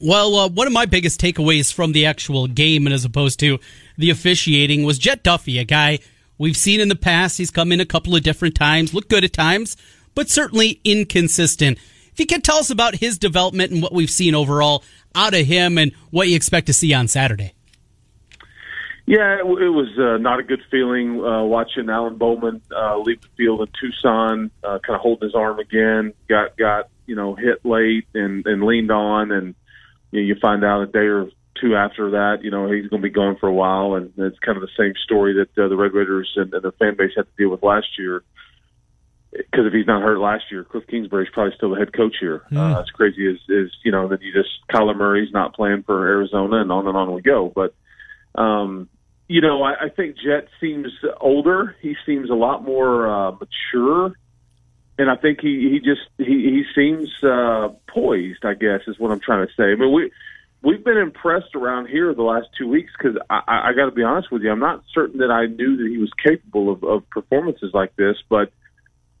Well, 0.00 0.34
uh, 0.34 0.48
one 0.48 0.66
of 0.66 0.72
my 0.72 0.86
biggest 0.86 1.20
takeaways 1.20 1.72
from 1.72 1.92
the 1.92 2.06
actual 2.06 2.48
game, 2.48 2.86
and 2.86 2.94
as 2.94 3.04
opposed 3.04 3.38
to 3.40 3.60
the 3.96 4.10
officiating, 4.10 4.82
was 4.82 4.98
Jett 4.98 5.22
Duffey, 5.22 5.60
a 5.60 5.64
guy 5.64 6.00
we've 6.42 6.56
seen 6.56 6.80
in 6.80 6.88
the 6.88 6.96
past. 6.96 7.38
He's 7.38 7.52
come 7.52 7.70
in 7.70 7.80
a 7.80 7.86
couple 7.86 8.16
of 8.16 8.22
different 8.24 8.56
times, 8.56 8.92
looked 8.92 9.08
good 9.08 9.22
at 9.22 9.32
times, 9.32 9.76
but 10.14 10.28
certainly 10.28 10.80
inconsistent. 10.82 11.78
If 12.12 12.18
you 12.18 12.26
could 12.26 12.42
tell 12.42 12.56
us 12.56 12.68
about 12.68 12.96
his 12.96 13.16
development 13.16 13.70
and 13.70 13.80
what 13.80 13.92
we've 13.92 14.10
seen 14.10 14.34
overall 14.34 14.82
out 15.14 15.34
of 15.34 15.46
him 15.46 15.78
and 15.78 15.92
what 16.10 16.28
you 16.28 16.34
expect 16.34 16.66
to 16.66 16.72
see 16.72 16.92
on 16.92 17.06
Saturday. 17.06 17.54
Yeah, 19.06 19.36
it, 19.36 19.44
it 19.44 19.68
was 19.68 19.88
uh, 19.98 20.18
not 20.18 20.40
a 20.40 20.42
good 20.42 20.62
feeling 20.70 21.24
uh, 21.24 21.44
watching 21.44 21.88
Alan 21.88 22.16
Bowman 22.18 22.60
uh, 22.74 22.98
leave 22.98 23.20
the 23.20 23.28
field 23.36 23.60
in 23.60 23.68
Tucson, 23.80 24.50
uh, 24.64 24.78
kind 24.80 24.96
of 24.96 25.00
holding 25.00 25.28
his 25.28 25.34
arm 25.34 25.58
again. 25.58 26.12
Got 26.28 26.56
got 26.56 26.88
you 27.06 27.16
know 27.16 27.34
hit 27.34 27.64
late 27.64 28.06
and 28.14 28.46
and 28.46 28.62
leaned 28.62 28.92
on, 28.92 29.32
and 29.32 29.54
you, 30.12 30.20
know, 30.20 30.26
you 30.26 30.36
find 30.40 30.64
out 30.64 30.82
a 30.82 30.86
day 30.86 31.00
or 31.00 31.28
two 31.62 31.76
after 31.76 32.10
that, 32.10 32.40
you 32.42 32.50
know 32.50 32.70
he's 32.70 32.88
going 32.88 33.00
to 33.00 33.08
be 33.08 33.14
gone 33.14 33.36
for 33.38 33.48
a 33.48 33.54
while, 33.54 33.94
and 33.94 34.12
it's 34.18 34.38
kind 34.40 34.56
of 34.56 34.62
the 34.62 34.68
same 34.76 34.94
story 35.04 35.34
that 35.34 35.62
uh, 35.62 35.68
the 35.68 35.76
Red 35.76 35.92
Raiders 35.92 36.30
and, 36.36 36.52
and 36.52 36.62
their 36.62 36.72
fan 36.72 36.96
base 36.96 37.12
had 37.16 37.22
to 37.22 37.32
deal 37.38 37.50
with 37.50 37.62
last 37.62 37.98
year. 37.98 38.22
Because 39.30 39.64
if 39.66 39.72
he's 39.72 39.86
not 39.86 40.02
hurt 40.02 40.18
last 40.18 40.44
year, 40.50 40.62
Cliff 40.62 40.86
Kingsbury's 40.86 41.30
probably 41.32 41.54
still 41.56 41.70
the 41.70 41.78
head 41.78 41.94
coach 41.94 42.16
here. 42.20 42.42
Uh, 42.54 42.80
as 42.80 42.90
crazy 42.90 43.26
as 43.26 43.36
is, 43.48 43.70
you 43.82 43.90
know, 43.90 44.06
then 44.06 44.18
you 44.20 44.30
just 44.30 44.50
Kyler 44.70 44.94
Murray's 44.94 45.32
not 45.32 45.54
playing 45.54 45.84
for 45.84 46.06
Arizona, 46.06 46.60
and 46.60 46.70
on 46.70 46.86
and 46.86 46.96
on 46.96 47.14
we 47.14 47.22
go. 47.22 47.50
But 47.54 47.74
um, 48.34 48.90
you 49.28 49.40
know, 49.40 49.62
I, 49.62 49.84
I 49.84 49.88
think 49.88 50.16
Jett 50.16 50.48
seems 50.60 50.88
older. 51.18 51.76
He 51.80 51.96
seems 52.04 52.28
a 52.28 52.34
lot 52.34 52.62
more 52.62 53.08
uh, 53.08 53.32
mature, 53.32 54.12
and 54.98 55.10
I 55.10 55.16
think 55.16 55.40
he 55.40 55.70
he 55.70 55.78
just 55.78 56.02
he 56.18 56.24
he 56.24 56.64
seems 56.74 57.08
uh, 57.24 57.68
poised. 57.88 58.44
I 58.44 58.52
guess 58.52 58.80
is 58.86 58.98
what 58.98 59.12
I'm 59.12 59.20
trying 59.20 59.46
to 59.46 59.52
say. 59.54 59.72
I 59.72 59.76
mean, 59.76 59.92
we 59.92 60.10
we've 60.62 60.84
been 60.84 60.98
impressed 60.98 61.54
around 61.54 61.88
here 61.88 62.14
the 62.14 62.22
last 62.22 62.48
two 62.56 62.68
weeks 62.68 62.92
because 62.96 63.16
I, 63.28 63.42
I, 63.46 63.72
got 63.74 63.86
to 63.86 63.90
be 63.90 64.02
honest 64.02 64.30
with 64.30 64.42
you, 64.42 64.50
I'm 64.50 64.60
not 64.60 64.84
certain 64.94 65.18
that 65.18 65.30
I 65.30 65.46
knew 65.46 65.76
that 65.78 65.88
he 65.88 65.98
was 65.98 66.10
capable 66.24 66.70
of, 66.72 66.84
of 66.84 67.08
performances 67.10 67.72
like 67.74 67.94
this, 67.96 68.16
but. 68.28 68.52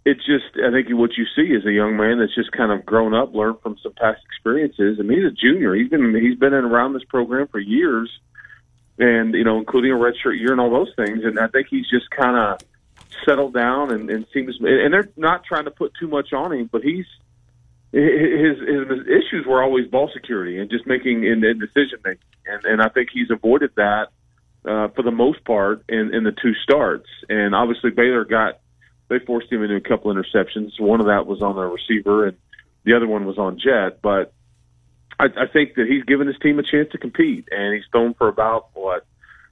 it's 0.04 0.24
just 0.26 0.58
I 0.58 0.72
think 0.72 0.88
what 0.90 1.16
you 1.16 1.26
see 1.36 1.52
is 1.54 1.64
a 1.64 1.70
young 1.70 1.96
man 1.96 2.18
that's 2.18 2.34
just 2.34 2.50
kind 2.50 2.72
of 2.72 2.84
grown 2.84 3.14
up, 3.14 3.34
learned 3.34 3.60
from 3.62 3.76
some 3.82 3.92
past 3.92 4.20
experiences. 4.26 4.98
I 4.98 5.02
mean, 5.04 5.18
he's 5.22 5.30
a 5.30 5.34
junior. 5.34 5.74
He's 5.74 5.88
been 5.88 6.12
he's 6.14 6.36
been 6.36 6.54
in 6.54 6.64
around 6.64 6.94
this 6.94 7.04
program 7.04 7.46
for 7.46 7.60
years, 7.60 8.10
and 8.98 9.32
you 9.34 9.44
know, 9.44 9.58
including 9.58 9.92
a 9.92 9.94
redshirt 9.94 10.38
year 10.38 10.50
and 10.50 10.60
all 10.60 10.70
those 10.70 10.92
things. 10.96 11.24
And 11.24 11.38
I 11.38 11.46
think 11.46 11.68
he's 11.70 11.88
just 11.88 12.10
kind 12.10 12.36
of 12.36 12.60
settled 13.24 13.54
down 13.54 13.92
and, 13.92 14.10
and 14.10 14.26
seems. 14.32 14.56
And 14.60 14.92
they're 14.92 15.10
not 15.16 15.44
trying 15.44 15.64
to 15.64 15.70
put 15.70 15.92
too 15.94 16.08
much 16.08 16.32
on 16.32 16.52
him, 16.52 16.68
but 16.70 16.82
he's 16.82 17.06
his 17.92 18.58
his 18.58 19.06
issues 19.06 19.44
were 19.46 19.62
always 19.62 19.86
ball 19.86 20.10
security 20.14 20.58
and 20.58 20.70
just 20.70 20.86
making 20.86 21.24
in, 21.24 21.44
in 21.44 21.58
decision 21.58 21.98
making, 22.04 22.24
and 22.46 22.64
and 22.64 22.82
I 22.82 22.88
think 22.88 23.10
he's 23.12 23.30
avoided 23.30 23.72
that 23.76 24.08
uh, 24.64 24.88
for 24.88 25.02
the 25.02 25.10
most 25.10 25.44
part 25.44 25.84
in 25.88 26.14
in 26.14 26.24
the 26.24 26.32
two 26.32 26.54
starts. 26.62 27.08
And 27.28 27.54
obviously 27.54 27.90
Baylor 27.90 28.24
got 28.24 28.60
they 29.08 29.18
forced 29.18 29.52
him 29.52 29.62
into 29.62 29.76
a 29.76 29.80
couple 29.80 30.12
interceptions. 30.12 30.80
One 30.80 31.00
of 31.00 31.06
that 31.06 31.26
was 31.26 31.42
on 31.42 31.54
the 31.54 31.62
receiver, 31.62 32.26
and 32.28 32.36
the 32.84 32.94
other 32.96 33.06
one 33.06 33.26
was 33.26 33.36
on 33.36 33.58
Jett. 33.58 34.00
But 34.00 34.32
I, 35.20 35.26
I 35.26 35.46
think 35.52 35.74
that 35.74 35.86
he's 35.86 36.04
given 36.04 36.26
his 36.26 36.38
team 36.38 36.58
a 36.58 36.62
chance 36.62 36.88
to 36.92 36.98
compete, 36.98 37.48
and 37.50 37.74
he's 37.74 37.84
thrown 37.92 38.14
for 38.14 38.28
about 38.28 38.70
what 38.72 39.04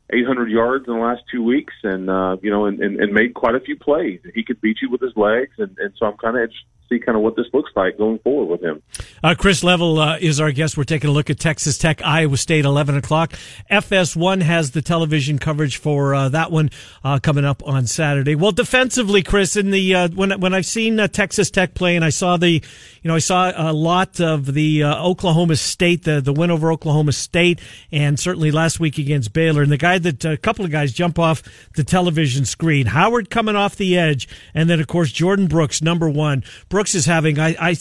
800 0.09 0.51
yards 0.51 0.89
in 0.89 0.95
the 0.95 1.01
last 1.01 1.23
two 1.31 1.43
weeks, 1.43 1.75
and 1.83 2.09
uh, 2.09 2.39
you 2.43 2.51
know, 2.51 2.65
and, 2.65 2.81
and, 2.81 3.01
and 3.01 3.13
made 3.13 3.35
quite 3.35 3.55
a 3.55 3.61
few 3.61 3.77
plays. 3.77 4.21
He 4.35 4.45
could 4.45 4.63
beat 4.63 4.79
you 4.81 4.91
with 4.91 5.03
his 5.03 5.15
legs, 5.15 5.53
and, 5.59 5.77
and 5.79 5.93
so 5.99 6.07
I'm 6.07 6.17
kind 6.17 6.39
of 6.39 6.51
see 6.91 6.99
kind 6.99 7.17
of 7.17 7.23
what 7.23 7.37
this 7.37 7.47
looks 7.53 7.71
like 7.75 7.97
going 7.97 8.19
forward 8.19 8.47
with 8.47 8.63
him. 8.63 8.83
Uh, 9.23 9.35
Chris 9.39 9.63
Level 9.63 9.99
uh, 9.99 10.19
is 10.19 10.41
our 10.41 10.53
guest. 10.53 10.77
We're 10.77 10.85
taking 10.85 11.09
a 11.09 11.13
look 11.13 11.31
at 11.31 11.39
Texas 11.39 11.79
Tech, 11.79 12.03
Iowa 12.05 12.37
State, 12.37 12.65
11 12.65 12.97
o'clock. 12.97 13.33
FS1 13.71 14.43
has 14.43 14.73
the 14.73 14.83
television 14.83 15.39
coverage 15.39 15.77
for 15.77 16.15
uh, 16.15 16.29
that 16.31 16.51
one 16.51 16.71
uh, 17.05 17.19
coming 17.23 17.45
up 17.45 17.63
on 17.67 17.87
Saturday. 17.87 18.35
Well, 18.35 18.53
defensively, 18.53 19.23
Chris, 19.23 19.57
in 19.57 19.71
the 19.71 19.95
uh, 19.95 20.09
when 20.09 20.39
when 20.41 20.53
I've 20.53 20.67
seen 20.67 20.99
uh, 20.99 21.09
Texas 21.09 21.51
Tech 21.51 21.75
play, 21.75 21.97
and 21.97 22.05
I 22.05 22.11
saw 22.11 22.37
the, 22.37 22.51
you 22.51 22.63
know, 23.05 23.15
I 23.15 23.21
saw 23.21 23.53
a 23.55 23.73
lot 23.73 24.21
of 24.21 24.53
the 24.53 24.85
Oklahoma 24.85 25.57
State, 25.57 26.05
the 26.05 26.21
the 26.21 26.33
win 26.33 26.51
over 26.51 26.73
Oklahoma 26.73 27.13
State, 27.13 27.61
and 27.93 28.19
certainly 28.19 28.51
last 28.51 28.81
week 28.81 28.99
against 28.99 29.33
Baylor, 29.33 29.63
and 29.63 29.71
the 29.71 29.77
guy 29.77 29.99
that 29.99 30.25
a 30.25 30.37
couple 30.37 30.65
of 30.65 30.71
guys 30.71 30.93
jump 30.93 31.19
off 31.19 31.43
the 31.75 31.85
television 31.85 32.45
screen, 32.45 32.87
Howard 32.87 33.31
coming 33.31 33.57
off 33.57 33.77
the 33.77 33.97
edge, 33.97 34.29
and 34.55 34.69
then 34.69 34.81
of 34.81 34.87
course 34.89 35.13
Jordyn 35.13 35.49
Brooks, 35.49 35.81
number 35.81 36.09
one. 36.09 36.43
Brooks 36.69 36.80
Brooks 36.81 36.95
is 36.95 37.05
having, 37.05 37.39
I, 37.39 37.49
I, 37.61 37.71
I 37.73 37.77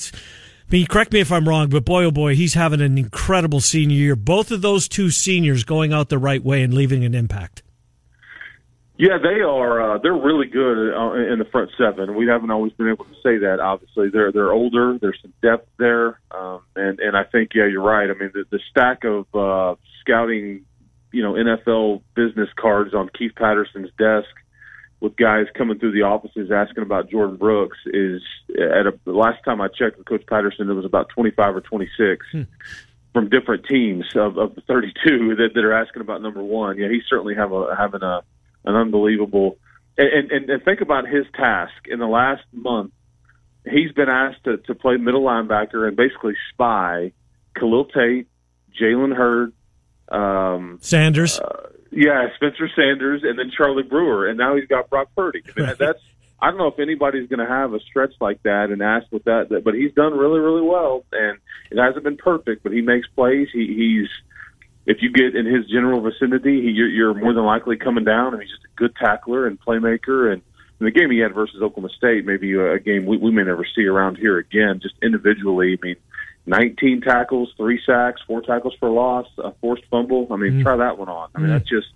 mean, 0.70 0.86
correct 0.86 1.14
me 1.14 1.22
if 1.22 1.32
I'm 1.32 1.48
wrong, 1.48 1.70
but 1.70 1.86
boy, 1.86 2.04
oh 2.04 2.12
boy, 2.12 2.36
he's 2.36 2.54
having 2.54 2.82
an 2.82 2.98
incredible 2.98 3.62
senior 3.62 3.96
year. 3.96 4.18
Both 4.18 4.52
of 4.52 4.62
those 4.62 4.90
two 4.90 5.10
seniors 5.10 5.64
going 5.64 5.94
out 5.94 6.10
the 6.10 6.18
right 6.18 6.44
way 6.44 6.64
and 6.64 6.74
leaving 6.74 7.06
an 7.06 7.16
impact. 7.16 7.64
Yeah, 8.98 9.18
they 9.18 9.40
are. 9.40 9.96
Uh, 9.96 10.00
they're 10.00 10.12
really 10.12 10.48
good 10.48 10.94
uh, 10.94 11.14
in 11.32 11.40
the 11.40 11.48
front 11.50 11.72
seven. 11.78 12.14
We 12.14 12.28
haven't 12.28 12.52
always 12.52 12.74
been 12.74 12.90
able 12.90 13.06
to 13.06 13.14
say 13.24 13.38
that. 13.38 13.62
Obviously, 13.62 14.10
they're 14.10 14.34
they're 14.34 14.52
older. 14.52 14.98
There's 15.00 15.18
some 15.22 15.32
depth 15.42 15.70
there, 15.78 16.20
um, 16.32 16.64
and 16.76 17.00
and 17.00 17.16
I 17.16 17.24
think 17.24 17.52
yeah, 17.56 17.68
you're 17.68 17.82
right. 17.82 18.10
I 18.10 18.14
mean, 18.16 18.32
the, 18.34 18.44
the 18.50 18.60
stack 18.70 19.06
of 19.06 19.34
uh, 19.34 19.80
scouting, 20.02 20.66
you 21.14 21.24
know, 21.24 21.36
NFL 21.36 22.02
business 22.16 22.50
cards 22.58 22.94
on 22.94 23.10
Keith 23.18 23.32
Patterson's 23.38 23.92
desk 23.98 24.28
with 25.00 25.16
guys 25.16 25.46
coming 25.54 25.80
through 25.80 25.94
the 25.94 26.02
offices 26.02 26.52
asking 26.52 26.84
about 26.84 27.10
Jordyn 27.10 27.40
Brooks 27.40 27.78
is 27.86 28.22
at 28.50 28.86
a, 28.86 29.00
the 29.06 29.14
last 29.14 29.44
time 29.46 29.62
I 29.62 29.68
checked 29.68 29.98
with 29.98 30.08
Coach 30.08 30.26
Patterson, 30.28 30.70
it 30.70 30.74
was 30.74 30.86
about 30.86 31.10
25 31.10 31.56
or 31.56 31.62
26 31.62 32.26
hmm. 32.32 32.42
from 33.14 33.30
different 33.30 33.66
teams 33.66 34.06
of, 34.16 34.38
of 34.38 34.56
the 34.56 34.62
32 34.62 35.36
that, 35.38 35.50
that 35.56 35.64
are 35.64 35.74
asking 35.74 36.02
about 36.02 36.22
number 36.22 36.44
one. 36.44 36.78
Yeah, 36.78 36.90
he's 36.90 37.04
certainly 37.10 37.36
have 37.36 37.52
a, 37.52 37.76
having 37.78 38.04
a 38.04 38.22
an 38.66 38.76
unbelievable. 38.76 39.58
And, 39.98 40.32
and, 40.32 40.50
and 40.50 40.64
think 40.64 40.82
about 40.82 41.08
his 41.08 41.26
task 41.34 41.74
in 41.86 42.00
the 42.00 42.08
last 42.08 42.44
month. 42.54 42.92
He's 43.70 43.92
been 43.92 44.10
asked 44.10 44.44
to, 44.46 44.58
to 44.58 44.76
play 44.76 44.98
middle 44.98 45.24
linebacker 45.24 45.88
and 45.88 45.96
basically 45.96 46.34
spy 46.54 47.12
Khalil 47.58 47.86
Tate, 47.86 48.28
Jalen 48.80 49.16
Hurts, 49.16 49.54
um, 50.10 50.80
Sanders. 50.82 51.40
Uh, 51.40 51.70
yeah, 51.92 52.28
Spencer 52.36 52.70
Sanders, 52.76 53.22
and 53.24 53.38
then 53.38 53.52
Charlie 53.56 53.84
Brewer, 53.84 54.28
and 54.28 54.38
now 54.38 54.56
he's 54.56 54.68
got 54.68 54.90
Brock 54.90 55.10
Purdy. 55.16 55.44
I 55.58 55.60
mean, 55.60 55.76
that's 55.80 56.02
I 56.42 56.50
don't 56.50 56.58
know 56.58 56.68
if 56.68 56.80
anybody's 56.80 57.28
going 57.28 57.46
to 57.46 57.52
have 57.52 57.74
a 57.74 57.80
stretch 57.82 58.14
like 58.22 58.42
that 58.44 58.70
and 58.70 58.82
ask 58.82 59.12
with 59.12 59.26
that, 59.26 59.50
that, 59.50 59.64
but 59.64 59.74
he's 59.74 59.94
done 59.94 60.18
really, 60.18 60.40
really 60.40 60.62
well, 60.62 61.04
and 61.12 61.38
it 61.70 61.78
hasn't 61.78 62.04
been 62.04 62.18
perfect, 62.18 62.64
but 62.64 62.72
he 62.72 62.82
makes 62.82 63.08
plays. 63.10 63.50
He, 63.52 63.68
he's 63.68 64.10
if 64.86 65.02
you 65.02 65.12
get 65.12 65.36
in 65.36 65.46
his 65.46 65.68
general 65.68 66.02
vicinity, 66.02 66.62
he, 66.62 66.70
you're, 66.70 66.90
you're 66.90 67.14
more 67.14 67.34
than 67.34 67.44
likely 67.44 67.78
coming 67.78 68.06
down, 68.06 68.34
and 68.34 68.42
he's 68.42 68.52
just 68.52 68.64
a 68.64 68.76
good 68.78 68.96
tackler 68.96 69.48
and 69.48 69.60
playmaker. 69.60 70.32
And 70.32 70.42
in 70.80 70.86
the 70.86 70.92
game 70.92 71.12
he 71.12 71.20
had 71.20 71.36
versus 71.36 71.62
Oklahoma 71.62 71.90
State, 71.96 72.26
maybe 72.26 72.54
a 72.56 72.80
game 72.80 73.06
we, 73.06 73.18
we 73.18 73.32
may 73.32 73.44
never 73.44 73.66
see 73.76 73.86
around 73.86 74.18
here 74.18 74.38
again. 74.38 74.80
Just 74.82 74.96
individually, 75.04 75.78
I 75.82 75.86
mean, 75.86 75.96
19 76.50 77.02
tackles, 77.02 77.54
three 77.58 77.80
sacks, 77.86 78.22
four 78.26 78.42
tackles 78.42 78.74
for 78.80 78.90
loss, 78.90 79.28
a 79.38 79.52
forced 79.62 79.86
fumble. 79.86 80.28
I 80.32 80.36
mean, 80.36 80.54
mm 80.54 80.64
try 80.64 80.76
that 80.78 80.98
one 80.98 81.08
on. 81.08 81.30
I 81.36 81.40
mean, 81.40 81.50
mm 81.50 81.54
that's 81.54 81.70
just 81.70 81.88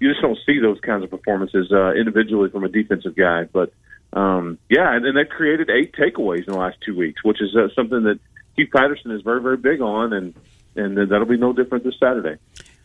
you 0.00 0.08
just 0.08 0.22
don't 0.22 0.38
see 0.46 0.58
those 0.60 0.80
kinds 0.80 1.04
of 1.04 1.10
performances 1.10 1.70
uh, 1.70 1.92
individually 1.92 2.48
from 2.50 2.64
a 2.64 2.68
defensive 2.68 3.14
guy. 3.14 3.44
But 3.44 3.72
um, 4.12 4.58
yeah, 4.70 4.94
and, 4.94 5.04
and 5.04 5.16
they 5.16 5.24
created 5.24 5.68
eight 5.68 5.92
takeaways 5.92 6.46
in 6.46 6.52
the 6.52 6.58
last 6.58 6.78
two 6.84 6.96
weeks, 6.96 7.22
which 7.22 7.42
is 7.42 7.54
uh, 7.54 7.68
something 7.74 8.04
that 8.04 8.18
Keith 8.56 8.70
Patterson 8.74 9.10
is 9.10 9.20
very, 9.22 9.42
very 9.42 9.58
big 9.58 9.82
on, 9.82 10.12
and 10.14 10.34
and 10.74 10.96
that'll 10.96 11.26
be 11.26 11.36
no 11.36 11.52
different 11.52 11.84
this 11.84 11.98
Saturday. 12.00 12.38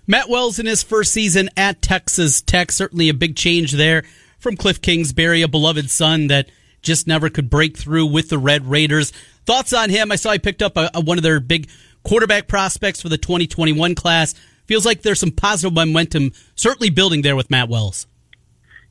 Matt 0.05 0.27
Wells 0.27 0.59
in 0.59 0.65
his 0.65 0.83
first 0.83 1.13
season 1.13 1.49
at 1.55 1.81
Texas 1.81 2.41
Tech, 2.41 2.71
certainly 2.71 3.07
a 3.07 3.13
big 3.13 3.37
change 3.37 3.71
there 3.71 4.03
from 4.39 4.57
Cliff 4.57 4.81
Kingsbury, 4.81 5.41
a 5.41 5.47
beloved 5.47 5.89
son 5.89 6.27
that 6.27 6.49
just 6.81 7.07
never 7.07 7.29
could 7.29 7.49
break 7.49 7.77
through 7.77 8.07
with 8.07 8.27
the 8.27 8.37
Red 8.37 8.69
Raiders. 8.69 9.13
Thoughts 9.45 9.73
on 9.73 9.89
him? 9.89 10.11
I 10.11 10.15
saw 10.15 10.31
he 10.31 10.39
picked 10.39 10.61
up 10.61 10.77
a, 10.77 10.89
a, 10.93 11.01
one 11.01 11.17
of 11.17 11.23
their 11.23 11.39
big 11.39 11.69
quarterback 12.03 12.47
prospects 12.47 13.01
for 13.01 13.09
the 13.09 13.17
2021 13.17 13.95
class. 13.95 14.33
Feels 14.65 14.85
like 14.85 15.01
there's 15.01 15.19
some 15.19 15.31
positive 15.31 15.73
momentum 15.73 16.31
certainly 16.55 16.89
building 16.89 17.21
there 17.21 17.35
with 17.35 17.49
Matt 17.49 17.69
Wells. 17.69 18.07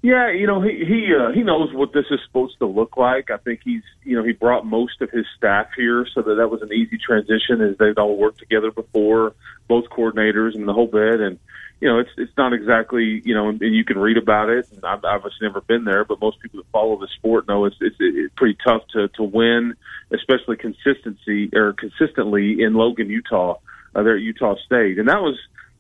Yeah, 0.03 0.33
you 0.33 0.49
know 0.49 0.61
he 0.61 0.85
he 0.85 1.13
uh, 1.15 1.31
he 1.31 1.45
knows 1.45 1.73
what 1.73 1.93
this 1.93 2.07
is 2.11 2.19
supposed 2.27 2.59
to 2.59 2.67
look 2.67 2.97
like. 2.97 3.31
I 3.31 3.37
think 3.37 3.61
he's 3.63 3.85
you 4.03 4.17
know 4.17 4.25
he 4.25 4.33
brought 4.33 4.67
most 4.67 5.01
of 5.01 5.11
his 5.11 5.25
staff 5.37 5.69
here, 5.77 6.05
so 6.13 6.23
that 6.23 6.35
that 6.35 6.51
was 6.51 6.61
an 6.61 6.73
easy 6.73 6.99
transition 6.99 7.61
as 7.61 7.79
they've 7.79 7.97
all 7.97 8.17
worked 8.17 8.41
together 8.41 8.73
before, 8.73 9.35
both 9.69 9.85
coordinators 9.91 10.57
and 10.57 10.67
the 10.67 10.73
whole 10.73 10.89
bit. 10.89 11.21
And 11.21 11.39
you 11.83 11.89
know, 11.89 11.99
it's 11.99 12.11
it's 12.17 12.33
not 12.39 12.53
exactly 12.53 13.21
you 13.25 13.35
know, 13.35 13.49
and, 13.49 13.61
you 13.61 13.85
can 13.85 13.99
read 13.99 14.17
about 14.17 14.49
it. 14.49 14.69
And 14.71 14.85
I've 14.85 15.05
obviously 15.05 15.49
never 15.49 15.61
been 15.61 15.85
there, 15.85 16.05
but 16.05 16.21
most 16.21 16.39
people 16.39 16.61
that 16.61 16.71
follow 16.71 16.97
the 16.97 17.09
sport 17.17 17.49
know 17.49 17.65
it's 17.65 17.75
it's, 17.81 17.97
it's 17.99 18.33
pretty 18.37 18.57
tough 18.65 18.83
to 18.93 19.09
to 19.09 19.25
win, 19.25 19.75
especially 20.13 20.57
consistency 20.57 21.51
or 21.53 21.73
consistently 21.73 22.63
in 22.63 22.75
Logan, 22.75 23.11
Utah. 23.11 23.57
Uh, 23.95 24.03
there 24.05 24.17
at 24.17 24.23
Utah 24.23 24.55
State, 24.65 24.99
and 24.99 25.09
that 25.09 25.21
was 25.21 25.37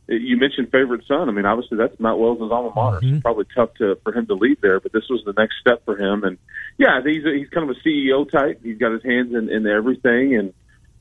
you 0.08 0.36
mentioned 0.36 0.70
favorite 0.70 1.06
son. 1.06 1.28
I 1.28 1.32
mean, 1.32 1.46
obviously 1.46 1.78
that's 1.78 1.98
Matt 1.98 2.18
Wells' 2.18 2.40
alma 2.50 2.72
mater. 2.74 2.98
Mm-hmm. 2.98 3.14
It's 3.14 3.22
probably 3.22 3.46
tough 3.54 3.72
to 3.74 3.96
for 4.02 4.12
him 4.12 4.26
to 4.26 4.34
leave 4.34 4.60
there, 4.60 4.80
but 4.80 4.92
this 4.92 5.08
was 5.08 5.22
the 5.24 5.32
next 5.32 5.54
step 5.60 5.84
for 5.84 5.96
him. 5.96 6.24
And 6.24 6.36
yeah, 6.78 7.00
he's 7.02 7.24
a, 7.24 7.32
he's 7.32 7.48
kind 7.48 7.70
of 7.70 7.76
a 7.76 7.88
CEO 7.88 8.28
type. 8.28 8.60
He's 8.62 8.76
got 8.76 8.92
his 8.92 9.04
hands 9.04 9.34
in, 9.34 9.48
in 9.48 9.66
everything, 9.66 10.36
and 10.36 10.52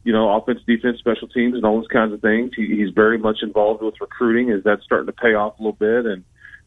you 0.04 0.14
know, 0.14 0.36
offense, 0.36 0.62
defense, 0.66 1.00
special 1.00 1.28
teams, 1.28 1.56
and 1.56 1.66
all 1.66 1.78
those 1.78 1.88
kinds 1.88 2.14
of 2.14 2.22
things. 2.22 2.52
He, 2.56 2.68
he's 2.68 2.90
very 2.90 3.18
much 3.18 3.40
involved 3.42 3.84
with 3.84 3.96
recruiting. 4.02 4.50
Is 4.50 4.64
that 4.64 4.82
starting 4.84 5.08
to 5.08 5.14
pay 5.14 5.34
off 5.34 5.60
a 5.60 5.62
little 5.62 5.74
bit? 5.74 6.06
And 6.06 6.24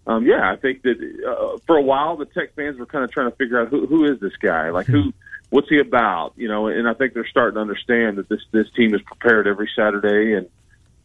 um, 0.07 0.27
yeah, 0.27 0.51
I 0.51 0.57
think 0.57 0.83
that 0.83 0.97
uh, 0.99 1.59
for 1.67 1.77
a 1.77 1.83
while 1.83 2.17
the 2.17 2.27
Tech 2.27 2.55
fans 2.55 2.79
were 2.79 2.87
kind 2.87 3.05
of 3.05 3.11
trying 3.11 3.31
to 3.31 3.37
figure 3.37 3.61
out 3.61 3.69
who 3.69 3.87
who 3.87 4.05
is 4.05 4.21
this 4.21 4.37
guy, 4.41 4.71
like 4.71 4.87
who, 4.87 5.13
what's 5.51 5.69
he 5.69 5.79
about, 5.79 6.35
you 6.37 6.49
know? 6.49 6.67
And 6.69 6.89
I 6.89 6.95
think 6.95 7.15
they're 7.15 7.27
starting 7.27 7.55
to 7.55 7.61
understand 7.61 8.19
that 8.19 8.29
this 8.29 8.41
this 8.53 8.67
team 8.77 8.95
is 8.95 9.03
prepared 9.03 9.47
every 9.47 9.71
Saturday 9.75 10.35
and 10.35 10.49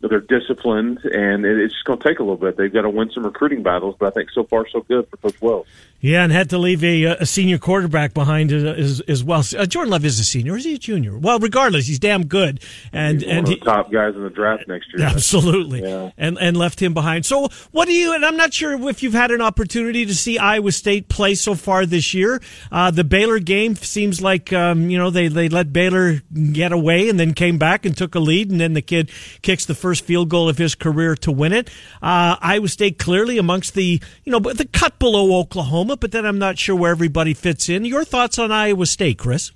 they're 0.01 0.21
disciplined, 0.21 0.99
and 1.03 1.45
it's 1.45 1.73
just 1.73 1.85
going 1.85 1.99
to 1.99 2.07
take 2.07 2.19
a 2.19 2.23
little 2.23 2.37
bit. 2.37 2.55
They've 2.55 2.71
got 2.71 2.83
to 2.83 2.89
win 2.89 3.11
some 3.11 3.25
recruiting 3.25 3.63
battles, 3.63 3.95
but 3.99 4.07
I 4.07 4.11
think 4.11 4.29
so 4.31 4.43
far 4.43 4.67
so 4.69 4.81
good 4.81 5.07
for 5.09 5.17
Coach 5.17 5.41
Wells. 5.41 5.67
Yeah, 6.01 6.23
and 6.23 6.31
had 6.31 6.49
to 6.51 6.57
leave 6.57 6.81
a, 6.81 7.03
a 7.05 7.25
senior 7.25 7.57
quarterback 7.57 8.13
behind 8.13 8.53
as, 8.53 9.01
as 9.01 9.21
well. 9.21 9.43
Uh, 9.57 9.65
Jordan 9.65 9.91
Love 9.91 10.05
is 10.05 10.17
a 10.17 10.23
senior, 10.23 10.55
is 10.55 10.63
he 10.63 10.75
a 10.75 10.77
junior? 10.77 11.17
Well, 11.17 11.39
regardless, 11.39 11.87
he's 11.87 11.99
damn 11.99 12.25
good, 12.25 12.61
and 12.93 13.21
he's 13.21 13.29
and 13.29 13.45
he, 13.45 13.57
top 13.57 13.91
guys 13.91 14.15
in 14.15 14.23
the 14.23 14.29
draft 14.29 14.65
next 14.69 14.93
year. 14.93 15.05
Absolutely, 15.05 15.81
yeah. 15.81 16.11
and 16.17 16.37
and 16.39 16.55
left 16.55 16.81
him 16.81 16.93
behind. 16.93 17.25
So, 17.25 17.49
what 17.71 17.85
do 17.85 17.93
you? 17.93 18.13
And 18.13 18.25
I'm 18.25 18.37
not 18.37 18.53
sure 18.53 18.89
if 18.89 19.03
you've 19.03 19.13
had 19.13 19.31
an 19.31 19.41
opportunity 19.41 20.05
to 20.05 20.15
see 20.15 20.37
Iowa 20.37 20.71
State 20.71 21.09
play 21.09 21.35
so 21.35 21.53
far 21.53 21.85
this 21.85 22.13
year. 22.13 22.41
Uh, 22.71 22.91
the 22.91 23.03
Baylor 23.03 23.39
game 23.39 23.75
seems 23.75 24.21
like 24.21 24.53
um, 24.53 24.89
you 24.89 24.97
know 24.97 25.09
they 25.09 25.27
they 25.27 25.49
let 25.49 25.73
Baylor 25.73 26.21
get 26.53 26.71
away 26.71 27.09
and 27.09 27.19
then 27.19 27.33
came 27.33 27.57
back 27.57 27.85
and 27.85 27.97
took 27.97 28.15
a 28.15 28.19
lead, 28.19 28.49
and 28.49 28.61
then 28.61 28.73
the 28.73 28.81
kid 28.81 29.11
kicks 29.41 29.65
the 29.65 29.75
first 29.75 29.88
field 29.97 30.29
goal 30.29 30.47
of 30.47 30.57
his 30.57 30.75
career 30.75 31.15
to 31.15 31.31
win 31.31 31.53
it. 31.53 31.69
Uh, 32.01 32.35
Iowa 32.41 32.67
State 32.67 32.99
clearly 32.99 33.37
amongst 33.37 33.73
the 33.73 33.99
you 34.23 34.31
know 34.31 34.39
the 34.39 34.65
cut 34.65 34.99
below 34.99 35.39
Oklahoma 35.39 35.97
but 35.97 36.11
then 36.11 36.25
I'm 36.25 36.37
not 36.37 36.59
sure 36.59 36.75
where 36.75 36.91
everybody 36.91 37.33
fits 37.33 37.69
in. 37.69 37.85
Your 37.85 38.03
thoughts 38.03 38.37
on 38.37 38.51
Iowa 38.51 38.85
State, 38.85 39.17
Chris? 39.17 39.51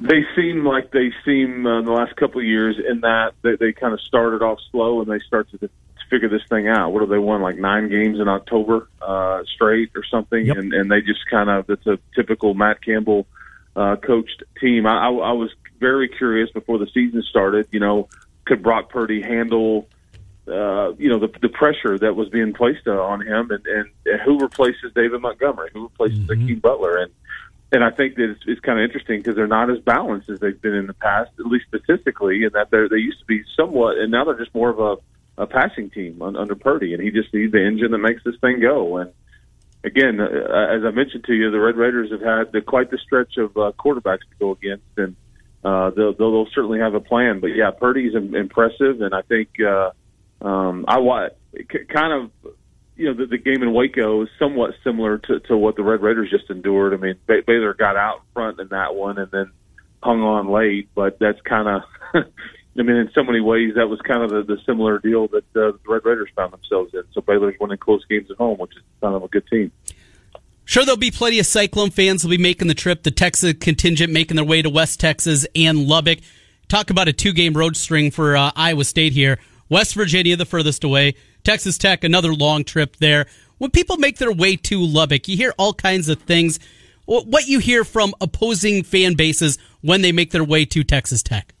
They 0.00 0.24
seem 0.34 0.64
like 0.64 0.92
they 0.92 1.12
seem 1.26 1.66
uh, 1.66 1.80
in 1.80 1.84
the 1.84 1.92
last 1.92 2.16
couple 2.16 2.40
of 2.40 2.46
years 2.46 2.76
in 2.78 3.00
that 3.00 3.32
they, 3.42 3.56
they 3.56 3.72
kind 3.72 3.92
of 3.92 4.00
started 4.00 4.40
off 4.42 4.58
slow 4.70 5.02
and 5.02 5.10
they 5.10 5.18
start 5.26 5.50
to 5.50 5.68
figure 6.08 6.28
this 6.30 6.42
thing 6.48 6.68
out. 6.68 6.92
What 6.92 7.00
do 7.00 7.06
they 7.06 7.18
won? 7.18 7.42
Like 7.42 7.56
nine 7.58 7.90
games 7.90 8.18
in 8.18 8.26
October 8.26 8.88
uh, 9.02 9.42
straight 9.54 9.90
or 9.94 10.02
something, 10.10 10.46
Yep. 10.46 10.56
and 10.56 10.72
and 10.72 10.90
they 10.90 11.02
just 11.02 11.20
kind 11.30 11.50
of 11.50 11.68
it's 11.68 11.86
a 11.86 11.98
typical 12.14 12.54
Matt 12.54 12.82
Campbell 12.82 13.26
uh, 13.76 13.96
coached 13.96 14.42
team. 14.60 14.86
I, 14.86 14.92
I, 14.94 15.10
I 15.10 15.32
was 15.32 15.50
very 15.78 16.08
curious 16.08 16.50
before 16.50 16.78
the 16.78 16.88
season 16.94 17.22
started. 17.28 17.68
You 17.70 17.80
know, 17.80 18.08
could 18.50 18.62
Brock 18.64 18.90
Purdy 18.90 19.22
handle? 19.22 19.88
Uh, 20.48 20.92
you 20.94 21.08
know 21.08 21.20
the 21.20 21.30
the 21.40 21.48
pressure 21.48 21.96
that 21.98 22.16
was 22.16 22.28
being 22.28 22.52
placed 22.52 22.88
on 22.88 23.24
him, 23.24 23.50
and, 23.52 23.64
and, 23.66 23.88
and 24.04 24.20
who 24.22 24.40
replaces 24.40 24.92
David 24.92 25.20
Montgomery? 25.20 25.70
Who 25.72 25.84
replaces 25.84 26.28
Hakeem 26.28 26.58
Butler? 26.58 26.96
And 26.96 27.12
and 27.70 27.84
I 27.84 27.90
think 27.90 28.16
that 28.16 28.30
it's, 28.30 28.40
it's 28.46 28.60
kind 28.60 28.80
of 28.80 28.84
interesting 28.84 29.20
because 29.20 29.36
they're 29.36 29.46
not 29.46 29.70
as 29.70 29.78
balanced 29.78 30.28
as 30.28 30.40
they've 30.40 30.60
been 30.60 30.74
in 30.74 30.88
the 30.88 30.94
past, 30.94 31.30
at 31.38 31.46
least 31.46 31.66
statistically, 31.68 32.42
and 32.42 32.52
that 32.54 32.70
they 32.72 32.88
they 32.90 33.00
used 33.00 33.20
to 33.20 33.26
be 33.26 33.44
somewhat, 33.56 33.98
and 33.98 34.10
now 34.10 34.24
they're 34.24 34.38
just 34.38 34.54
more 34.54 34.70
of 34.70 34.80
a, 34.80 35.42
a 35.44 35.46
passing 35.46 35.90
team 35.90 36.20
un, 36.20 36.34
under 36.34 36.56
Purdy, 36.56 36.94
and 36.94 37.02
he 37.02 37.12
just 37.12 37.32
needs 37.32 37.52
the 37.52 37.64
engine 37.64 37.92
that 37.92 37.98
makes 37.98 38.24
this 38.24 38.34
thing 38.40 38.58
go. 38.60 38.96
And 38.96 39.12
again, 39.84 40.20
uh, 40.20 40.26
as 40.26 40.82
I 40.84 40.90
mentioned 40.90 41.24
to 41.24 41.32
you, 41.32 41.52
the 41.52 41.60
Red 41.60 41.76
Raiders 41.76 42.10
have 42.10 42.22
had 42.22 42.50
the, 42.50 42.60
quite 42.60 42.90
the 42.90 42.98
stretch 42.98 43.36
of 43.36 43.56
uh, 43.56 43.70
quarterbacks 43.78 44.26
to 44.30 44.36
go 44.40 44.50
against, 44.50 44.84
and 44.96 45.14
uh, 45.64 45.90
they'll, 45.90 46.14
they'll 46.14 46.32
they'll 46.32 46.52
certainly 46.54 46.78
have 46.78 46.94
a 46.94 47.00
plan. 47.00 47.40
But 47.40 47.48
yeah, 47.48 47.70
Purdy's 47.70 48.14
impressive, 48.14 49.00
and 49.00 49.14
I 49.14 49.22
think 49.22 49.48
uh, 49.60 49.90
um, 50.40 50.84
I 50.88 50.98
wa- 50.98 51.28
k- 51.54 51.84
kind 51.88 52.12
of 52.12 52.54
you 53.00 53.06
know, 53.06 53.14
the, 53.14 53.26
the 53.26 53.38
game 53.38 53.62
in 53.62 53.72
Waco 53.72 54.22
is 54.22 54.28
somewhat 54.38 54.72
similar 54.84 55.16
to, 55.16 55.40
to 55.40 55.56
what 55.56 55.76
the 55.76 55.82
Red 55.82 56.02
Raiders 56.02 56.28
just 56.30 56.50
endured. 56.50 56.92
I 56.92 56.98
mean, 56.98 57.14
Ba- 57.26 57.42
Baylor 57.46 57.72
got 57.72 57.96
out 57.96 58.22
front 58.34 58.60
in 58.60 58.68
that 58.68 58.94
one 58.94 59.16
and 59.18 59.30
then 59.30 59.50
hung 60.02 60.20
on 60.20 60.50
late, 60.50 60.90
but 60.94 61.18
that's 61.18 61.40
kind 61.40 61.66
of, 61.66 61.82
I 62.78 62.82
mean, 62.82 62.96
in 62.96 63.10
so 63.14 63.22
many 63.22 63.40
ways, 63.40 63.72
that 63.76 63.88
was 63.88 64.00
kind 64.02 64.22
of 64.22 64.28
the, 64.28 64.42
the 64.42 64.60
similar 64.66 64.98
deal 64.98 65.28
that 65.28 65.44
uh, 65.56 65.72
the 65.72 65.78
Red 65.88 66.04
Raiders 66.04 66.28
found 66.36 66.52
themselves 66.52 66.92
in. 66.92 67.02
So 67.12 67.22
Baylor's 67.22 67.54
winning 67.58 67.78
close 67.78 68.04
games 68.04 68.30
at 68.30 68.36
home, 68.36 68.58
which 68.58 68.72
is 68.76 68.82
kind 69.00 69.14
of 69.14 69.22
a 69.22 69.28
good 69.28 69.46
team. 69.48 69.72
Sure, 70.70 70.84
there'll 70.84 70.96
be 70.96 71.10
plenty 71.10 71.40
of 71.40 71.46
Cyclone 71.46 71.90
fans 71.90 72.22
will 72.22 72.30
be 72.30 72.38
making 72.38 72.68
the 72.68 72.74
trip. 72.74 73.02
The 73.02 73.10
Texas 73.10 73.54
contingent 73.58 74.12
making 74.12 74.36
their 74.36 74.44
way 74.44 74.62
to 74.62 74.70
West 74.70 75.00
Texas 75.00 75.44
and 75.56 75.88
Lubbock. 75.88 76.20
Talk 76.68 76.90
about 76.90 77.08
a 77.08 77.12
two-game 77.12 77.54
road 77.54 77.76
string 77.76 78.12
for 78.12 78.36
uh, 78.36 78.52
Iowa 78.54 78.84
State 78.84 79.12
here. 79.12 79.40
West 79.68 79.96
Virginia, 79.96 80.36
the 80.36 80.46
furthest 80.46 80.84
away. 80.84 81.16
Texas 81.42 81.76
Tech, 81.76 82.04
another 82.04 82.32
long 82.32 82.62
trip 82.62 82.98
there. 82.98 83.26
When 83.58 83.72
people 83.72 83.96
make 83.96 84.18
their 84.18 84.30
way 84.30 84.54
to 84.54 84.78
Lubbock, 84.80 85.26
you 85.26 85.36
hear 85.36 85.52
all 85.58 85.74
kinds 85.74 86.08
of 86.08 86.22
things. 86.22 86.60
What 87.04 87.48
you 87.48 87.58
hear 87.58 87.82
from 87.82 88.14
opposing 88.20 88.84
fan 88.84 89.14
bases 89.14 89.58
when 89.80 90.02
they 90.02 90.12
make 90.12 90.30
their 90.30 90.44
way 90.44 90.66
to 90.66 90.84
Texas 90.84 91.24
Tech? 91.24 91.52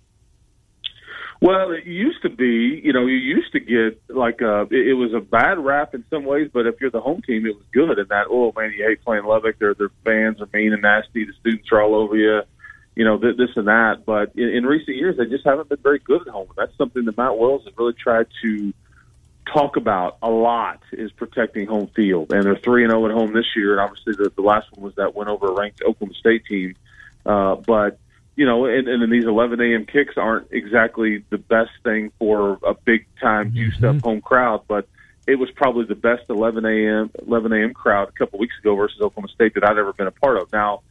Well, 1.42 1.72
it 1.72 1.86
used 1.86 2.20
to 2.22 2.28
be, 2.28 2.82
you 2.84 2.92
know, 2.92 3.06
you 3.06 3.16
used 3.16 3.52
to 3.52 3.60
get 3.60 4.02
like 4.14 4.42
a, 4.42 4.62
it, 4.70 4.88
it 4.88 4.94
was 4.94 5.14
a 5.14 5.20
bad 5.20 5.58
rap 5.58 5.94
in 5.94 6.04
some 6.10 6.24
ways, 6.24 6.50
but 6.52 6.66
if 6.66 6.78
you're 6.80 6.90
the 6.90 7.00
home 7.00 7.22
team, 7.22 7.46
it 7.46 7.56
was 7.56 7.64
good. 7.72 7.98
And 7.98 8.08
that, 8.10 8.26
oh 8.28 8.52
man, 8.54 8.74
you 8.76 8.84
hate 8.86 9.02
playing 9.02 9.24
Lubbock. 9.24 9.58
Their 9.58 9.72
their 9.72 9.90
fans 10.04 10.40
are 10.42 10.48
mean 10.52 10.74
and 10.74 10.82
nasty. 10.82 11.24
The 11.24 11.32
students 11.40 11.68
are 11.72 11.80
all 11.80 11.94
over 11.94 12.14
you, 12.14 12.42
you 12.94 13.06
know, 13.06 13.18
th- 13.18 13.38
this 13.38 13.56
and 13.56 13.68
that. 13.68 14.04
But 14.04 14.32
in, 14.36 14.50
in 14.50 14.66
recent 14.66 14.98
years, 14.98 15.16
they 15.16 15.24
just 15.24 15.46
haven't 15.46 15.70
been 15.70 15.80
very 15.82 15.98
good 15.98 16.20
at 16.20 16.28
home. 16.28 16.48
That's 16.58 16.76
something 16.76 17.06
that 17.06 17.16
Matt 17.16 17.38
Wells 17.38 17.64
has 17.64 17.72
really 17.78 17.94
tried 17.94 18.26
to 18.42 18.74
talk 19.50 19.76
about 19.76 20.18
a 20.22 20.28
lot 20.28 20.80
is 20.92 21.10
protecting 21.12 21.66
home 21.66 21.88
field. 21.96 22.34
And 22.34 22.44
they're 22.44 22.56
three 22.56 22.84
and 22.84 22.90
zero 22.90 23.06
at 23.06 23.12
home 23.12 23.32
this 23.32 23.56
year. 23.56 23.72
And 23.72 23.80
obviously, 23.80 24.12
the, 24.12 24.30
the 24.36 24.42
last 24.42 24.66
one 24.72 24.84
was 24.84 24.94
that 24.96 25.14
win 25.16 25.28
over 25.28 25.46
a 25.46 25.54
ranked 25.54 25.80
Oklahoma 25.80 26.14
State 26.20 26.44
team. 26.44 26.74
Uh, 27.24 27.54
but 27.54 27.98
you 28.36 28.46
know, 28.46 28.66
and, 28.66 28.88
and 28.88 29.02
then 29.02 29.10
these 29.10 29.26
11 29.26 29.60
a.m. 29.60 29.86
kicks 29.86 30.16
aren't 30.16 30.48
exactly 30.50 31.24
the 31.30 31.38
best 31.38 31.70
thing 31.82 32.12
for 32.18 32.58
a 32.62 32.74
big 32.74 33.06
time 33.20 33.48
mm-hmm. 33.48 33.56
juiced 33.56 33.84
up 33.84 34.00
home 34.02 34.20
crowd, 34.20 34.62
but 34.68 34.88
it 35.26 35.38
was 35.38 35.50
probably 35.50 35.84
the 35.84 35.94
best 35.94 36.24
11 36.28 36.64
a.m. 36.64 37.10
11 37.26 37.52
a.m. 37.52 37.74
crowd 37.74 38.08
a 38.08 38.12
couple 38.12 38.38
weeks 38.38 38.54
ago 38.60 38.74
versus 38.74 39.00
Oklahoma 39.00 39.28
State 39.28 39.54
that 39.54 39.64
I'd 39.64 39.78
ever 39.78 39.92
been 39.92 40.06
a 40.06 40.12
part 40.12 40.38
of. 40.38 40.52
Now, 40.52 40.82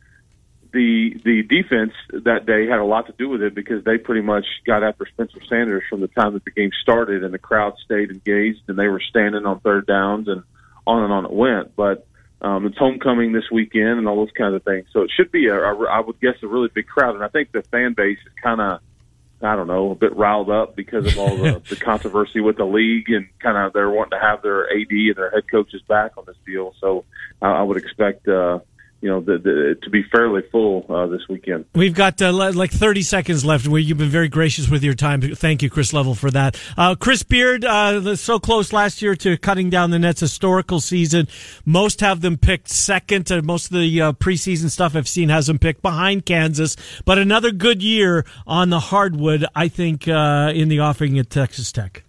the 0.71 1.19
the 1.23 1.41
defense 1.43 1.93
that 2.11 2.45
day 2.45 2.67
had 2.67 2.79
a 2.79 2.85
lot 2.85 3.07
to 3.07 3.13
do 3.13 3.27
with 3.27 3.41
it 3.41 3.55
because 3.55 3.83
they 3.83 3.97
pretty 3.97 4.21
much 4.21 4.45
got 4.65 4.83
after 4.83 5.05
Spencer 5.07 5.39
Sanders 5.49 5.83
from 5.89 6.01
the 6.01 6.07
time 6.07 6.33
that 6.33 6.45
the 6.45 6.51
game 6.51 6.71
started, 6.81 7.23
and 7.23 7.33
the 7.33 7.39
crowd 7.39 7.73
stayed 7.83 8.11
engaged, 8.11 8.61
and 8.67 8.77
they 8.77 8.87
were 8.87 9.01
standing 9.01 9.45
on 9.45 9.59
third 9.61 9.87
downs, 9.87 10.27
and 10.27 10.43
on 10.85 11.03
and 11.03 11.11
on 11.11 11.25
it 11.25 11.31
went. 11.31 11.75
But 11.75 12.05
um, 12.41 12.65
it's 12.65 12.77
homecoming 12.77 13.31
this 13.31 13.51
weekend, 13.51 13.99
and 13.99 14.07
all 14.07 14.15
those 14.15 14.33
kinds 14.37 14.55
of 14.55 14.63
things. 14.63 14.87
So 14.93 15.01
it 15.01 15.11
should 15.15 15.31
be, 15.31 15.47
a, 15.47 15.55
a, 15.55 15.85
I 15.85 15.99
would 15.99 16.19
guess, 16.19 16.35
a 16.41 16.47
really 16.47 16.69
big 16.73 16.87
crowd, 16.87 17.15
and 17.15 17.23
I 17.23 17.27
think 17.27 17.51
the 17.51 17.61
fan 17.63 17.93
base 17.93 18.19
is 18.25 18.33
kind 18.41 18.61
of. 18.61 18.81
I 19.41 19.55
don't 19.55 19.67
know, 19.67 19.91
a 19.91 19.95
bit 19.95 20.17
riled 20.17 20.49
up 20.49 20.75
because 20.75 21.05
of 21.05 21.17
all 21.17 21.37
the, 21.37 21.61
the 21.69 21.77
controversy 21.77 22.41
with 22.41 22.57
the 22.57 22.65
league 22.65 23.09
and 23.09 23.29
kind 23.39 23.57
of 23.57 23.71
they're 23.71 23.89
wanting 23.89 24.19
to 24.19 24.19
have 24.19 24.41
their 24.41 24.69
AD 24.69 24.91
and 24.91 25.15
their 25.15 25.31
head 25.31 25.49
coaches 25.49 25.81
back 25.87 26.17
on 26.17 26.25
this 26.27 26.35
deal. 26.45 26.75
So 26.81 27.05
I, 27.41 27.51
I 27.51 27.61
would 27.61 27.77
expect, 27.77 28.27
uh, 28.27 28.59
you 29.01 29.09
know, 29.09 29.21
the, 29.21 29.37
the, 29.37 29.77
to 29.81 29.89
be 29.89 30.03
fairly 30.11 30.41
full 30.51 30.85
uh, 30.89 31.07
this 31.07 31.21
weekend. 31.29 31.65
We've 31.73 31.93
got 31.93 32.21
uh, 32.21 32.33
like 32.33 32.71
30 32.71 33.01
seconds 33.01 33.45
left. 33.45 33.67
Where 33.67 33.79
you've 33.79 33.97
been 33.97 34.09
very 34.09 34.27
gracious 34.27 34.69
with 34.69 34.83
your 34.83 34.93
time. 34.93 35.21
Thank 35.21 35.63
you, 35.63 35.69
Chris 35.69 35.93
Level, 35.93 36.15
for 36.15 36.29
that. 36.31 36.59
Uh, 36.77 36.95
Chris 36.95 37.23
Beard, 37.23 37.63
uh, 37.63 38.15
so 38.15 38.39
close 38.39 38.73
last 38.73 39.01
year 39.01 39.15
to 39.15 39.37
cutting 39.37 39.69
down 39.69 39.91
the 39.91 39.99
Nets' 39.99 40.19
historical 40.19 40.81
season. 40.81 41.27
Most 41.65 42.01
have 42.01 42.21
them 42.21 42.37
picked 42.37 42.67
second. 42.67 43.31
Uh, 43.31 43.41
most 43.41 43.71
of 43.71 43.79
the 43.79 44.01
uh, 44.01 44.11
preseason 44.13 44.69
stuff 44.69 44.95
I've 44.95 45.07
seen 45.07 45.29
has 45.29 45.47
them 45.47 45.59
picked 45.59 45.81
behind 45.81 46.25
Kansas. 46.25 46.75
But 47.05 47.17
another 47.17 47.51
good 47.51 47.81
year 47.81 48.25
on 48.45 48.69
the 48.69 48.79
hardwood, 48.79 49.45
I 49.55 49.69
think, 49.69 50.07
uh, 50.07 50.51
in 50.53 50.67
the 50.67 50.79
offering 50.79 51.17
at 51.19 51.29
Texas 51.29 51.71
Tech. 51.71 52.03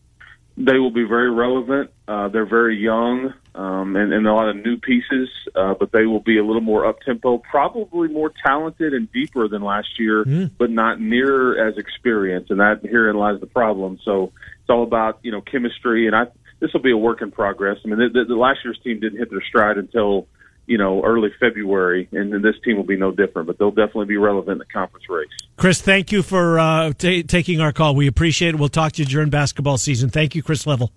they 0.57 0.79
will 0.79 0.91
be 0.91 1.05
very 1.05 1.31
relevant. 1.31 1.91
Uh, 2.09 2.29
they're 2.29 2.47
very 2.47 2.77
young 2.77 3.33
um, 3.55 3.97
and, 3.97 4.13
and 4.13 4.27
a 4.27 4.33
lot 4.33 4.49
of 4.49 4.57
new 4.57 4.77
pieces, 4.77 5.29
uh, 5.55 5.75
but 5.75 5.91
they 5.93 6.07
will 6.07 6.21
be 6.21 6.39
a 6.39 6.45
little 6.45 6.61
more 6.61 6.87
up 6.87 7.01
tempo, 7.01 7.39
probably 7.39 8.09
more 8.09 8.33
talented 8.45 8.95
and 8.95 9.11
deeper 9.13 9.49
than 9.49 9.63
last 9.63 9.99
year, 9.99 10.25
but 10.59 10.71
not 10.71 11.01
near 11.01 11.69
as 11.69 11.77
experienced. 11.77 12.51
And 12.51 12.61
that 12.61 12.81
herein 12.85 13.17
lies 13.17 13.41
the 13.41 13.47
problem. 13.47 13.99
So 14.05 14.33
it's 14.61 14.71
all 14.71 14.83
about 14.83 15.19
you 15.23 15.33
know 15.33 15.41
chemistry, 15.41 16.07
and 16.07 16.15
I 16.15 16.27
this 16.61 16.73
will 16.73 16.83
be 16.83 16.93
a 16.93 16.97
work 16.97 17.23
in 17.23 17.31
progress. 17.31 17.79
I 17.85 17.89
mean, 17.89 17.99
the, 17.99 18.09
the, 18.21 18.25
the 18.27 18.37
last 18.37 18.61
year's 18.65 18.79
team 18.85 19.01
didn't 19.01 19.19
hit 19.19 19.31
their 19.31 19.43
stride 19.43 19.79
until 19.79 20.29
you 20.67 20.79
know 20.79 21.03
early 21.03 21.31
February, 21.41 22.09
and 22.13 22.33
then 22.33 22.43
this 22.43 22.55
team 22.65 22.77
will 22.77 22.85
be 22.85 22.97
no 22.97 23.11
different. 23.11 23.49
But 23.49 23.59
they'll 23.59 23.71
definitely 23.71 24.07
be 24.07 24.17
relevant 24.17 24.53
in 24.53 24.59
the 24.59 24.73
conference 24.73 25.09
race. 25.09 25.29
Chris, 25.57 25.81
thank 25.81 26.13
you 26.13 26.23
for 26.23 26.59
uh, 26.59 26.93
ta 26.93 27.23
taking 27.27 27.61
our 27.61 27.73
call. 27.73 27.97
We 27.97 28.07
appreciate 28.07 28.51
it. 28.51 28.59
We'll 28.59 28.69
talk 28.69 28.93
to 28.93 29.03
you 29.03 29.09
during 29.09 29.31
basketball 29.31 29.79
season. 29.79 30.11
Thank 30.11 30.37
you, 30.37 30.43
Chris 30.43 30.67
Level. 30.67 30.93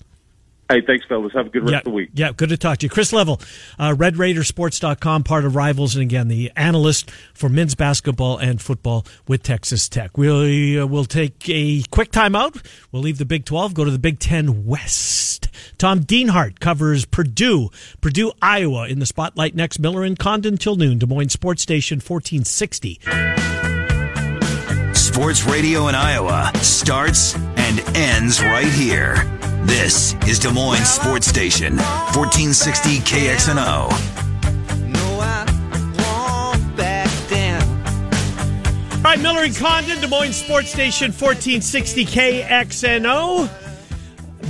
Hey, 0.69 0.81
thanks, 0.81 1.05
fellas. 1.05 1.33
Have 1.33 1.47
a 1.47 1.49
good 1.49 1.63
rest 1.63 1.71
yeah, 1.71 1.77
of 1.79 1.83
the 1.83 1.89
week. 1.89 2.09
Yeah, 2.13 2.31
good 2.31 2.49
to 2.49 2.57
talk 2.57 2.79
to 2.79 2.85
you. 2.85 2.89
Chris 2.89 3.11
Level, 3.11 3.39
uh, 3.77 3.91
RedRaidersports.com, 3.91 5.23
part 5.23 5.45
of 5.45 5.55
Rivals, 5.55 5.95
and 5.95 6.01
again, 6.01 6.29
the 6.29 6.51
analyst 6.55 7.11
for 7.33 7.49
men's 7.49 7.75
basketball 7.75 8.37
and 8.37 8.61
football 8.61 9.05
with 9.27 9.43
Texas 9.43 9.89
Tech. 9.89 10.17
We'll, 10.17 10.81
uh, 10.81 10.87
we'll 10.87 11.05
take 11.05 11.49
a 11.49 11.83
quick 11.91 12.11
timeout. 12.11 12.65
We'll 12.91 13.01
leave 13.01 13.17
the 13.17 13.25
Big 13.25 13.45
12, 13.45 13.73
go 13.73 13.83
to 13.83 13.91
the 13.91 13.99
Big 13.99 14.19
10 14.19 14.65
West. 14.65 15.49
Tom 15.77 16.01
Dienhart 16.01 16.59
covers 16.59 17.05
Purdue, 17.05 17.69
Purdue, 17.99 18.31
Iowa 18.41 18.87
in 18.87 18.99
the 18.99 19.05
spotlight 19.05 19.55
next. 19.55 19.79
Miller 19.79 20.03
and 20.03 20.17
Condon 20.17 20.57
till 20.57 20.75
noon. 20.75 20.97
Des 20.97 21.05
Moines 21.05 21.29
Sports 21.29 21.61
Station 21.61 21.97
1460. 21.97 23.01
Sports 24.93 25.43
radio 25.43 25.89
in 25.89 25.95
Iowa 25.95 26.51
starts 26.55 27.35
and 27.35 27.79
ends 27.95 28.41
right 28.41 28.65
here. 28.65 29.15
This 29.65 30.13
is 30.27 30.39
Des 30.39 30.51
Moines 30.51 30.85
Sports 30.85 31.27
Station, 31.27 31.77
1460 31.77 32.99
KXNO. 32.99 33.89
No, 34.91 35.19
I 35.19 35.45
won't 35.97 36.75
back 36.75 37.09
down. 37.29 37.61
All 38.97 39.03
right, 39.03 39.19
Miller 39.19 39.43
and 39.43 39.55
Condon, 39.55 39.99
Des 40.01 40.07
Moines 40.07 40.33
Sports 40.33 40.69
Station 40.69 41.11
1460 41.11 42.05
KXNO. 42.05 43.62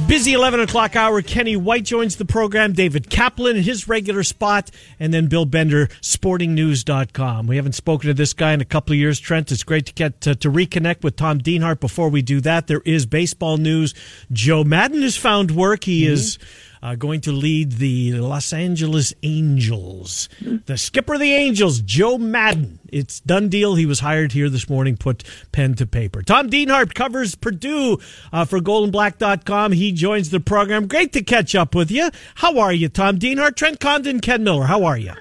Busy 0.07 0.33
11 0.33 0.59
o'clock 0.59 0.95
hour. 0.95 1.21
Kenny 1.21 1.55
White 1.55 1.85
joins 1.85 2.17
the 2.17 2.25
program. 2.25 2.73
David 2.73 3.09
Kaplan 3.09 3.55
in 3.55 3.63
his 3.63 3.87
regular 3.87 4.23
spot. 4.23 4.69
And 4.99 5.13
then 5.13 5.27
Bill 5.27 5.45
Bender, 5.45 5.87
sportingnews.com. 6.01 7.47
We 7.47 7.55
haven't 7.55 7.73
spoken 7.73 8.07
to 8.09 8.13
this 8.13 8.33
guy 8.33 8.53
in 8.53 8.61
a 8.61 8.65
couple 8.65 8.93
of 8.93 8.99
years, 8.99 9.19
Trent. 9.19 9.51
It's 9.51 9.63
great 9.63 9.85
to 9.87 9.93
get 9.93 10.21
to, 10.21 10.35
to 10.35 10.51
reconnect 10.51 11.03
with 11.03 11.15
Tom 11.15 11.39
Dienhart. 11.39 11.79
Before 11.79 12.09
we 12.09 12.21
do 12.21 12.41
that, 12.41 12.67
there 12.67 12.81
is 12.85 13.05
baseball 13.05 13.57
news. 13.57 13.93
Joe 14.31 14.63
Maddon 14.63 15.01
has 15.01 15.17
found 15.17 15.51
work. 15.51 15.85
He 15.85 16.03
mm-hmm. 16.03 16.13
is 16.13 16.37
uh, 16.84 16.95
going 16.95 17.21
to 17.21 17.31
lead 17.31 17.71
the 17.73 18.11
Los 18.11 18.51
Angeles 18.51 19.13
Angels. 19.23 20.27
The 20.65 20.77
skipper 20.77 21.13
of 21.13 21.21
the 21.21 21.34
Angels, 21.34 21.79
Joe 21.79 22.17
Maddon. 22.17 22.79
It's 22.91 23.21
done 23.21 23.47
deal. 23.47 23.75
He 23.75 23.86
was 23.86 24.01
hired 24.01 24.34
here 24.34 24.49
this 24.49 24.69
morning, 24.69 24.97
put 24.97 25.23
pen 25.53 25.75
to 25.75 25.88
paper. 25.88 26.21
Tom 26.21 26.49
Dienhart 26.49 26.93
covers 26.93 27.36
Purdue 27.36 27.99
uh, 28.34 28.43
for 28.43 28.59
goldenblack.com. 28.59 29.71
He 29.71 29.93
joins 29.93 30.29
the 30.29 30.41
program. 30.41 30.88
Great 30.88 31.13
to 31.13 31.23
catch 31.23 31.55
up 31.55 31.73
with 31.73 31.89
you. 31.89 32.09
How 32.36 32.59
are 32.59 32.73
you, 32.73 32.89
Tom 32.89 33.17
Dienhart? 33.17 33.55
Trent 33.55 33.79
Condon, 33.79 34.19
Ken 34.19 34.43
Miller. 34.43 34.65
How 34.65 34.84
are 34.84 34.97
you? 34.97 35.13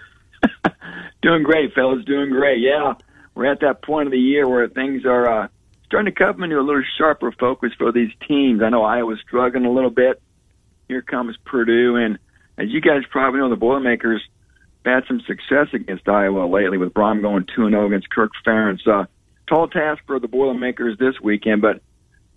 Doing 1.23 1.45
great, 1.45 1.73
fellas. 1.75 2.05
Doing 2.05 2.31
great. 2.31 2.59
Yeah, 2.61 2.95
we're 3.37 3.47
at 3.47 3.61
that 3.61 3.83
point 3.83 4.09
of 4.09 4.13
the 4.13 4.19
year 4.19 4.49
where 4.49 4.69
things 4.69 5.07
are 5.07 5.45
uh, 5.45 5.49
starting 5.87 6.13
to 6.13 6.19
come 6.19 6.43
into 6.43 6.59
a 6.59 6.61
little 6.61 6.83
sharper 6.99 7.31
focus 7.31 7.71
for 7.79 7.93
these 7.93 8.11
teams. 8.27 8.63
I 8.65 8.71
know 8.71 8.83
Iowa's 8.83 9.21
struggling 9.21 9.65
a 9.65 9.71
little 9.71 9.91
bit. 9.91 10.21
Here 10.93 11.01
comes 11.01 11.39
Purdue. 11.47 11.97
And 11.97 12.19
as 12.59 12.69
you 12.69 12.83
guys 12.83 13.03
probably 13.11 13.41
know, 13.41 13.49
the 13.49 13.57
Boilermakers 13.57 14.23
had 14.85 15.05
some 15.09 15.23
success 15.27 15.69
against 15.73 16.07
Iowa 16.07 16.47
lately 16.47 16.77
with 16.77 16.93
Brohm 16.93 17.23
going 17.23 17.47
2 17.57 17.71
0 17.71 17.87
against 17.87 18.11
Kirk 18.11 18.33
Ferentz. 18.47 18.87
Uh, 18.87 19.07
tall 19.49 19.69
task 19.69 20.03
for 20.07 20.21
the 20.21 20.29
Boilermakers 20.29 20.99
this 20.99 21.15
weekend, 21.23 21.63
but 21.63 21.81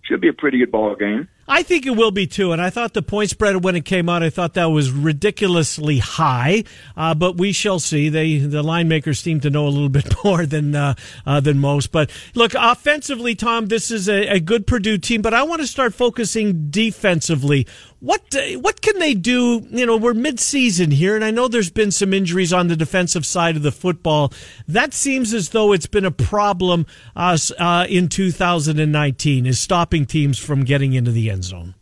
should 0.06 0.22
be 0.22 0.28
a 0.28 0.32
pretty 0.32 0.58
good 0.58 0.70
ball 0.70 0.94
game. 0.94 1.28
I 1.48 1.62
think 1.62 1.86
it 1.86 1.90
will 1.90 2.10
be 2.10 2.26
too, 2.26 2.50
and 2.50 2.60
I 2.60 2.70
thought 2.70 2.92
the 2.92 3.02
point 3.02 3.30
spread 3.30 3.62
when 3.62 3.76
it 3.76 3.84
came 3.84 4.08
out, 4.08 4.22
I 4.22 4.30
thought 4.30 4.54
that 4.54 4.66
was 4.66 4.90
ridiculously 4.90 5.98
high. 5.98 6.64
Uh, 6.96 7.14
but 7.14 7.36
we 7.36 7.52
shall 7.52 7.78
see. 7.78 8.08
They 8.08 8.38
the 8.38 8.64
line 8.64 8.88
makers 8.88 9.20
seem 9.20 9.38
to 9.40 9.50
know 9.50 9.66
a 9.66 9.70
little 9.70 9.88
bit 10.00 10.12
more 10.24 10.44
than 10.44 10.74
uh, 10.74 10.94
uh, 11.24 11.38
than 11.38 11.58
most. 11.58 11.92
But 11.92 12.10
look, 12.34 12.54
offensively, 12.54 13.36
Tom, 13.36 13.66
this 13.66 13.92
is 13.92 14.08
a, 14.08 14.26
a 14.26 14.40
good 14.40 14.66
Purdue 14.66 14.98
team. 14.98 15.22
But 15.22 15.34
I 15.34 15.44
want 15.44 15.60
to 15.60 15.68
start 15.68 15.94
focusing 15.94 16.68
defensively. 16.70 17.66
What 18.00 18.34
uh, 18.34 18.58
what 18.60 18.82
can 18.82 18.98
they 18.98 19.14
do? 19.14 19.66
You 19.70 19.86
know, 19.86 19.96
we're 19.96 20.14
mid 20.14 20.38
season 20.38 20.90
here, 20.90 21.16
and 21.16 21.24
I 21.24 21.30
know 21.30 21.48
there's 21.48 21.70
been 21.70 21.90
some 21.90 22.12
injuries 22.12 22.52
on 22.52 22.68
the 22.68 22.76
defensive 22.76 23.24
side 23.24 23.56
of 23.56 23.62
the 23.62 23.72
football. 23.72 24.32
That 24.68 24.92
seems 24.92 25.32
as 25.32 25.50
though 25.50 25.72
it's 25.72 25.86
been 25.86 26.04
a 26.04 26.10
problem 26.10 26.86
uh, 27.14 27.38
uh, 27.58 27.86
in 27.88 28.08
2019, 28.08 29.46
is 29.46 29.58
stopping 29.58 30.04
teams 30.04 30.38
from 30.38 30.64
getting 30.64 30.92
into 30.92 31.10
the 31.10 31.30
end 31.30 31.44
zone. 31.44 31.74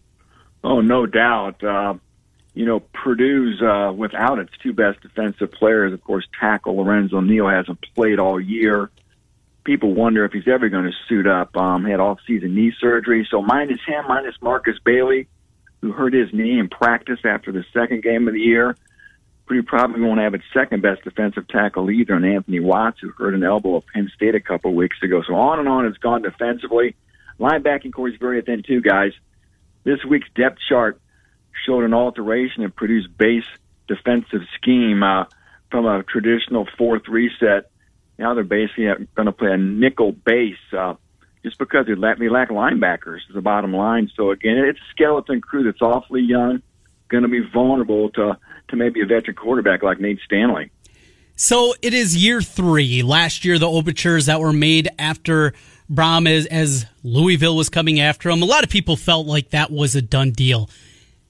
Oh, 0.62 0.80
no 0.80 1.04
doubt. 1.04 1.62
Uh, 1.62 1.94
you 2.54 2.64
know, 2.64 2.80
Purdue's 2.80 3.60
uh, 3.60 3.92
without 3.92 4.38
its 4.38 4.52
two 4.62 4.72
best 4.72 5.00
defensive 5.00 5.50
players, 5.50 5.92
of 5.92 6.02
course, 6.02 6.26
tackle 6.38 6.76
Lorenzo 6.76 7.20
Neal 7.20 7.48
hasn't 7.48 7.84
played 7.94 8.20
all 8.20 8.40
year. 8.40 8.90
People 9.64 9.94
wonder 9.94 10.24
if 10.24 10.32
he's 10.32 10.46
ever 10.46 10.68
going 10.68 10.84
to 10.84 10.92
suit 11.08 11.26
up. 11.26 11.56
Um, 11.56 11.84
he 11.84 11.90
had 11.90 12.00
off-season 12.00 12.54
knee 12.54 12.72
surgery, 12.78 13.26
so 13.30 13.42
minus 13.42 13.80
him, 13.84 14.04
minus 14.06 14.36
Markus 14.40 14.78
Bailey, 14.84 15.26
who 15.84 15.92
hurt 15.92 16.14
his 16.14 16.32
knee 16.32 16.58
in 16.58 16.66
practice 16.66 17.18
after 17.26 17.52
the 17.52 17.62
second 17.74 18.02
game 18.02 18.26
of 18.26 18.32
the 18.32 18.40
year. 18.40 18.74
Pretty 19.44 19.60
probably 19.60 20.00
won't 20.00 20.18
have 20.18 20.32
its 20.32 20.44
second 20.54 20.80
best 20.80 21.04
defensive 21.04 21.46
tackle 21.46 21.90
either, 21.90 22.14
and 22.14 22.24
Anthony 22.24 22.58
Watts, 22.58 23.00
who 23.00 23.10
hurt 23.10 23.34
an 23.34 23.44
elbow 23.44 23.76
at 23.76 23.86
Penn 23.92 24.10
State 24.14 24.34
a 24.34 24.40
couple 24.40 24.70
of 24.70 24.76
weeks 24.78 24.96
ago. 25.02 25.22
So 25.26 25.34
on 25.34 25.58
and 25.58 25.68
on 25.68 25.84
it's 25.84 25.98
gone 25.98 26.22
defensively. 26.22 26.96
Linebacking 27.38 27.92
corps 27.92 28.08
is 28.08 28.16
very 28.18 28.40
thin 28.40 28.62
too, 28.66 28.80
guys. 28.80 29.12
This 29.82 30.02
week's 30.08 30.28
depth 30.34 30.56
chart 30.66 30.98
showed 31.66 31.84
an 31.84 31.92
alteration 31.92 32.62
in 32.62 32.70
Purdue's 32.70 33.06
base 33.06 33.44
defensive 33.86 34.40
scheme 34.54 35.02
uh, 35.02 35.26
from 35.70 35.84
a 35.84 36.02
traditional 36.02 36.66
4-3 36.80 37.28
set. 37.38 37.70
Now 38.18 38.32
they're 38.32 38.42
basically 38.42 38.86
going 39.14 39.26
to 39.26 39.32
play 39.32 39.52
a 39.52 39.58
nickel 39.58 40.12
base 40.12 40.56
uh, 40.72 40.94
just 41.44 41.58
because 41.58 41.86
they 41.86 41.94
lack, 41.94 42.18
they 42.18 42.28
lack 42.28 42.48
linebackers 42.48 43.18
is 43.28 43.34
the 43.34 43.42
bottom 43.42 43.72
line. 43.72 44.10
So 44.16 44.30
again, 44.30 44.56
it's 44.56 44.78
a 44.78 44.90
skeleton 44.90 45.40
crew 45.40 45.62
that's 45.62 45.82
awfully 45.82 46.22
young, 46.22 46.62
going 47.08 47.22
to 47.22 47.28
be 47.28 47.40
vulnerable 47.52 48.10
to, 48.10 48.38
to 48.68 48.76
maybe 48.76 49.02
a 49.02 49.06
veteran 49.06 49.36
quarterback 49.36 49.82
like 49.82 50.00
Nate 50.00 50.18
Stanley. 50.24 50.70
So 51.36 51.74
it 51.82 51.92
is 51.92 52.16
year 52.16 52.40
three. 52.40 53.02
Last 53.02 53.44
year, 53.44 53.58
the 53.58 53.68
overtures 53.68 54.26
that 54.26 54.40
were 54.40 54.52
made 54.52 54.88
after 54.98 55.52
Brohm 55.92 56.28
as, 56.28 56.46
as 56.46 56.86
Louisville 57.02 57.56
was 57.56 57.68
coming 57.68 58.00
after 58.00 58.30
him, 58.30 58.40
a 58.40 58.46
lot 58.46 58.64
of 58.64 58.70
people 58.70 58.96
felt 58.96 59.26
like 59.26 59.50
that 59.50 59.70
was 59.70 59.94
a 59.94 60.02
done 60.02 60.30
deal. 60.30 60.70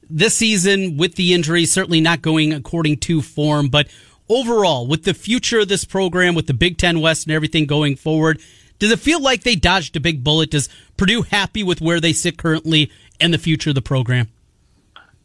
This 0.09 0.37
season, 0.37 0.97
with 0.97 1.17
the 1.17 1.35
injury, 1.35 1.65
certainly 1.65 2.01
not 2.01 2.23
going 2.23 2.53
according 2.53 2.99
to 2.99 3.21
form, 3.21 3.69
but 3.69 3.89
overall, 4.29 4.87
with 4.87 5.05
the 5.05 5.15
future 5.15 5.61
of 5.61 5.69
this 5.69 5.85
program, 5.85 6.35
with 6.35 6.47
the 6.47 6.55
Big 6.55 6.77
Ten 6.79 7.01
West 7.01 7.27
and 7.27 7.35
everything 7.35 7.67
going 7.67 7.97
forward, 7.97 8.41
does 8.79 8.91
it 8.91 8.99
feel 8.99 9.21
like 9.21 9.43
they 9.43 9.57
dodged 9.57 9.97
a 9.97 10.01
big 10.01 10.25
bullet? 10.25 10.51
Does 10.51 10.69
Purdue 10.97 11.23
happy 11.23 11.63
with 11.63 11.81
where 11.81 12.01
they 12.01 12.13
sit 12.13 12.37
currently 12.37 12.91
and 13.21 13.33
the 13.33 13.39
future 13.39 13.71
of 13.71 13.75
the 13.75 13.83
program? 13.83 14.29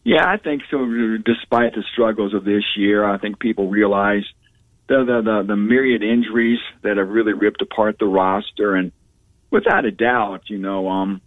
Yeah, 0.03 0.27
I 0.27 0.37
think 0.37 0.63
so. 0.71 0.85
Despite 1.23 1.75
the 1.75 1.83
struggles 1.91 2.33
of 2.33 2.45
this 2.45 2.63
year, 2.75 3.03
I 3.03 3.17
think 3.17 3.39
people 3.39 3.69
realize 3.69 4.23
the 4.87 5.03
the 5.03 5.21
the, 5.21 5.43
the 5.47 5.55
myriad 5.55 6.03
injuries 6.03 6.59
that 6.81 6.97
have 6.97 7.09
really 7.09 7.33
ripped 7.33 7.61
apart 7.61 7.97
the 7.99 8.07
roster, 8.07 8.75
and 8.75 8.91
without 9.51 9.85
a 9.85 9.91
doubt, 9.91 10.49
you 10.49 10.57
know, 10.57 10.89
um, 10.89 11.21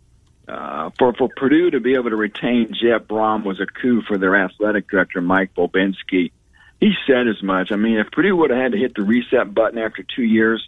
uh, 0.49 0.91
for 0.99 1.13
for 1.15 1.29
Purdue 1.37 1.71
to 1.71 1.81
be 1.81 1.95
able 1.95 2.11
to 2.11 2.17
retain 2.17 2.69
Jeff 2.71 3.03
Brohm 3.03 3.45
was 3.45 3.61
a 3.61 3.67
coup 3.67 4.03
for 4.09 4.19
their 4.19 4.35
athletic 4.37 4.89
director 4.89 5.21
Mike 5.21 5.55
Bobinski. 5.55 6.33
He 6.81 6.95
said 7.07 7.29
as 7.29 7.41
much. 7.43 7.71
I 7.71 7.77
mean, 7.77 7.99
if 7.99 8.11
Purdue 8.11 8.35
would 8.37 8.51
have 8.51 8.59
had 8.59 8.73
to 8.73 8.79
hit 8.79 8.97
the 8.97 9.03
reset 9.03 9.55
button 9.55 9.79
after 9.79 10.03
two 10.03 10.25
years 10.25 10.67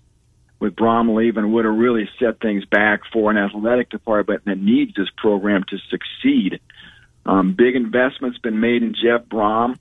with 0.65 0.75
Brohm 0.75 1.15
leaving, 1.15 1.53
would 1.53 1.67
have 1.67 1.75
really 1.75 2.09
set 2.19 2.41
things 2.41 2.65
back 2.65 3.03
for 3.12 3.31
an 3.31 3.37
athletic 3.37 3.91
department 3.91 4.47
that 4.47 4.59
needs 4.59 4.95
this 4.95 5.11
program 5.15 5.62
to 5.69 5.77
succeed. 5.91 6.59
Um, 7.27 7.53
big 7.53 7.77
investments 7.77 8.39
been 8.39 8.61
made 8.61 8.83
in 8.83 8.95
Jeff 8.95 9.27
Brohm, 9.27 9.77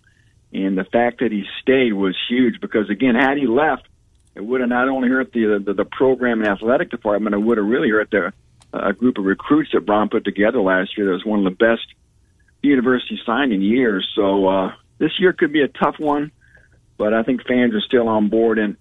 and 0.52 0.78
the 0.78 0.84
fact 0.84 1.20
that 1.20 1.32
he 1.32 1.46
stayed 1.62 1.94
was 1.94 2.18
huge 2.28 2.60
because 2.60 2.90
again, 2.90 3.16
had 3.16 3.38
he 3.38 3.48
left, 3.48 3.88
it 4.36 4.42
would 4.42 4.60
have 4.60 4.70
not 4.70 4.90
only 4.90 5.08
hurt 5.08 5.32
the 5.32 5.64
the, 5.66 5.74
the 5.74 5.86
program 5.86 6.42
and 6.42 6.50
athletic 6.50 6.92
department, 6.92 7.34
it 7.34 7.40
would 7.40 7.58
have 7.58 7.66
really 7.66 7.90
hurt 7.90 8.12
the 8.12 8.34
a 8.74 8.92
group 8.92 9.18
of 9.18 9.24
recruits 9.24 9.72
that 9.72 9.86
Brohm 9.86 10.12
put 10.12 10.26
together 10.26 10.60
last 10.60 10.98
year. 10.98 11.08
That 11.08 11.14
was 11.14 11.26
one 11.26 11.40
of 11.40 11.46
the 11.46 11.66
best 11.66 11.86
university 12.62 13.20
signed 13.26 13.54
in 13.54 13.62
years. 13.62 14.06
So 14.16 14.48
uh, 14.48 14.74
this 14.98 15.12
year 15.18 15.32
could 15.32 15.54
be 15.54 15.62
a 15.62 15.68
tough 15.70 15.96
one, 15.98 16.32
but 16.98 17.14
I 17.14 17.24
think 17.24 17.48
fans 17.48 17.74
are 17.74 17.82
still 17.82 18.10
on 18.10 18.28
board 18.28 18.60
and 18.60 18.76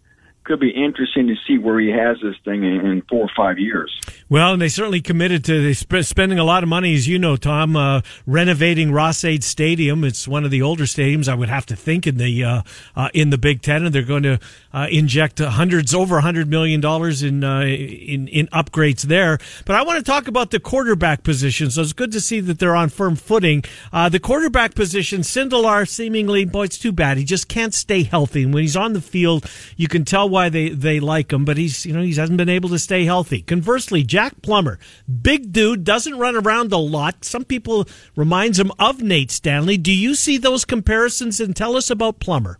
could 0.44 0.60
be 0.60 0.70
interesting 0.70 1.28
to 1.28 1.34
see 1.46 1.58
where 1.58 1.78
he 1.78 1.90
has 1.90 2.16
this 2.22 2.34
thing 2.44 2.64
in, 2.64 3.02
four 3.08 3.22
or 3.22 3.30
five 3.36 3.58
years. 3.58 3.92
Well, 4.28 4.52
and 4.52 4.62
they 4.62 4.68
certainly 4.68 5.00
committed 5.00 5.44
to 5.44 5.72
sp- 5.74 6.02
spending 6.02 6.38
a 6.38 6.44
lot 6.44 6.62
of 6.62 6.68
money, 6.68 6.94
as 6.94 7.06
you 7.06 7.18
know, 7.18 7.36
Tom, 7.36 7.76
uh, 7.76 8.00
renovating 8.26 8.92
Ross-Ade 8.92 9.44
Stadium. 9.44 10.04
It's 10.04 10.26
one 10.26 10.44
of 10.44 10.50
the 10.50 10.62
older 10.62 10.84
stadiums, 10.84 11.28
I 11.28 11.34
would 11.34 11.48
have 11.48 11.66
to 11.66 11.76
think, 11.76 12.06
in 12.06 12.16
the 12.16 12.44
uh, 12.44 12.62
uh, 12.96 13.08
in 13.14 13.30
the 13.30 13.38
Big 13.38 13.62
Ten, 13.62 13.84
and 13.84 13.94
they're 13.94 14.02
going 14.02 14.22
to 14.24 14.38
uh, 14.72 14.86
inject 14.90 15.38
hundreds, 15.38 15.94
over 15.94 16.20
hundred 16.20 16.48
million 16.48 16.80
dollars 16.80 17.22
in 17.22 17.44
uh, 17.44 17.60
in 17.60 18.28
in 18.28 18.46
upgrades 18.48 19.02
there. 19.02 19.38
But 19.64 19.76
I 19.76 19.82
want 19.82 19.98
to 19.98 20.10
talk 20.10 20.28
about 20.28 20.50
the 20.50 20.60
quarterback 20.60 21.22
position. 21.22 21.70
So 21.70 21.82
it's 21.82 21.92
good 21.92 22.12
to 22.12 22.20
see 22.20 22.40
that 22.40 22.58
they're 22.58 22.76
on 22.76 22.88
firm 22.88 23.16
footing. 23.16 23.64
Uh, 23.92 24.08
the 24.08 24.20
quarterback 24.20 24.74
position, 24.74 25.20
Sindelar, 25.20 25.88
seemingly, 25.88 26.44
boy, 26.44 26.64
it's 26.64 26.78
too 26.78 26.92
bad. 26.92 27.18
He 27.18 27.24
just 27.24 27.48
can't 27.48 27.74
stay 27.74 28.02
healthy, 28.02 28.44
and 28.44 28.54
when 28.54 28.62
he's 28.62 28.76
on 28.76 28.92
the 28.92 29.00
field, 29.00 29.48
you 29.76 29.88
can 29.88 30.04
tell 30.04 30.28
why 30.28 30.48
they 30.48 30.70
they 30.70 31.00
like 31.00 31.32
him. 31.32 31.44
But 31.44 31.56
he's 31.56 31.84
you 31.84 31.92
know 31.92 32.02
he 32.02 32.14
hasn't 32.14 32.38
been 32.38 32.48
able 32.48 32.68
to 32.70 32.78
stay 32.78 33.04
healthy. 33.04 33.42
Conversely, 33.42 34.02
Jack 34.02 34.42
Plummer, 34.42 34.78
big 35.22 35.52
dude, 35.52 35.84
doesn't 35.84 36.18
run 36.18 36.36
around 36.36 36.72
a 36.72 36.78
lot. 36.78 37.24
Some 37.24 37.44
people 37.44 37.86
reminds 38.16 38.58
him 38.58 38.72
of 38.78 39.02
Nate 39.02 39.30
Stanley. 39.30 39.76
Do 39.76 39.92
you 39.92 40.14
see 40.14 40.38
those 40.38 40.64
comparisons? 40.64 41.40
And 41.40 41.54
tell 41.54 41.76
us 41.76 41.90
about 41.90 42.20
Plummer. 42.20 42.58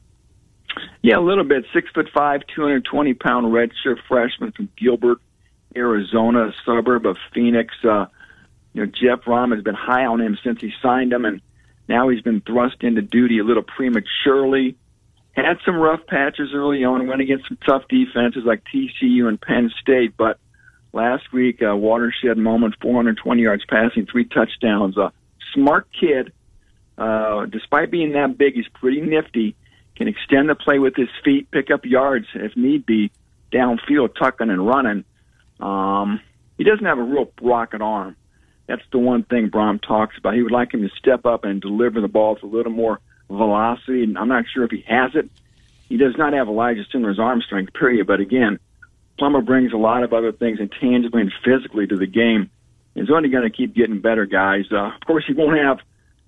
Yeah, 1.03 1.19
a 1.19 1.21
little 1.21 1.45
bit. 1.45 1.65
Six 1.75 1.91
foot 1.95 2.09
five, 2.15 2.43
two 2.55 2.63
hundred 2.63 2.85
twenty 2.85 3.15
pound 3.15 3.47
redshirt 3.47 3.99
freshman 4.09 4.53
from 4.53 4.69
Gilbert, 4.77 5.19
Arizona, 5.77 6.53
suburb 6.65 7.07
of 7.07 7.17
Phoenix. 7.35 7.75
Uh, 7.85 8.07
you 8.73 8.85
know, 8.85 8.87
Jeff 8.87 9.25
Brohm 9.25 9.55
has 9.55 9.63
been 9.63 9.75
high 9.75 10.07
on 10.07 10.21
him 10.21 10.39
since 10.43 10.61
he 10.61 10.73
signed 10.83 11.13
him, 11.13 11.25
and 11.25 11.41
now 11.89 12.09
he's 12.09 12.23
been 12.23 12.41
thrust 12.41 12.77
into 12.83 13.03
duty 13.03 13.39
a 13.39 13.45
little 13.45 13.63
prematurely. 13.63 14.77
Had 15.33 15.59
some 15.65 15.77
rough 15.77 16.07
patches 16.07 16.51
early 16.55 16.85
on, 16.85 17.07
went 17.07 17.21
against 17.21 17.49
some 17.49 17.59
tough 17.67 17.83
defenses 17.89 18.45
like 18.45 18.63
TCU 18.73 19.27
and 19.29 19.41
Penn 19.41 19.71
State, 19.81 20.15
but 20.17 20.39
last 20.93 21.33
week, 21.33 21.63
a 21.63 21.75
watershed 21.75 22.37
moment, 22.37 22.75
420 22.81 23.43
yards 23.43 23.65
passing, 23.67 24.07
three 24.07 24.27
touchdowns. 24.27 24.97
A 24.97 25.13
smart 25.55 25.89
kid, 25.99 26.33
uh, 26.99 27.47
despite 27.47 27.91
being 27.91 28.13
that 28.13 28.37
big, 28.37 28.55
he's 28.55 28.69
pretty 28.69 29.01
nifty. 29.01 29.57
Can 29.97 30.09
extend 30.09 30.49
the 30.49 30.55
play 30.55 30.79
with 30.79 30.97
his 30.97 31.09
feet, 31.25 31.51
pick 31.51 31.71
up 31.71 31.85
yards 31.85 32.27
if 32.35 32.57
need 32.57 32.87
be, 32.87 33.11
downfield, 33.53 34.17
tucking 34.19 34.51
and 34.51 34.67
running. 34.67 35.05
Um, 35.61 36.21
he 36.57 36.65
doesn't 36.65 36.85
have 36.85 36.99
a 36.99 37.03
real 37.03 37.31
rocket 37.41 37.83
arm. 37.83 38.17
That's 38.67 38.83
the 38.91 38.99
one 38.99 39.25
thing 39.25 39.51
Brohm 39.51 39.81
talks 39.83 40.17
about. 40.17 40.35
He 40.35 40.43
would 40.43 40.53
like 40.53 40.73
him 40.73 40.83
to 40.83 40.95
step 40.97 41.27
up 41.27 41.45
and 41.45 41.61
deliver 41.61 42.01
the 42.01 42.09
ball 42.09 42.35
with 42.35 42.43
a 42.43 42.47
little 42.47 42.73
more 42.73 43.01
velocity, 43.29 44.03
and 44.03 44.17
I'm 44.17 44.29
not 44.29 44.45
sure 44.53 44.65
if 44.65 44.71
he 44.71 44.85
has 44.87 45.15
it. 45.15 45.29
He 45.89 45.97
does 45.97 46.17
not 46.17 46.33
have 46.33 46.49
Elijah 46.49 46.85
Sindelar's 46.91 47.19
arm 47.19 47.43
strength, 47.43 47.75
period. 47.75 48.07
But 48.07 48.21
again, 48.21 48.59
Plummer 49.19 49.43
brings 49.43 49.73
a 49.73 49.77
lot 49.77 50.05
of 50.05 50.13
other 50.13 50.33
things 50.33 50.59
intangibly 50.59 51.21
and 51.21 51.33
physically 51.45 51.87
to 51.87 51.97
the 51.97 52.07
game. 52.07 52.51
He's 52.95 53.11
only 53.11 53.29
going 53.29 53.45
to 53.45 53.55
keep 53.55 53.75
getting 53.75 54.01
better, 54.01 54.27
guys. 54.27 54.65
Uh, 54.71 54.95
of 54.95 55.01
course, 55.07 55.25
he 55.27 55.35
won't 55.35 55.59
have 55.59 55.79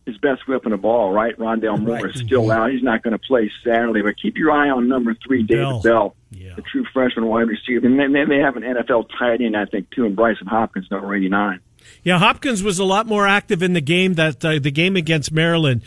his 0.06 0.18
best 0.18 0.46
whip 0.46 0.64
in 0.66 0.70
the 0.72 0.76
ball, 0.76 1.12
right? 1.12 1.36
Rondale 1.38 1.80
Moore 1.80 2.08
is 2.08 2.20
still 2.20 2.50
out. 2.50 2.70
He's 2.70 2.82
not 2.82 3.02
going 3.02 3.12
to 3.12 3.18
play 3.18 3.50
Saturday, 3.64 4.02
but 4.02 4.14
keep 4.20 4.36
your 4.36 4.50
eye 4.52 4.68
on 4.70 4.86
number 4.88 5.16
three, 5.26 5.42
David 5.42 5.62
Bell. 5.64 5.82
Bell, 5.82 6.16
Yeah. 6.30 6.54
the 6.56 6.62
true 6.62 6.84
freshman 6.92 7.26
wide 7.26 7.48
receiver. 7.48 7.86
And 7.86 7.98
they, 7.98 8.24
they 8.24 8.38
have 8.40 8.56
an 8.56 8.62
NFL 8.64 9.08
tight 9.18 9.40
end, 9.40 9.56
I 9.56 9.64
think, 9.64 9.90
too, 9.90 10.04
and 10.04 10.14
Brycen 10.16 10.46
Hopkins, 10.46 10.90
number 10.90 11.14
89. 11.14 11.60
Yeah, 12.02 12.18
Hopkins 12.18 12.62
was 12.62 12.78
a 12.78 12.84
lot 12.84 13.06
more 13.06 13.26
active 13.26 13.62
in 13.62 13.72
the 13.72 13.80
game 13.80 14.14
that 14.14 14.44
uh, 14.44 14.58
the 14.58 14.70
game 14.70 14.96
against 14.96 15.32
Maryland. 15.32 15.82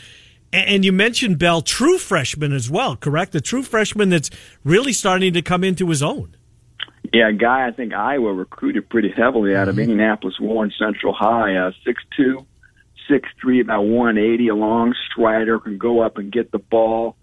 And 0.52 0.84
you 0.84 0.92
mentioned 0.92 1.38
Bell, 1.38 1.60
true 1.60 1.98
freshman 1.98 2.52
as 2.52 2.70
well, 2.70 2.96
correct? 2.96 3.32
The 3.32 3.40
true 3.40 3.62
freshman 3.62 4.08
that's 4.08 4.30
really 4.64 4.92
starting 4.94 5.32
to 5.34 5.42
come 5.42 5.62
into 5.62 5.88
his 5.90 6.02
own. 6.02 6.34
Yeah, 7.12 7.28
a 7.28 7.32
guy 7.32 7.66
I 7.66 7.70
think 7.70 7.92
Iowa 7.94 8.32
recruited 8.32 8.88
pretty 8.88 9.10
heavily 9.10 9.54
out 9.54 9.68
of 9.68 9.78
Indianapolis 9.78 10.38
Warren 10.40 10.72
Central 10.78 11.12
High, 11.12 11.56
uh, 11.56 11.72
6'2", 11.86 12.44
six 13.08 13.28
three, 13.40 13.60
about 13.60 13.82
180, 13.82 14.48
a 14.48 14.54
long 14.54 14.94
strider, 15.10 15.58
can 15.58 15.78
go 15.78 16.00
up 16.00 16.18
and 16.18 16.32
get 16.32 16.50
the 16.50 16.58
ball. 16.58 17.16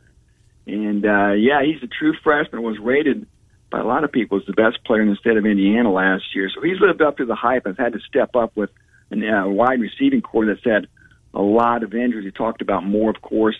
And 0.66 1.06
uh, 1.06 1.34
yeah, 1.34 1.64
he's 1.64 1.82
a 1.84 1.88
true 1.88 2.14
freshman. 2.24 2.64
Was 2.64 2.80
rated 2.80 3.28
by 3.70 3.80
a 3.80 3.84
lot 3.84 4.04
of 4.04 4.12
people 4.12 4.40
as 4.40 4.46
the 4.46 4.54
best 4.54 4.84
player 4.86 5.02
in 5.02 5.10
the 5.10 5.16
state 5.16 5.38
of 5.38 5.46
Indiana 5.46 5.92
last 5.92 6.24
year. 6.34 6.50
So 6.54 6.62
he's 6.62 6.80
lived 6.80 7.02
up 7.02 7.18
to 7.18 7.26
the 7.26 7.36
hype 7.36 7.66
and 7.66 7.78
had 7.78 7.94
to 7.94 8.00
step 8.00 8.36
up 8.36 8.56
with 8.56 8.70
a 9.12 9.16
uh, 9.16 9.48
wide 9.48 9.80
receiving 9.80 10.22
corps 10.22 10.46
that's 10.46 10.64
had 10.64 10.88
a 11.34 11.42
lot 11.42 11.84
of 11.84 11.94
injuries. 11.94 12.26
He 12.26 12.32
talked 12.32 12.62
about 12.62 12.86
Moore, 12.86 13.10
of 13.10 13.22
course. 13.22 13.58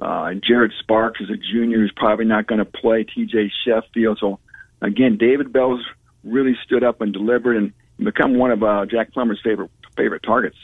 Uh, 0.00 0.34
Jared 0.34 0.72
Sparks 0.80 1.20
is 1.20 1.30
a 1.30 1.36
junior 1.36 1.78
who's 1.78 1.92
probably 1.94 2.24
not 2.24 2.46
going 2.46 2.58
to 2.58 2.64
play. 2.64 3.04
T.J. 3.04 3.52
Sheffield. 3.64 4.18
So 4.20 4.40
again, 4.80 5.16
David 5.18 5.52
Bell's 5.52 5.84
really 6.24 6.56
stood 6.64 6.82
up 6.82 7.00
and 7.00 7.12
delivered 7.12 7.56
and 7.56 7.72
become 7.98 8.36
one 8.36 8.50
of 8.50 8.62
uh, 8.62 8.86
Jack 8.86 9.12
Plummer's 9.12 9.40
favorite 9.44 9.70
favorite 9.96 10.22
targets. 10.22 10.56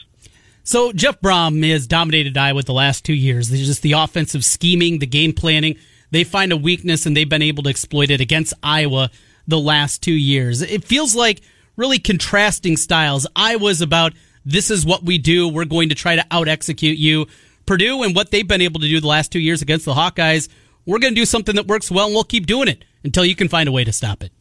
So 0.69 0.93
Jeff 0.93 1.19
Brohm 1.19 1.67
has 1.67 1.87
dominated 1.87 2.37
Iowa 2.37 2.61
the 2.61 2.73
last 2.73 3.03
two 3.03 3.15
years. 3.15 3.49
There's 3.49 3.65
just 3.65 3.81
the 3.81 3.93
offensive 3.93 4.45
scheming, 4.45 4.99
the 4.99 5.07
game 5.07 5.33
planning. 5.33 5.79
They 6.11 6.23
find 6.23 6.51
a 6.51 6.57
weakness 6.57 7.07
and 7.07 7.17
they've 7.17 7.27
been 7.27 7.41
able 7.41 7.63
to 7.63 7.71
exploit 7.71 8.11
it 8.11 8.21
against 8.21 8.53
Iowa 8.61 9.09
the 9.47 9.57
last 9.57 10.03
two 10.03 10.13
years. 10.13 10.61
It 10.61 10.83
feels 10.83 11.15
like 11.15 11.41
really 11.75 11.97
contrasting 11.97 12.77
styles. 12.77 13.25
Iowa's 13.35 13.81
about 13.81 14.13
this 14.45 14.69
is 14.69 14.85
what 14.85 15.01
we 15.01 15.17
do. 15.17 15.47
We're 15.47 15.65
going 15.65 15.89
to 15.89 15.95
try 15.95 16.15
to 16.15 16.25
out 16.29 16.47
execute 16.47 16.99
you. 16.99 17.25
Purdue 17.65 18.03
and 18.03 18.15
what 18.15 18.29
they've 18.29 18.47
been 18.47 18.61
able 18.61 18.79
to 18.81 18.87
do 18.87 19.01
the 19.01 19.07
last 19.07 19.31
two 19.31 19.39
years 19.39 19.63
against 19.63 19.85
the 19.85 19.95
Hawkeyes, 19.95 20.49
we're 20.85 20.99
going 20.99 21.15
to 21.15 21.19
do 21.19 21.25
something 21.25 21.55
that 21.55 21.65
works 21.65 21.89
well 21.89 22.05
and 22.05 22.13
we'll 22.13 22.23
keep 22.23 22.45
doing 22.45 22.67
it 22.67 22.85
until 23.03 23.25
you 23.25 23.35
can 23.35 23.47
find 23.47 23.67
a 23.67 23.71
way 23.71 23.85
to 23.85 23.91
stop 23.91 24.21
it. 24.21 24.31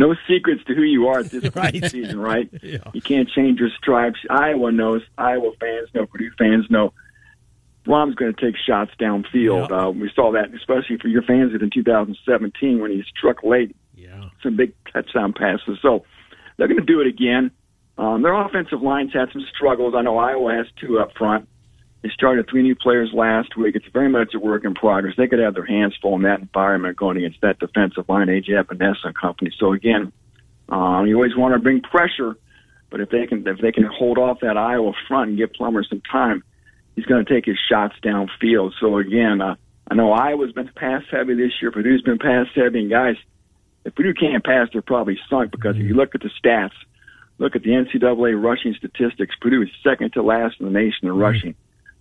No 0.00 0.14
secrets 0.26 0.62
to 0.66 0.74
who 0.74 0.82
you 0.82 1.06
are 1.08 1.18
at 1.20 1.30
this 1.30 1.54
Right. 1.54 1.84
season, 1.90 2.18
right? 2.18 2.48
Yeah. 2.62 2.78
You 2.94 3.02
can't 3.02 3.28
change 3.28 3.60
your 3.60 3.68
stripes. 3.76 4.18
Iowa 4.30 4.72
knows. 4.72 5.02
Iowa 5.18 5.52
fans 5.60 5.88
know. 5.94 6.06
Purdue 6.06 6.30
fans 6.38 6.66
know. 6.70 6.92
Brohm's 7.86 8.14
going 8.14 8.34
to 8.34 8.40
take 8.40 8.56
shots 8.56 8.90
downfield. 8.98 9.68
Yeah. 9.70 9.76
Uh, 9.76 9.90
we 9.90 10.10
saw 10.14 10.32
that, 10.32 10.52
especially 10.54 10.96
for 10.98 11.08
your 11.08 11.22
fans 11.22 11.52
in 11.54 11.70
2017 11.70 12.80
when 12.80 12.90
he 12.90 13.02
struck 13.16 13.42
late 13.42 13.76
Yeah. 13.94 14.30
some 14.42 14.56
big 14.56 14.72
touchdown 14.92 15.32
passes. 15.34 15.78
So 15.82 16.04
they're 16.56 16.68
going 16.68 16.80
to 16.80 16.86
do 16.86 17.00
it 17.00 17.06
again. 17.06 17.50
Um, 17.98 18.22
their 18.22 18.34
offensive 18.34 18.80
line's 18.80 19.12
had 19.12 19.28
some 19.32 19.44
struggles. 19.54 19.94
I 19.94 20.00
know 20.02 20.16
Iowa 20.16 20.54
has 20.54 20.66
two 20.80 20.98
up 20.98 21.10
front. 21.16 21.46
They 22.02 22.08
started 22.08 22.48
three 22.48 22.62
new 22.62 22.74
players 22.74 23.10
last 23.12 23.56
week. 23.56 23.76
It's 23.76 23.86
very 23.92 24.08
much 24.08 24.32
a 24.34 24.38
work 24.38 24.64
in 24.64 24.74
progress. 24.74 25.14
They 25.16 25.26
could 25.26 25.38
have 25.38 25.54
their 25.54 25.66
hands 25.66 25.94
full 26.00 26.16
in 26.16 26.22
that 26.22 26.40
environment 26.40 26.96
going 26.96 27.18
against 27.18 27.42
that 27.42 27.58
defensive 27.58 28.08
line, 28.08 28.28
AJ 28.28 28.50
Epenesa 28.50 29.04
and 29.04 29.14
company. 29.14 29.50
So 29.58 29.72
again, 29.72 30.12
um, 30.70 31.06
you 31.06 31.16
always 31.16 31.36
want 31.36 31.54
to 31.54 31.58
bring 31.58 31.82
pressure, 31.82 32.36
but 32.88 33.00
if 33.00 33.10
they 33.10 33.26
can 33.26 33.46
if 33.46 33.58
they 33.58 33.72
can 33.72 33.84
hold 33.84 34.16
off 34.16 34.40
that 34.40 34.56
Iowa 34.56 34.92
front 35.08 35.30
and 35.30 35.38
give 35.38 35.52
Plummer 35.52 35.84
some 35.84 36.00
time, 36.10 36.42
he's 36.96 37.04
going 37.04 37.24
to 37.24 37.30
take 37.32 37.44
his 37.44 37.58
shots 37.70 37.94
downfield. 38.02 38.72
So 38.80 38.96
again, 38.96 39.42
uh, 39.42 39.56
I 39.90 39.94
know 39.94 40.12
Iowa's 40.12 40.52
been 40.52 40.70
pass 40.74 41.02
heavy 41.10 41.34
this 41.34 41.52
year. 41.60 41.70
Purdue's 41.70 42.02
been 42.02 42.18
pass 42.18 42.46
heavy, 42.54 42.80
and 42.80 42.90
guys, 42.90 43.16
if 43.84 43.94
Purdue 43.94 44.14
can't 44.14 44.44
pass, 44.44 44.68
they're 44.72 44.80
probably 44.80 45.18
sunk 45.28 45.50
because 45.50 45.76
if 45.76 45.82
you 45.82 45.94
look 45.94 46.14
at 46.14 46.22
the 46.22 46.30
stats, 46.42 46.72
look 47.38 47.56
at 47.56 47.62
the 47.62 47.70
NCAA 47.70 48.40
rushing 48.40 48.74
statistics. 48.74 49.34
Purdue 49.40 49.62
is 49.62 49.68
second 49.82 50.14
to 50.14 50.22
last 50.22 50.56
in 50.60 50.66
the 50.66 50.72
nation 50.72 51.08
in 51.08 51.12
rushing. 51.12 51.54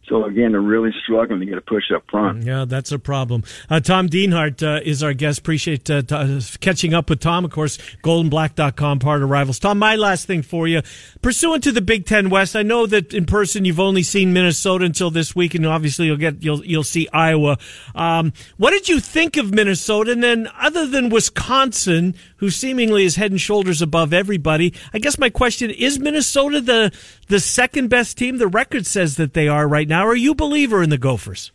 So 0.10 0.26
again, 0.26 0.54
they're 0.54 0.62
really 0.62 0.92
struggling 1.04 1.40
to 1.40 1.46
get 1.46 1.58
a 1.58 1.62
push 1.62 1.92
up 1.96 2.04
front. 2.10 2.44
Yeah, 2.44 2.66
that's 2.68 2.92
a 2.92 2.98
problem. 2.98 3.44
Uh, 3.70 3.80
Tom 3.80 4.10
Dienhart 4.10 4.64
uh, 4.64 4.82
is 4.84 5.04
our 5.04 5.14
guest. 5.14 5.40
Appreciate 5.40 5.90
uh, 5.90 6.02
t- 6.02 6.42
catching 6.60 6.96
up 6.96 7.10
with 7.10 7.20
Tom. 7.20 7.46
Of 7.46 7.52
course, 7.52 7.78
goldenblack.com, 8.04 9.00
part 9.00 9.22
of 9.22 9.30
Rivals. 9.30 9.60
Tom, 9.60 9.78
my 9.78 9.96
last 9.96 10.26
thing 10.26 10.42
for 10.42 10.68
you. 10.68 10.82
Pursuant 11.22 11.64
to 11.64 11.72
the 11.72 11.82
Big 11.82 12.08
Ten 12.08 12.30
West, 12.30 12.56
I 12.56 12.64
know 12.64 12.88
that 12.88 13.14
in 13.14 13.26
person 13.26 13.66
you've 13.66 13.80
only 13.80 14.04
seen 14.04 14.34
Minnesota 14.34 14.86
until 14.86 15.12
this 15.12 15.36
week, 15.36 15.54
and 15.54 15.66
obviously 15.66 16.08
you'll 16.08 16.18
get 16.18 16.42
you'll 16.44 16.66
you'll 16.66 16.84
see 16.84 17.08
Iowa. 17.14 17.58
Um, 17.94 18.34
what 18.58 18.72
did 18.72 18.90
you 18.90 19.00
think 19.00 19.38
of 19.38 19.54
Minnesota? 19.54 20.12
And 20.12 20.24
then, 20.24 20.50
other 20.60 20.88
than 20.88 21.10
Wisconsin, 21.10 22.16
who 22.40 22.50
seemingly 22.50 23.06
is 23.06 23.16
head 23.16 23.32
and 23.32 23.40
shoulders 23.40 23.82
above 23.82 24.14
everybody, 24.14 24.74
I 24.94 25.00
guess 25.00 25.18
my 25.18 25.30
question 25.30 25.70
is: 25.70 26.00
Minnesota 26.00 26.62
the 26.62 26.92
the 27.28 27.40
second 27.40 27.90
best 27.90 28.18
team? 28.18 28.38
The 28.38 28.48
record 28.48 28.86
says 28.86 29.18
that 29.18 29.34
they 29.34 29.48
are 29.48 29.68
right 29.68 29.88
now. 29.88 30.06
Are 30.08 30.16
you 30.16 30.32
a 30.32 30.36
believer 30.36 30.82
in 30.82 30.90
the 30.90 30.98
Gophers? 30.98 31.52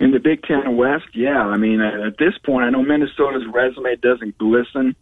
In 0.00 0.10
the 0.10 0.18
Big 0.18 0.42
Ten 0.42 0.76
West, 0.76 1.14
yeah. 1.14 1.38
I 1.38 1.56
mean, 1.56 1.80
at 1.80 2.18
this 2.18 2.36
point, 2.38 2.64
I 2.64 2.70
know 2.70 2.82
Minnesota's 2.82 3.46
resume 3.52 3.94
doesn't 3.96 4.36
glisten. 4.38 4.96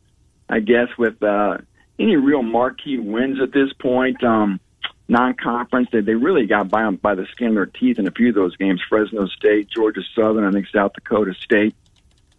I 0.48 0.60
guess 0.60 0.88
with 0.98 1.22
uh, 1.22 1.58
any 1.98 2.16
real 2.16 2.42
marquee 2.42 2.98
wins 2.98 3.40
at 3.40 3.52
this 3.52 3.72
point, 3.74 4.22
um, 4.24 4.60
non-conference, 5.08 5.88
they 5.92 6.00
they 6.00 6.14
really 6.14 6.46
got 6.46 6.68
by 6.68 6.88
by 6.90 7.14
the 7.14 7.26
skin 7.26 7.48
of 7.48 7.54
their 7.54 7.66
teeth 7.66 7.98
in 7.98 8.06
a 8.06 8.10
few 8.10 8.30
of 8.30 8.34
those 8.34 8.56
games. 8.56 8.82
Fresno 8.88 9.26
State, 9.26 9.68
Georgia 9.70 10.02
Southern, 10.14 10.44
I 10.44 10.50
think 10.50 10.66
South 10.68 10.92
Dakota 10.94 11.34
State. 11.34 11.74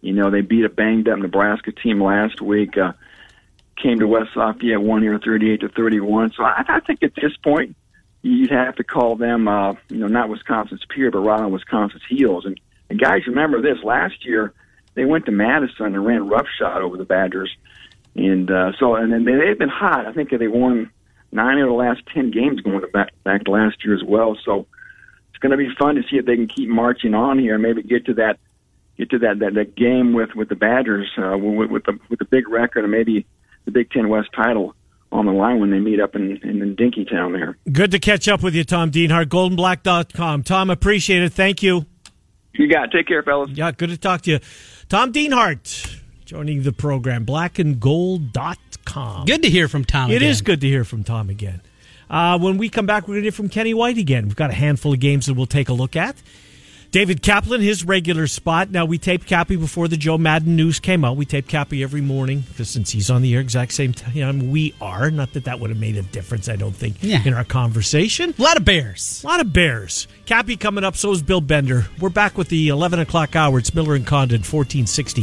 You 0.02 0.14
know, 0.14 0.32
they 0.32 0.42
beat 0.42 0.66
a 0.66 0.70
banged 0.70 1.08
up 1.08 1.20
Nebraska 1.20 1.72
team 1.72 2.02
last 2.04 2.42
week. 2.42 2.78
Uh, 2.78 2.94
came 3.82 4.00
to 4.00 4.08
West 4.08 4.32
Lafayette 4.36 4.82
one 4.82 5.04
year, 5.04 5.20
thirty-eight 5.24 5.62
to 5.62 5.70
thirty-one. 5.70 6.32
So 6.36 6.44
I, 6.44 6.64
I 6.68 6.80
think 6.82 7.04
at 7.04 7.16
this 7.16 7.36
point, 7.44 7.76
you'd 8.22 8.52
have 8.52 8.76
to 8.76 8.84
call 8.84 9.16
them, 9.16 9.48
uh, 9.48 9.74
you 9.90 9.98
know, 9.98 10.08
not 10.08 10.30
Wisconsin's 10.30 10.84
peer, 10.94 11.10
but 11.12 11.20
on 11.20 11.52
Wisconsin's 11.52 12.04
heels. 12.10 12.46
And, 12.46 12.60
and 12.90 13.00
guys, 13.00 13.26
remember 13.28 13.62
this: 13.62 13.84
last 13.84 14.26
year 14.26 14.54
they 14.94 15.06
went 15.06 15.26
to 15.26 15.32
Madison 15.32 15.88
and 15.88 16.06
ran 16.06 16.28
roughshod 16.28 16.82
over 16.82 16.98
the 16.98 17.06
Badgers, 17.06 17.56
and 18.16 18.52
uh, 18.52 18.72
so 18.80 18.96
and 18.96 19.12
then 19.14 19.24
they, 19.24 19.36
they've 19.36 19.60
been 19.60 19.70
hot. 19.70 20.06
I 20.06 20.14
think 20.14 20.30
they 20.32 20.48
won 20.48 20.92
nine 21.32 21.60
of 21.60 21.68
the 21.68 21.74
last 21.74 22.02
ten 22.14 22.30
games 22.30 22.60
going 22.62 22.84
back 22.92 23.14
back 23.24 23.46
to 23.46 23.52
last 23.52 23.86
year 23.86 23.96
as 23.96 24.04
well. 24.04 24.38
So 24.44 24.68
it's 25.30 25.40
going 25.40 25.52
to 25.52 25.58
be 25.58 25.70
fun 25.80 25.96
to 25.96 26.04
see 26.04 26.18
if 26.18 26.26
they 26.26 26.36
can 26.36 26.48
keep 26.48 26.70
marching 26.70 27.14
on 27.14 27.40
here 27.40 27.54
and 27.54 27.64
maybe 27.64 27.84
get 27.84 28.06
to 28.08 28.16
that 28.16 28.40
get 29.02 29.10
to 29.12 29.20
that 29.20 29.40
that, 29.40 29.54
that 29.56 29.76
game 29.76 30.14
with 30.14 30.30
with 30.36 30.50
the 30.50 30.56
Badgers 30.56 31.10
uh, 31.18 31.38
with, 31.38 31.72
with 31.72 31.86
the 31.86 31.98
with 32.10 32.20
the 32.20 32.26
big 32.26 32.48
record 32.48 32.84
and 32.84 32.92
maybe 32.92 33.26
the 33.66 33.72
Big 33.72 33.90
Ten 33.92 34.10
West 34.10 34.30
title 34.36 34.76
on 35.12 35.26
the 35.26 35.32
line 35.32 35.60
when 35.60 35.72
they 35.72 35.80
meet 35.80 36.00
up 36.00 36.16
in 36.16 36.38
in, 36.44 36.62
in 36.62 36.76
Dinkytown 36.76 37.34
there. 37.34 37.58
Good 37.72 37.92
to 37.92 38.00
catch 38.00 38.28
up 38.28 38.44
with 38.44 38.56
you, 38.56 38.64
Tom 38.64 38.92
Dienhart. 38.92 39.26
GoldenBlack.com. 39.26 40.44
Tom, 40.44 40.70
appreciate 40.70 41.24
it. 41.24 41.34
Thank 41.34 41.64
you. 41.64 41.86
You 42.54 42.70
got 42.70 42.86
it. 42.86 42.92
Take 42.92 43.08
care, 43.08 43.24
fellas. 43.24 43.52
Yeah, 43.52 43.72
good 43.72 43.90
to 43.90 43.98
talk 43.98 44.22
to 44.24 44.32
you. 44.32 44.40
Tom 44.90 45.14
Dienhart 45.14 46.00
joining 46.26 46.64
the 46.64 46.74
program. 46.74 47.26
Blackandgold.com. 47.26 49.26
Good 49.26 49.44
to 49.44 49.50
hear 49.50 49.68
from 49.68 49.86
Tom. 49.86 50.12
It 50.12 50.18
again. 50.18 50.30
is 50.30 50.42
good 50.42 50.62
to 50.62 50.68
hear 50.68 50.84
from 50.84 51.04
Tom 51.04 51.30
again. 51.30 51.62
Uh, 52.10 52.38
when 52.38 52.58
we 52.58 52.68
come 52.68 52.86
back, 52.86 53.08
we're 53.08 53.16
going 53.16 53.22
to 53.22 53.26
hear 53.28 53.32
from 53.32 53.48
Kenny 53.48 53.74
White 53.74 53.98
again. 53.98 54.26
We've 54.26 54.36
got 54.36 54.50
a 54.50 54.54
handful 54.54 54.94
of 54.94 55.00
games 55.00 55.28
that 55.28 55.34
we'll 55.34 55.46
take 55.46 55.70
a 55.70 55.74
look 55.74 55.96
at. 55.96 56.22
David 56.92 57.22
Kaplan, 57.22 57.62
his 57.62 57.86
regular 57.86 58.28
spot. 58.28 58.70
Now, 58.70 58.84
we 58.84 58.98
taped 58.98 59.26
Cappy 59.26 59.56
before 59.56 59.88
the 59.88 59.96
Joe 59.96 60.18
Maddon 60.18 60.58
news 60.58 60.82
came 60.82 61.06
out. 61.06 61.16
We 61.16 61.24
tape 61.26 61.48
Cappy 61.48 61.82
every 61.84 62.02
morning 62.02 62.42
because 62.50 62.70
since 62.70 62.90
he's 62.90 63.10
on 63.10 63.22
the 63.22 63.34
air 63.34 63.40
exact 63.40 63.72
same 63.72 63.94
time 63.94 64.52
we 64.52 64.74
are. 64.82 65.10
Not 65.10 65.32
that 65.32 65.46
that 65.46 65.62
would 65.62 65.70
have 65.70 65.80
made 65.80 65.96
a 65.96 66.02
difference, 66.02 66.50
I 66.50 66.58
don't 66.58 66.76
think, 66.76 66.98
Yeah. 67.02 67.22
in 67.24 67.34
our 67.34 67.46
conversation. 67.46 68.34
A 68.38 68.42
lot 68.42 68.58
of 68.58 68.66
Bears. 68.66 69.22
A 69.24 69.28
lot 69.28 69.40
of 69.40 69.54
Bears. 69.54 70.06
Cappy 70.26 70.58
coming 70.58 70.84
up, 70.84 70.98
so 70.98 71.12
is 71.12 71.22
Bill 71.22 71.40
Bender. 71.40 71.88
We're 71.98 72.10
back 72.10 72.38
with 72.38 72.50
the 72.50 72.68
11 72.68 73.00
o'clock 73.00 73.38
hour. 73.38 73.58
It's 73.60 73.74
Miller 73.74 73.96
and 73.96 74.06
Condon, 74.06 74.40
1460 74.44 75.20